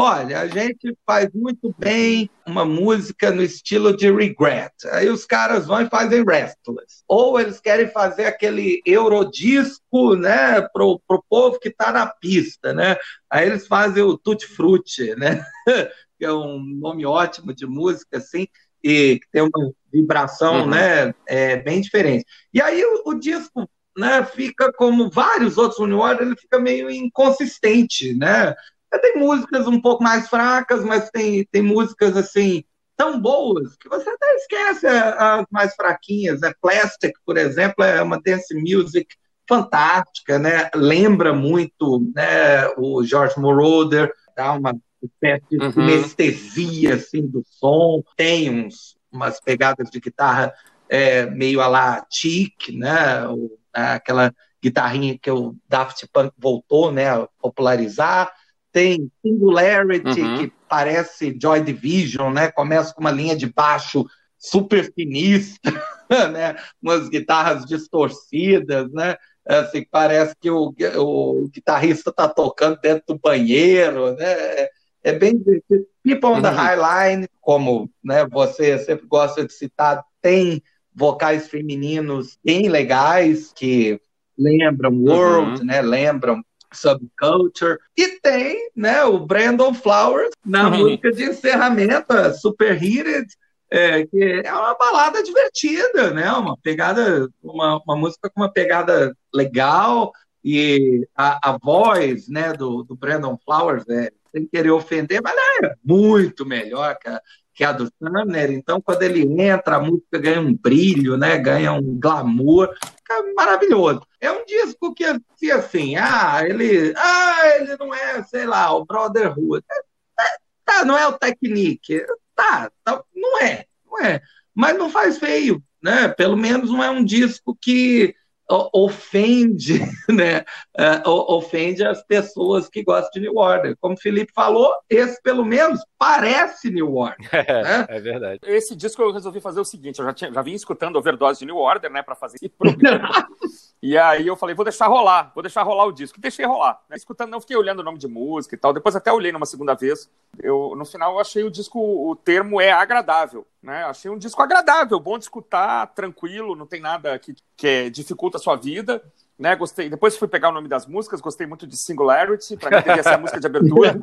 Olha, 0.00 0.42
a 0.42 0.46
gente 0.46 0.96
faz 1.04 1.28
muito 1.34 1.74
bem 1.76 2.30
uma 2.46 2.64
música 2.64 3.32
no 3.32 3.42
estilo 3.42 3.96
de 3.96 4.08
Regret. 4.08 4.72
Aí 4.92 5.08
os 5.08 5.24
caras 5.24 5.66
vão 5.66 5.82
e 5.82 5.88
fazem 5.88 6.24
Restless. 6.24 7.02
Ou 7.08 7.40
eles 7.40 7.58
querem 7.58 7.90
fazer 7.90 8.26
aquele 8.26 8.80
eurodisco, 8.86 10.14
né, 10.14 10.60
pro, 10.72 11.00
pro 11.04 11.24
povo 11.28 11.58
que 11.58 11.66
está 11.66 11.90
na 11.90 12.06
pista, 12.06 12.72
né? 12.72 12.96
Aí 13.28 13.48
eles 13.48 13.66
fazem 13.66 14.04
o 14.04 14.16
Tutti 14.16 14.46
Frutti, 14.46 15.16
né? 15.16 15.44
que 16.16 16.24
é 16.24 16.32
um 16.32 16.60
nome 16.60 17.04
ótimo 17.04 17.52
de 17.52 17.66
música, 17.66 18.18
assim, 18.18 18.46
e 18.80 19.18
que 19.18 19.26
tem 19.32 19.42
uma 19.42 19.72
vibração, 19.92 20.60
uhum. 20.60 20.68
né, 20.68 21.12
é, 21.26 21.56
bem 21.56 21.80
diferente. 21.80 22.24
E 22.54 22.62
aí 22.62 22.84
o, 22.84 23.10
o 23.10 23.14
disco 23.14 23.68
né, 23.96 24.24
fica 24.24 24.72
como 24.74 25.10
vários 25.10 25.58
outros 25.58 25.88
New 25.88 25.98
Order, 25.98 26.24
ele 26.24 26.36
fica 26.36 26.60
meio 26.60 26.88
inconsistente, 26.88 28.14
né? 28.14 28.54
Tem 29.00 29.16
músicas 29.16 29.66
um 29.66 29.80
pouco 29.80 30.02
mais 30.02 30.28
fracas, 30.28 30.84
mas 30.84 31.10
tem, 31.10 31.46
tem 31.50 31.62
músicas 31.62 32.16
assim 32.16 32.64
tão 32.96 33.20
boas 33.20 33.76
que 33.76 33.88
você 33.88 34.10
até 34.10 34.34
esquece 34.34 34.86
as 34.86 35.46
mais 35.50 35.74
fraquinhas. 35.74 36.40
Né? 36.40 36.52
Plastic, 36.60 37.14
por 37.24 37.36
exemplo, 37.36 37.84
é 37.84 38.02
uma 38.02 38.20
dance 38.20 38.54
music 38.54 39.06
fantástica, 39.48 40.38
né? 40.38 40.68
Lembra 40.74 41.32
muito 41.32 42.10
né, 42.14 42.68
o 42.76 43.02
George 43.02 43.38
Moroder, 43.40 44.12
dá 44.36 44.52
uma 44.52 44.76
espécie 45.02 45.46
de 45.50 45.58
uhum. 45.58 45.84
anestesia 45.84 46.96
assim 46.96 47.26
do 47.26 47.42
som, 47.46 48.02
tem 48.16 48.50
uns 48.50 48.98
umas 49.10 49.40
pegadas 49.40 49.88
de 49.90 50.00
guitarra 50.00 50.52
é, 50.86 51.24
meio 51.24 51.62
a 51.62 51.66
la 51.66 52.06
Chic, 52.10 52.72
né? 52.72 53.26
O, 53.28 53.58
aquela 53.72 54.34
guitarrinha 54.62 55.18
que 55.18 55.30
o 55.30 55.54
Daft 55.68 56.06
Punk 56.12 56.32
voltou, 56.36 56.90
né, 56.90 57.08
a 57.08 57.28
popularizar 57.40 58.30
tem 58.72 59.10
Singularity, 59.22 60.20
uhum. 60.20 60.38
que 60.38 60.52
parece 60.68 61.36
Joy 61.40 61.62
Division, 61.62 62.32
né? 62.32 62.50
Começa 62.50 62.92
com 62.94 63.00
uma 63.00 63.10
linha 63.10 63.36
de 63.36 63.46
baixo 63.46 64.06
super 64.36 64.84
sinistra, 64.92 65.72
né? 66.32 66.56
Umas 66.80 67.08
guitarras 67.08 67.64
distorcidas, 67.64 68.90
né? 68.92 69.16
Assim, 69.46 69.84
parece 69.90 70.34
que 70.38 70.50
o, 70.50 70.74
o 70.96 71.48
guitarrista 71.48 72.10
está 72.10 72.28
tocando 72.28 72.78
dentro 72.80 73.14
do 73.14 73.18
banheiro, 73.18 74.14
né? 74.14 74.30
É, 74.30 74.70
é 75.04 75.12
bem 75.12 75.38
divertido. 75.38 75.86
People 76.02 76.30
on 76.30 76.42
the 76.42 76.48
uhum. 76.48 76.54
High 76.54 77.10
Line, 77.10 77.28
como 77.40 77.90
né, 78.04 78.26
você 78.26 78.78
sempre 78.78 79.06
gosta 79.06 79.46
de 79.46 79.52
citar, 79.52 80.04
tem 80.20 80.62
vocais 80.94 81.48
femininos 81.48 82.38
bem 82.44 82.68
legais 82.68 83.52
que 83.52 84.00
lembram 84.36 84.92
World, 84.92 85.60
uhum. 85.60 85.66
né? 85.66 85.80
Lembram 85.80 86.42
Subculture. 86.72 87.78
E 87.96 88.20
tem 88.20 88.70
né, 88.74 89.04
o 89.04 89.18
Brandon 89.18 89.72
Flowers 89.74 90.30
na 90.44 90.68
uhum. 90.68 90.78
música 90.78 91.12
de 91.12 91.24
encerramento, 91.24 92.12
a 92.12 92.32
Super 92.32 92.82
Heated, 92.82 93.26
é, 93.70 94.06
que 94.06 94.42
é 94.44 94.52
uma 94.52 94.74
balada 94.74 95.22
divertida, 95.22 96.10
né? 96.10 96.30
Uma 96.32 96.56
pegada, 96.56 97.28
uma, 97.42 97.80
uma 97.84 97.96
música 97.96 98.30
com 98.30 98.40
uma 98.40 98.52
pegada 98.52 99.14
legal 99.32 100.12
e 100.42 101.06
a, 101.14 101.50
a 101.50 101.58
voz, 101.58 102.28
né, 102.28 102.52
do, 102.52 102.82
do 102.82 102.96
Brandon 102.96 103.36
Flowers, 103.44 103.84
é, 103.88 104.10
sem 104.32 104.46
querer 104.46 104.70
ofender, 104.70 105.20
mas 105.22 105.34
é 105.62 105.74
muito 105.84 106.46
melhor 106.46 106.96
que 106.98 107.08
a, 107.08 107.20
que 107.58 107.64
a 107.64 107.72
do 107.72 107.90
Sumner. 107.98 108.52
Então, 108.52 108.80
quando 108.80 109.02
ele 109.02 109.22
entra, 109.42 109.76
a 109.76 109.80
música 109.80 110.18
ganha 110.18 110.40
um 110.40 110.54
brilho, 110.54 111.16
né? 111.16 111.36
Ganha 111.38 111.72
um 111.72 111.98
glamour, 111.98 112.70
fica 113.08 113.32
maravilhoso. 113.34 114.06
É 114.20 114.30
um 114.30 114.44
disco 114.44 114.94
que, 114.94 115.50
assim, 115.50 115.96
ah, 115.96 116.40
ele, 116.44 116.92
ah, 116.96 117.56
ele 117.56 117.76
não 117.78 117.94
é, 117.94 118.22
sei 118.24 118.44
lá, 118.44 118.74
o 118.74 118.84
Brotherhood. 118.84 119.64
É, 119.70 120.22
é, 120.22 120.36
tá, 120.64 120.84
não 120.84 120.96
é 120.96 121.06
o 121.08 121.18
Technique. 121.18 122.04
Tá, 122.36 122.70
tá, 122.84 123.02
não 123.14 123.40
é, 123.40 123.64
não 123.86 123.98
é. 124.04 124.20
Mas 124.54 124.76
não 124.76 124.90
faz 124.90 125.18
feio, 125.18 125.62
né? 125.82 126.08
Pelo 126.08 126.36
menos 126.36 126.70
não 126.70 126.82
é 126.82 126.90
um 126.90 127.04
disco 127.04 127.56
que 127.60 128.14
ofende, 128.50 129.80
né? 130.08 130.40
Uh, 130.78 131.34
ofende 131.34 131.84
as 131.84 132.02
pessoas 132.04 132.68
que 132.68 132.82
gostam 132.82 133.10
de 133.14 133.20
New 133.20 133.36
Order. 133.36 133.76
Como 133.80 133.94
o 133.94 134.00
Felipe 134.00 134.32
falou, 134.32 134.72
esse 134.88 135.20
pelo 135.22 135.44
menos 135.44 135.80
parece 135.98 136.70
New 136.70 136.94
Order. 136.94 137.28
É, 137.48 137.62
né? 137.62 137.86
é 137.88 138.00
verdade. 138.00 138.40
Esse 138.44 138.74
disco 138.74 139.00
eu 139.00 139.12
resolvi 139.12 139.40
fazer 139.40 139.60
o 139.60 139.64
seguinte: 139.64 140.00
eu 140.00 140.04
já, 140.04 140.12
tinha, 140.12 140.32
já 140.32 140.42
vim 140.42 140.54
escutando 140.54 140.96
Overdose 140.96 141.40
de 141.40 141.46
New 141.46 141.56
Order, 141.56 141.90
né, 141.90 142.02
para 142.02 142.14
fazer 142.14 142.36
esse 142.36 142.48
programa. 142.48 143.08
e 143.80 143.96
aí 143.96 144.26
eu 144.26 144.36
falei, 144.36 144.56
vou 144.56 144.64
deixar 144.64 144.88
rolar, 144.88 145.30
vou 145.34 145.42
deixar 145.42 145.62
rolar 145.62 145.86
o 145.86 145.92
disco. 145.92 146.20
Deixei 146.20 146.44
rolar. 146.44 146.80
Né? 146.88 146.96
Escutando, 146.96 147.30
não 147.30 147.40
fiquei 147.40 147.56
olhando 147.56 147.78
o 147.78 147.84
nome 147.84 147.98
de 147.98 148.08
música 148.08 148.54
e 148.54 148.58
tal. 148.58 148.72
Depois 148.72 148.96
até 148.96 149.12
olhei 149.12 149.30
numa 149.30 149.46
segunda 149.46 149.74
vez. 149.74 150.10
Eu, 150.40 150.74
no 150.76 150.84
final, 150.84 151.12
eu 151.12 151.20
achei 151.20 151.44
o 151.44 151.50
disco, 151.50 151.78
o 151.78 152.16
termo 152.16 152.60
é 152.60 152.72
agradável. 152.72 153.46
Né? 153.62 153.84
Achei 153.84 154.10
um 154.10 154.18
disco 154.18 154.42
agradável, 154.42 154.98
bom 154.98 155.16
de 155.16 155.24
escutar, 155.24 155.86
tranquilo, 155.94 156.56
não 156.56 156.66
tem 156.66 156.80
nada 156.80 157.16
que, 157.20 157.36
que 157.56 157.88
dificulta 157.90 158.36
a 158.36 158.40
sua 158.40 158.56
vida. 158.56 159.02
Né, 159.38 159.54
gostei. 159.54 159.88
Depois 159.88 160.16
fui 160.16 160.26
pegar 160.26 160.48
o 160.48 160.52
nome 160.52 160.66
das 160.66 160.84
músicas, 160.84 161.20
gostei 161.20 161.46
muito 161.46 161.64
de 161.64 161.76
Singularity, 161.76 162.56
para 162.56 162.70
mim 162.70 162.82
deveria 162.82 163.04
ser 163.04 163.14
a 163.14 163.18
música 163.18 163.38
de 163.38 163.46
abertura. 163.46 163.96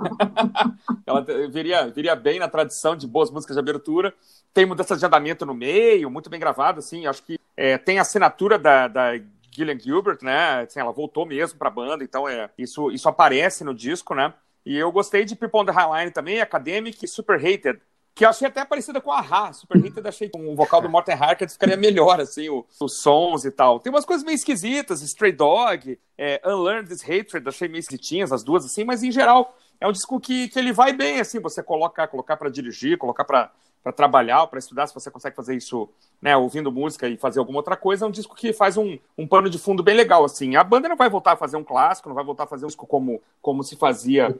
Ela 1.05 1.25
viria, 1.49 1.89
viria 1.89 2.15
bem 2.15 2.39
na 2.39 2.47
tradição 2.47 2.95
de 2.95 3.05
boas 3.05 3.29
músicas 3.29 3.57
de 3.57 3.59
abertura. 3.59 4.13
Tem 4.53 4.65
mudança 4.65 4.95
de 4.95 5.05
andamento 5.05 5.45
no 5.45 5.53
meio, 5.53 6.09
muito 6.09 6.29
bem 6.29 6.39
gravado, 6.39 6.79
assim. 6.79 7.05
Acho 7.05 7.21
que 7.21 7.37
é, 7.57 7.77
tem 7.77 7.99
a 7.99 8.03
assinatura 8.03 8.57
da, 8.57 8.87
da 8.87 9.17
Gillian 9.55 9.79
Gilbert, 9.79 10.19
né? 10.21 10.61
Assim, 10.61 10.79
ela 10.79 10.91
voltou 10.91 11.25
mesmo 11.25 11.57
para 11.57 11.69
a 11.69 11.71
banda, 11.71 12.03
então 12.03 12.27
é, 12.27 12.49
isso, 12.57 12.91
isso 12.91 13.07
aparece 13.07 13.63
no 13.63 13.73
disco, 13.73 14.13
né? 14.13 14.33
E 14.65 14.75
eu 14.75 14.91
gostei 14.91 15.25
de 15.25 15.35
People 15.35 15.61
on 15.61 15.65
the 15.65 15.71
Highline 15.71 16.11
também, 16.11 16.41
Academic 16.41 17.05
e 17.05 17.07
Super 17.07 17.35
Hated 17.35 17.79
que 18.15 18.23
eu 18.23 18.29
achei 18.29 18.47
até 18.47 18.63
parecida 18.63 19.01
com 19.01 19.11
a 19.11 19.19
Ra, 19.19 19.51
Super 19.51 19.77
Hated, 19.77 20.07
achei 20.07 20.29
que 20.29 20.39
o 20.39 20.55
vocal 20.55 20.81
do 20.81 20.87
Morten 20.87 21.15
Harkett 21.15 21.51
ficaria 21.51 21.75
melhor, 21.75 22.21
assim, 22.21 22.47
o, 22.47 22.65
os 22.79 23.01
sons 23.01 23.43
e 23.43 23.51
tal. 23.51 23.77
Tem 23.77 23.91
umas 23.91 24.05
coisas 24.05 24.23
meio 24.23 24.35
esquisitas, 24.35 25.01
Stray 25.01 25.33
Dog, 25.33 25.99
é, 26.17 26.41
Unlearn 26.45 26.87
This 26.87 27.03
Hatred, 27.03 27.45
achei 27.45 27.67
meio 27.67 27.81
esquisitinhas 27.81 28.31
as 28.31 28.41
duas, 28.41 28.63
assim, 28.63 28.85
mas 28.85 29.03
em 29.03 29.11
geral 29.11 29.57
é 29.81 29.87
um 29.87 29.91
disco 29.91 30.17
que, 30.17 30.47
que 30.47 30.57
ele 30.57 30.71
vai 30.71 30.93
bem, 30.93 31.19
assim, 31.19 31.41
você 31.41 31.61
coloca, 31.61 32.07
colocar 32.07 32.37
para 32.37 32.49
dirigir, 32.49 32.97
colocar 32.97 33.25
para 33.25 33.51
para 33.85 33.93
trabalhar, 33.93 34.47
para 34.47 34.57
estudar, 34.57 34.87
se 34.87 34.95
você 34.95 35.11
consegue 35.11 35.35
fazer 35.35 35.55
isso, 35.55 35.87
né, 36.19 36.35
ouvindo 36.35 36.71
música 36.71 37.07
e 37.07 37.15
fazer 37.17 37.37
alguma 37.37 37.59
outra 37.59 37.77
coisa, 37.77 38.03
é 38.03 38.07
um 38.07 38.11
disco 38.11 38.35
que 38.35 38.51
faz 38.51 38.77
um, 38.77 38.97
um 39.15 39.27
pano 39.27 39.47
de 39.47 39.59
fundo 39.59 39.83
bem 39.83 39.95
legal, 39.95 40.25
assim. 40.25 40.55
A 40.55 40.63
banda 40.63 40.89
não 40.89 40.95
vai 40.95 41.07
voltar 41.07 41.33
a 41.33 41.35
fazer 41.35 41.55
um 41.55 41.63
clássico, 41.63 42.09
não 42.09 42.15
vai 42.15 42.25
voltar 42.25 42.45
a 42.45 42.47
fazer 42.47 42.65
um 42.65 42.67
disco 42.67 42.87
como, 42.87 43.21
como 43.39 43.63
se 43.63 43.75
fazia 43.75 44.35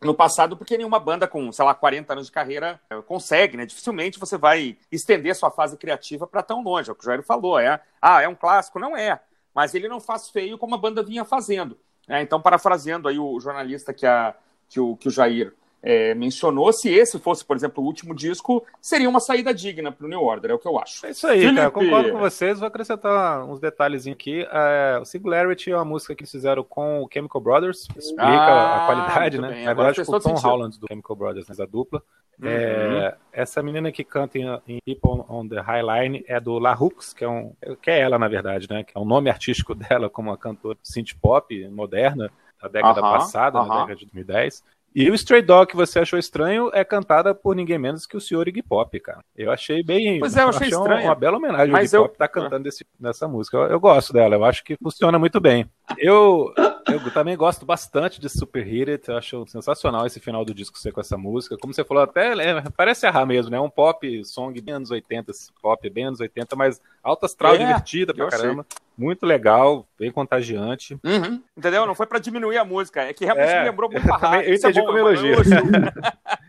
no 0.00 0.12
passado, 0.12 0.56
porque 0.56 0.76
nenhuma 0.76 0.98
banda 0.98 1.28
com, 1.28 1.52
sei 1.52 1.64
lá, 1.64 1.72
40 1.74 2.12
anos 2.12 2.26
de 2.26 2.32
carreira 2.32 2.80
eh, 2.90 3.00
consegue, 3.02 3.56
né? 3.56 3.64
Dificilmente 3.64 4.18
você 4.18 4.36
vai 4.36 4.76
estender 4.90 5.36
sua 5.36 5.52
fase 5.52 5.76
criativa 5.76 6.26
para 6.26 6.42
tão 6.42 6.60
longe, 6.60 6.90
é 6.90 6.92
o 6.92 6.96
que 6.96 7.02
o 7.02 7.06
Jair 7.06 7.22
falou, 7.22 7.60
é, 7.60 7.80
ah, 8.00 8.20
é 8.20 8.26
um 8.26 8.34
clássico? 8.34 8.80
Não 8.80 8.96
é, 8.96 9.20
mas 9.54 9.76
ele 9.76 9.86
não 9.86 10.00
faz 10.00 10.28
feio 10.28 10.58
como 10.58 10.74
a 10.74 10.78
banda 10.78 11.04
vinha 11.04 11.24
fazendo. 11.24 11.78
Né? 12.08 12.20
Então, 12.22 12.42
parafraseando 12.42 13.06
aí 13.06 13.16
o 13.16 13.38
jornalista 13.38 13.94
que, 13.94 14.04
a, 14.04 14.34
que, 14.68 14.80
o, 14.80 14.96
que 14.96 15.06
o 15.06 15.10
Jair 15.10 15.54
é, 15.82 16.14
mencionou, 16.14 16.72
se 16.72 16.88
esse 16.88 17.18
fosse, 17.18 17.44
por 17.44 17.56
exemplo, 17.56 17.82
o 17.82 17.86
último 17.86 18.14
disco, 18.14 18.64
seria 18.80 19.08
uma 19.08 19.18
saída 19.18 19.52
digna 19.52 19.90
para 19.90 20.06
o 20.06 20.08
New 20.08 20.22
Order, 20.22 20.52
é 20.52 20.54
o 20.54 20.58
que 20.58 20.68
eu 20.68 20.78
acho. 20.78 21.04
É 21.04 21.10
isso 21.10 21.26
aí, 21.26 21.40
Felipe... 21.40 21.56
cara, 21.56 21.66
eu 21.66 21.72
concordo 21.72 22.12
com 22.12 22.18
vocês, 22.18 22.58
vou 22.60 22.68
acrescentar 22.68 23.44
uns 23.44 23.58
detalhes 23.58 24.06
aqui. 24.06 24.46
É, 24.50 24.98
o 25.00 25.04
Singularity 25.04 25.72
é 25.72 25.76
uma 25.76 25.84
música 25.84 26.14
que 26.14 26.22
eles 26.22 26.30
fizeram 26.30 26.62
com 26.62 27.02
o 27.02 27.08
Chemical 27.12 27.40
Brothers, 27.40 27.88
explica 27.96 28.22
ah, 28.22 28.84
a 28.84 28.86
qualidade, 28.86 29.40
né? 29.40 29.48
Bem. 29.48 29.66
Agora, 29.66 29.88
Agora 29.88 30.06
com 30.06 30.12
o 30.12 30.20
Tom 30.20 30.28
sentido. 30.28 30.48
Holland 30.48 30.78
do 30.78 30.86
Chemical 30.86 31.16
Brothers, 31.16 31.48
né, 31.48 31.54
a 31.58 31.66
dupla. 31.66 32.02
Uhum. 32.40 32.48
É, 32.48 33.16
essa 33.32 33.62
menina 33.62 33.92
que 33.92 34.04
canta 34.04 34.38
em, 34.38 34.46
em, 34.66 34.78
People 34.84 35.24
on 35.28 35.46
the 35.48 35.60
High 35.60 35.82
Line 35.82 36.24
é 36.26 36.40
do 36.40 36.58
La 36.58 36.74
Hooks, 36.74 37.12
que 37.12 37.24
é, 37.24 37.28
um, 37.28 37.54
que 37.80 37.90
é 37.90 38.00
ela, 38.00 38.18
na 38.18 38.28
verdade, 38.28 38.68
né? 38.70 38.84
Que 38.84 38.96
é 38.96 39.00
o 39.00 39.02
um 39.02 39.06
nome 39.06 39.30
artístico 39.30 39.74
dela 39.76 40.08
como 40.08 40.30
uma 40.30 40.36
cantora 40.38 40.78
synth 40.82 41.14
pop 41.20 41.68
moderna 41.68 42.30
da 42.60 42.68
década 42.68 43.00
uh 43.00 43.04
-huh, 43.04 43.18
passada, 43.18 43.60
uh 43.60 43.64
-huh. 43.64 43.68
na 43.68 43.74
década 43.80 43.96
de 43.96 44.06
2010. 44.06 44.64
E 44.94 45.10
o 45.10 45.14
Stray 45.14 45.40
Dog 45.40 45.70
que 45.70 45.76
você 45.76 46.00
achou 46.00 46.18
estranho 46.18 46.70
é 46.74 46.84
cantada 46.84 47.34
por 47.34 47.56
ninguém 47.56 47.78
menos 47.78 48.06
que 48.06 48.16
o 48.16 48.20
senhor 48.20 48.46
Iggy 48.46 48.62
Pop, 48.62 49.00
cara. 49.00 49.24
Eu 49.34 49.50
achei 49.50 49.82
bem. 49.82 50.20
Pois 50.20 50.36
é, 50.36 50.42
eu 50.42 50.48
achei, 50.50 50.66
achei 50.66 50.78
estranho. 50.78 51.00
Uma, 51.00 51.08
uma 51.10 51.14
bela 51.14 51.38
homenagem. 51.38 51.72
Mas 51.72 51.92
o 51.92 51.96
Iggy 51.96 51.96
eu... 51.96 52.02
Pop 52.02 52.18
tá 52.18 52.28
cantando 52.28 52.64
desse, 52.64 52.86
nessa 53.00 53.26
música. 53.26 53.56
Eu, 53.56 53.66
eu, 53.68 53.80
gosto 53.80 54.12
dela, 54.12 54.34
eu 54.34 54.44
acho 54.44 54.62
que 54.62 54.76
funciona 54.76 55.18
muito 55.18 55.40
bem. 55.40 55.66
Eu, 55.98 56.52
eu 56.88 57.12
também 57.12 57.36
gosto 57.36 57.66
bastante 57.66 58.20
de 58.20 58.28
Super 58.28 58.66
Heated, 58.66 59.02
eu 59.08 59.16
acho 59.16 59.46
sensacional 59.46 60.06
esse 60.06 60.20
final 60.20 60.44
do 60.44 60.54
disco 60.54 60.78
ser 60.78 60.92
com 60.92 61.00
essa 61.00 61.18
música. 61.18 61.56
Como 61.58 61.74
você 61.74 61.84
falou, 61.84 62.02
até 62.02 62.32
é, 62.32 62.62
parece 62.76 63.06
errar 63.06 63.26
mesmo, 63.26 63.50
né? 63.50 63.56
É 63.56 63.60
um 63.60 63.70
pop 63.70 64.24
song 64.24 64.58
bem 64.60 64.74
anos 64.74 64.90
80, 64.90 65.32
pop 65.60 65.90
bem 65.90 66.04
anos 66.04 66.20
80, 66.20 66.56
mas 66.56 66.80
alta 67.02 67.26
astral, 67.26 67.54
é, 67.54 67.58
divertida 67.58 68.14
pra 68.14 68.28
caramba. 68.28 68.66
Achei. 68.70 68.82
Muito 68.96 69.26
legal, 69.26 69.86
bem 69.98 70.10
contagiante. 70.10 70.98
Uhum. 71.02 71.42
Entendeu? 71.56 71.86
Não 71.86 71.94
foi 71.94 72.06
para 72.06 72.18
diminuir 72.18 72.58
a 72.58 72.64
música, 72.64 73.02
é 73.02 73.12
que 73.12 73.24
realmente 73.24 73.50
é, 73.50 73.62
me 73.62 73.70
lembrou 73.70 73.90
muito 73.90 74.12
a 74.12 74.36
Eu 74.44 74.54
entendi 74.54 74.78
é 74.78 74.82
bom, 74.82 74.86
como 74.86 74.98
elogio. 74.98 75.36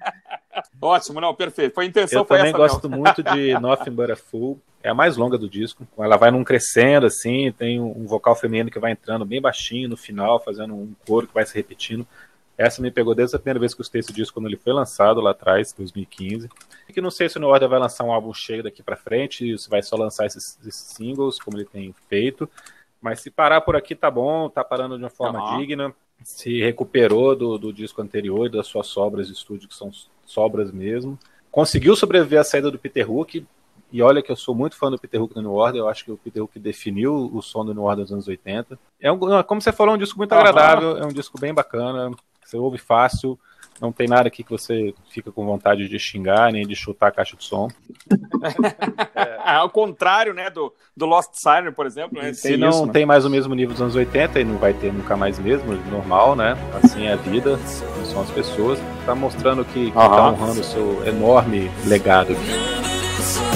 Ótimo, 0.83 1.21
não, 1.21 1.33
perfeito. 1.33 1.73
Foi 1.73 1.85
a 1.85 1.87
intenção, 1.87 2.21
Eu 2.21 2.25
foi 2.25 2.37
também 2.37 2.49
essa 2.49 2.57
gosto 2.57 2.89
muito 2.89 3.23
de 3.23 3.53
Nothing 3.59 3.91
But 3.91 4.09
a 4.11 4.15
Fool. 4.15 4.59
É 4.81 4.89
a 4.89 4.93
mais 4.93 5.15
longa 5.15 5.37
do 5.37 5.47
disco. 5.49 5.87
Ela 5.97 6.17
vai 6.17 6.29
num 6.29 6.43
crescendo, 6.43 7.05
assim, 7.05 7.51
tem 7.53 7.79
um 7.79 8.05
vocal 8.05 8.35
feminino 8.35 8.69
que 8.69 8.77
vai 8.79 8.91
entrando 8.91 9.23
bem 9.23 9.39
baixinho 9.39 9.87
no 9.87 9.95
final, 9.95 10.41
fazendo 10.41 10.73
um 10.73 10.93
coro 11.07 11.25
que 11.25 11.33
vai 11.33 11.45
se 11.45 11.55
repetindo. 11.55 12.05
Essa 12.57 12.81
me 12.81 12.91
pegou 12.91 13.15
desde 13.15 13.35
a 13.35 13.39
primeira 13.39 13.59
vez 13.59 13.73
que 13.73 13.79
eu 13.79 13.83
escutei 13.83 13.99
esse 14.01 14.11
disco, 14.13 14.33
quando 14.33 14.47
ele 14.47 14.57
foi 14.57 14.73
lançado 14.73 15.21
lá 15.21 15.31
atrás, 15.31 15.71
2015. 15.73 16.49
E 16.87 16.93
que 16.93 16.99
não 17.01 17.09
sei 17.09 17.29
se 17.29 17.37
o 17.37 17.39
New 17.39 17.49
Order 17.49 17.69
vai 17.69 17.79
lançar 17.79 18.03
um 18.03 18.11
álbum 18.11 18.33
cheio 18.33 18.61
daqui 18.61 18.83
pra 18.83 18.97
frente, 18.97 19.57
se 19.57 19.69
vai 19.69 19.81
só 19.81 19.95
lançar 19.95 20.25
esses, 20.25 20.59
esses 20.67 20.75
singles, 20.95 21.39
como 21.39 21.57
ele 21.57 21.65
tem 21.65 21.95
feito. 22.09 22.47
Mas 23.01 23.21
se 23.21 23.31
parar 23.31 23.61
por 23.61 23.75
aqui 23.75 23.95
tá 23.95 24.11
bom, 24.11 24.49
tá 24.49 24.63
parando 24.63 24.97
de 24.97 25.03
uma 25.03 25.09
forma 25.09 25.39
Uhum. 25.39 25.57
digna. 25.57 25.93
Se 26.23 26.61
recuperou 26.61 27.35
do, 27.35 27.57
do 27.57 27.73
disco 27.73 28.01
anterior, 28.01 28.49
das 28.49 28.67
suas 28.67 28.87
sobras 28.87 29.27
de 29.27 29.33
estúdio, 29.33 29.67
que 29.67 29.75
são 29.75 29.91
sobras 30.25 30.71
mesmo. 30.71 31.17
Conseguiu 31.51 31.95
sobreviver 31.95 32.39
à 32.39 32.43
saída 32.43 32.71
do 32.71 32.79
Peter 32.79 33.09
Hook. 33.09 33.45
E 33.91 34.01
olha 34.01 34.23
que 34.23 34.31
eu 34.31 34.35
sou 34.35 34.55
muito 34.55 34.75
fã 34.75 34.89
do 34.89 34.97
Peter 34.97 35.21
Hook 35.21 35.35
do 35.35 35.41
New 35.41 35.51
Order, 35.51 35.81
eu 35.81 35.87
acho 35.87 36.03
que 36.03 36.11
o 36.11 36.17
Peter 36.17 36.41
Hook 36.41 36.57
definiu 36.57 37.29
o 37.31 37.43
som 37.43 37.63
do 37.63 37.75
New 37.75 37.83
Order 37.83 38.03
dos 38.03 38.11
anos 38.11 38.27
80. 38.27 38.79
É 38.99 39.11
um, 39.11 39.19
como 39.43 39.61
você 39.61 39.71
falou, 39.71 39.93
é 39.93 39.97
um 39.97 39.99
disco 39.99 40.17
muito 40.17 40.33
agradável, 40.33 40.97
é 40.97 41.05
um 41.05 41.13
disco 41.13 41.39
bem 41.39 41.53
bacana, 41.53 42.09
você 42.43 42.57
ouve 42.57 42.79
fácil, 42.79 43.37
não 43.81 43.91
tem 43.91 44.07
nada 44.07 44.27
aqui 44.27 44.43
que 44.43 44.51
você 44.51 44.93
fica 45.09 45.31
com 45.31 45.45
vontade 45.45 45.87
de 45.87 45.99
xingar, 45.99 46.51
nem 46.51 46.65
de 46.65 46.75
chutar 46.75 47.07
a 47.07 47.11
caixa 47.11 47.35
de 47.35 47.43
som. 47.43 47.67
Ao 49.43 49.69
contrário, 49.69 50.33
né, 50.33 50.49
do, 50.49 50.73
do 50.95 51.05
Lost 51.05 51.31
Siren, 51.33 51.71
por 51.73 51.85
exemplo. 51.85 52.21
Né, 52.21 52.33
Se 52.33 52.49
tem 52.49 52.57
não 52.57 52.69
isso, 52.69 52.85
né? 52.85 52.93
tem 52.93 53.05
mais 53.05 53.25
o 53.25 53.29
mesmo 53.29 53.53
nível 53.53 53.73
dos 53.73 53.81
anos 53.81 53.95
80 53.95 54.39
e 54.39 54.43
não 54.43 54.57
vai 54.57 54.73
ter 54.73 54.93
nunca 54.93 55.15
mais 55.15 55.37
mesmo, 55.39 55.73
normal, 55.91 56.35
né? 56.35 56.57
Assim 56.81 57.05
é 57.05 57.13
a 57.13 57.17
vida, 57.17 57.55
assim 57.55 57.93
são 58.05 58.21
as 58.21 58.29
pessoas. 58.31 58.79
Tá 59.05 59.15
mostrando 59.15 59.65
que, 59.65 59.87
que 59.87 59.91
tá 59.91 60.29
honrando 60.29 60.61
o 60.61 60.63
seu 60.63 61.05
enorme 61.05 61.69
legado. 61.85 62.33
Muito 62.33 63.52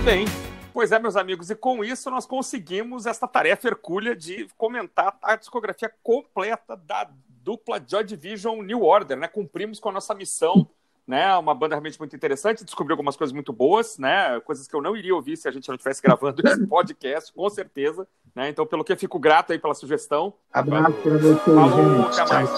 bem. 0.00 0.24
Pois 0.72 0.92
é, 0.92 0.98
meus 0.98 1.16
amigos, 1.16 1.50
e 1.50 1.54
com 1.54 1.84
isso 1.84 2.10
nós 2.10 2.24
conseguimos 2.24 3.04
esta 3.04 3.26
tarefa 3.26 3.68
hercúlea 3.68 4.14
de 4.14 4.48
comentar 4.56 5.16
a 5.22 5.36
discografia 5.36 5.92
completa 6.02 6.76
da 6.76 7.10
dupla 7.42 7.82
Joy 7.84 8.04
Division 8.04 8.62
New 8.62 8.82
Order, 8.82 9.18
né? 9.18 9.28
Cumprimos 9.28 9.80
com 9.80 9.88
a 9.88 9.92
nossa 9.92 10.14
missão, 10.14 10.66
né? 11.06 11.36
Uma 11.36 11.54
banda 11.54 11.74
realmente 11.74 11.98
muito 11.98 12.14
interessante, 12.14 12.64
descobriu 12.64 12.94
algumas 12.94 13.16
coisas 13.16 13.32
muito 13.32 13.52
boas, 13.52 13.98
né? 13.98 14.40
Coisas 14.40 14.66
que 14.68 14.74
eu 14.74 14.80
não 14.80 14.96
iria 14.96 15.14
ouvir 15.14 15.36
se 15.36 15.48
a 15.48 15.50
gente 15.50 15.68
não 15.68 15.74
estivesse 15.74 16.00
gravando 16.00 16.40
esse 16.46 16.66
podcast, 16.66 17.32
com 17.32 17.50
certeza, 17.50 18.06
né? 18.34 18.48
Então, 18.48 18.64
pelo 18.64 18.84
que 18.84 18.92
eu 18.92 18.96
fico 18.96 19.18
grato 19.18 19.52
aí 19.52 19.58
pela 19.58 19.74
sugestão. 19.74 20.32
Abraço 20.52 20.92
pra 20.92 21.12
vocês, 21.18 21.38
Falou, 21.42 22.04
gente. 22.04 22.20
até 22.20 22.32
mais. 22.34 22.50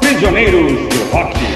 Prisioneiros 0.00 0.72
do 0.72 1.12
Rock. 1.12 1.55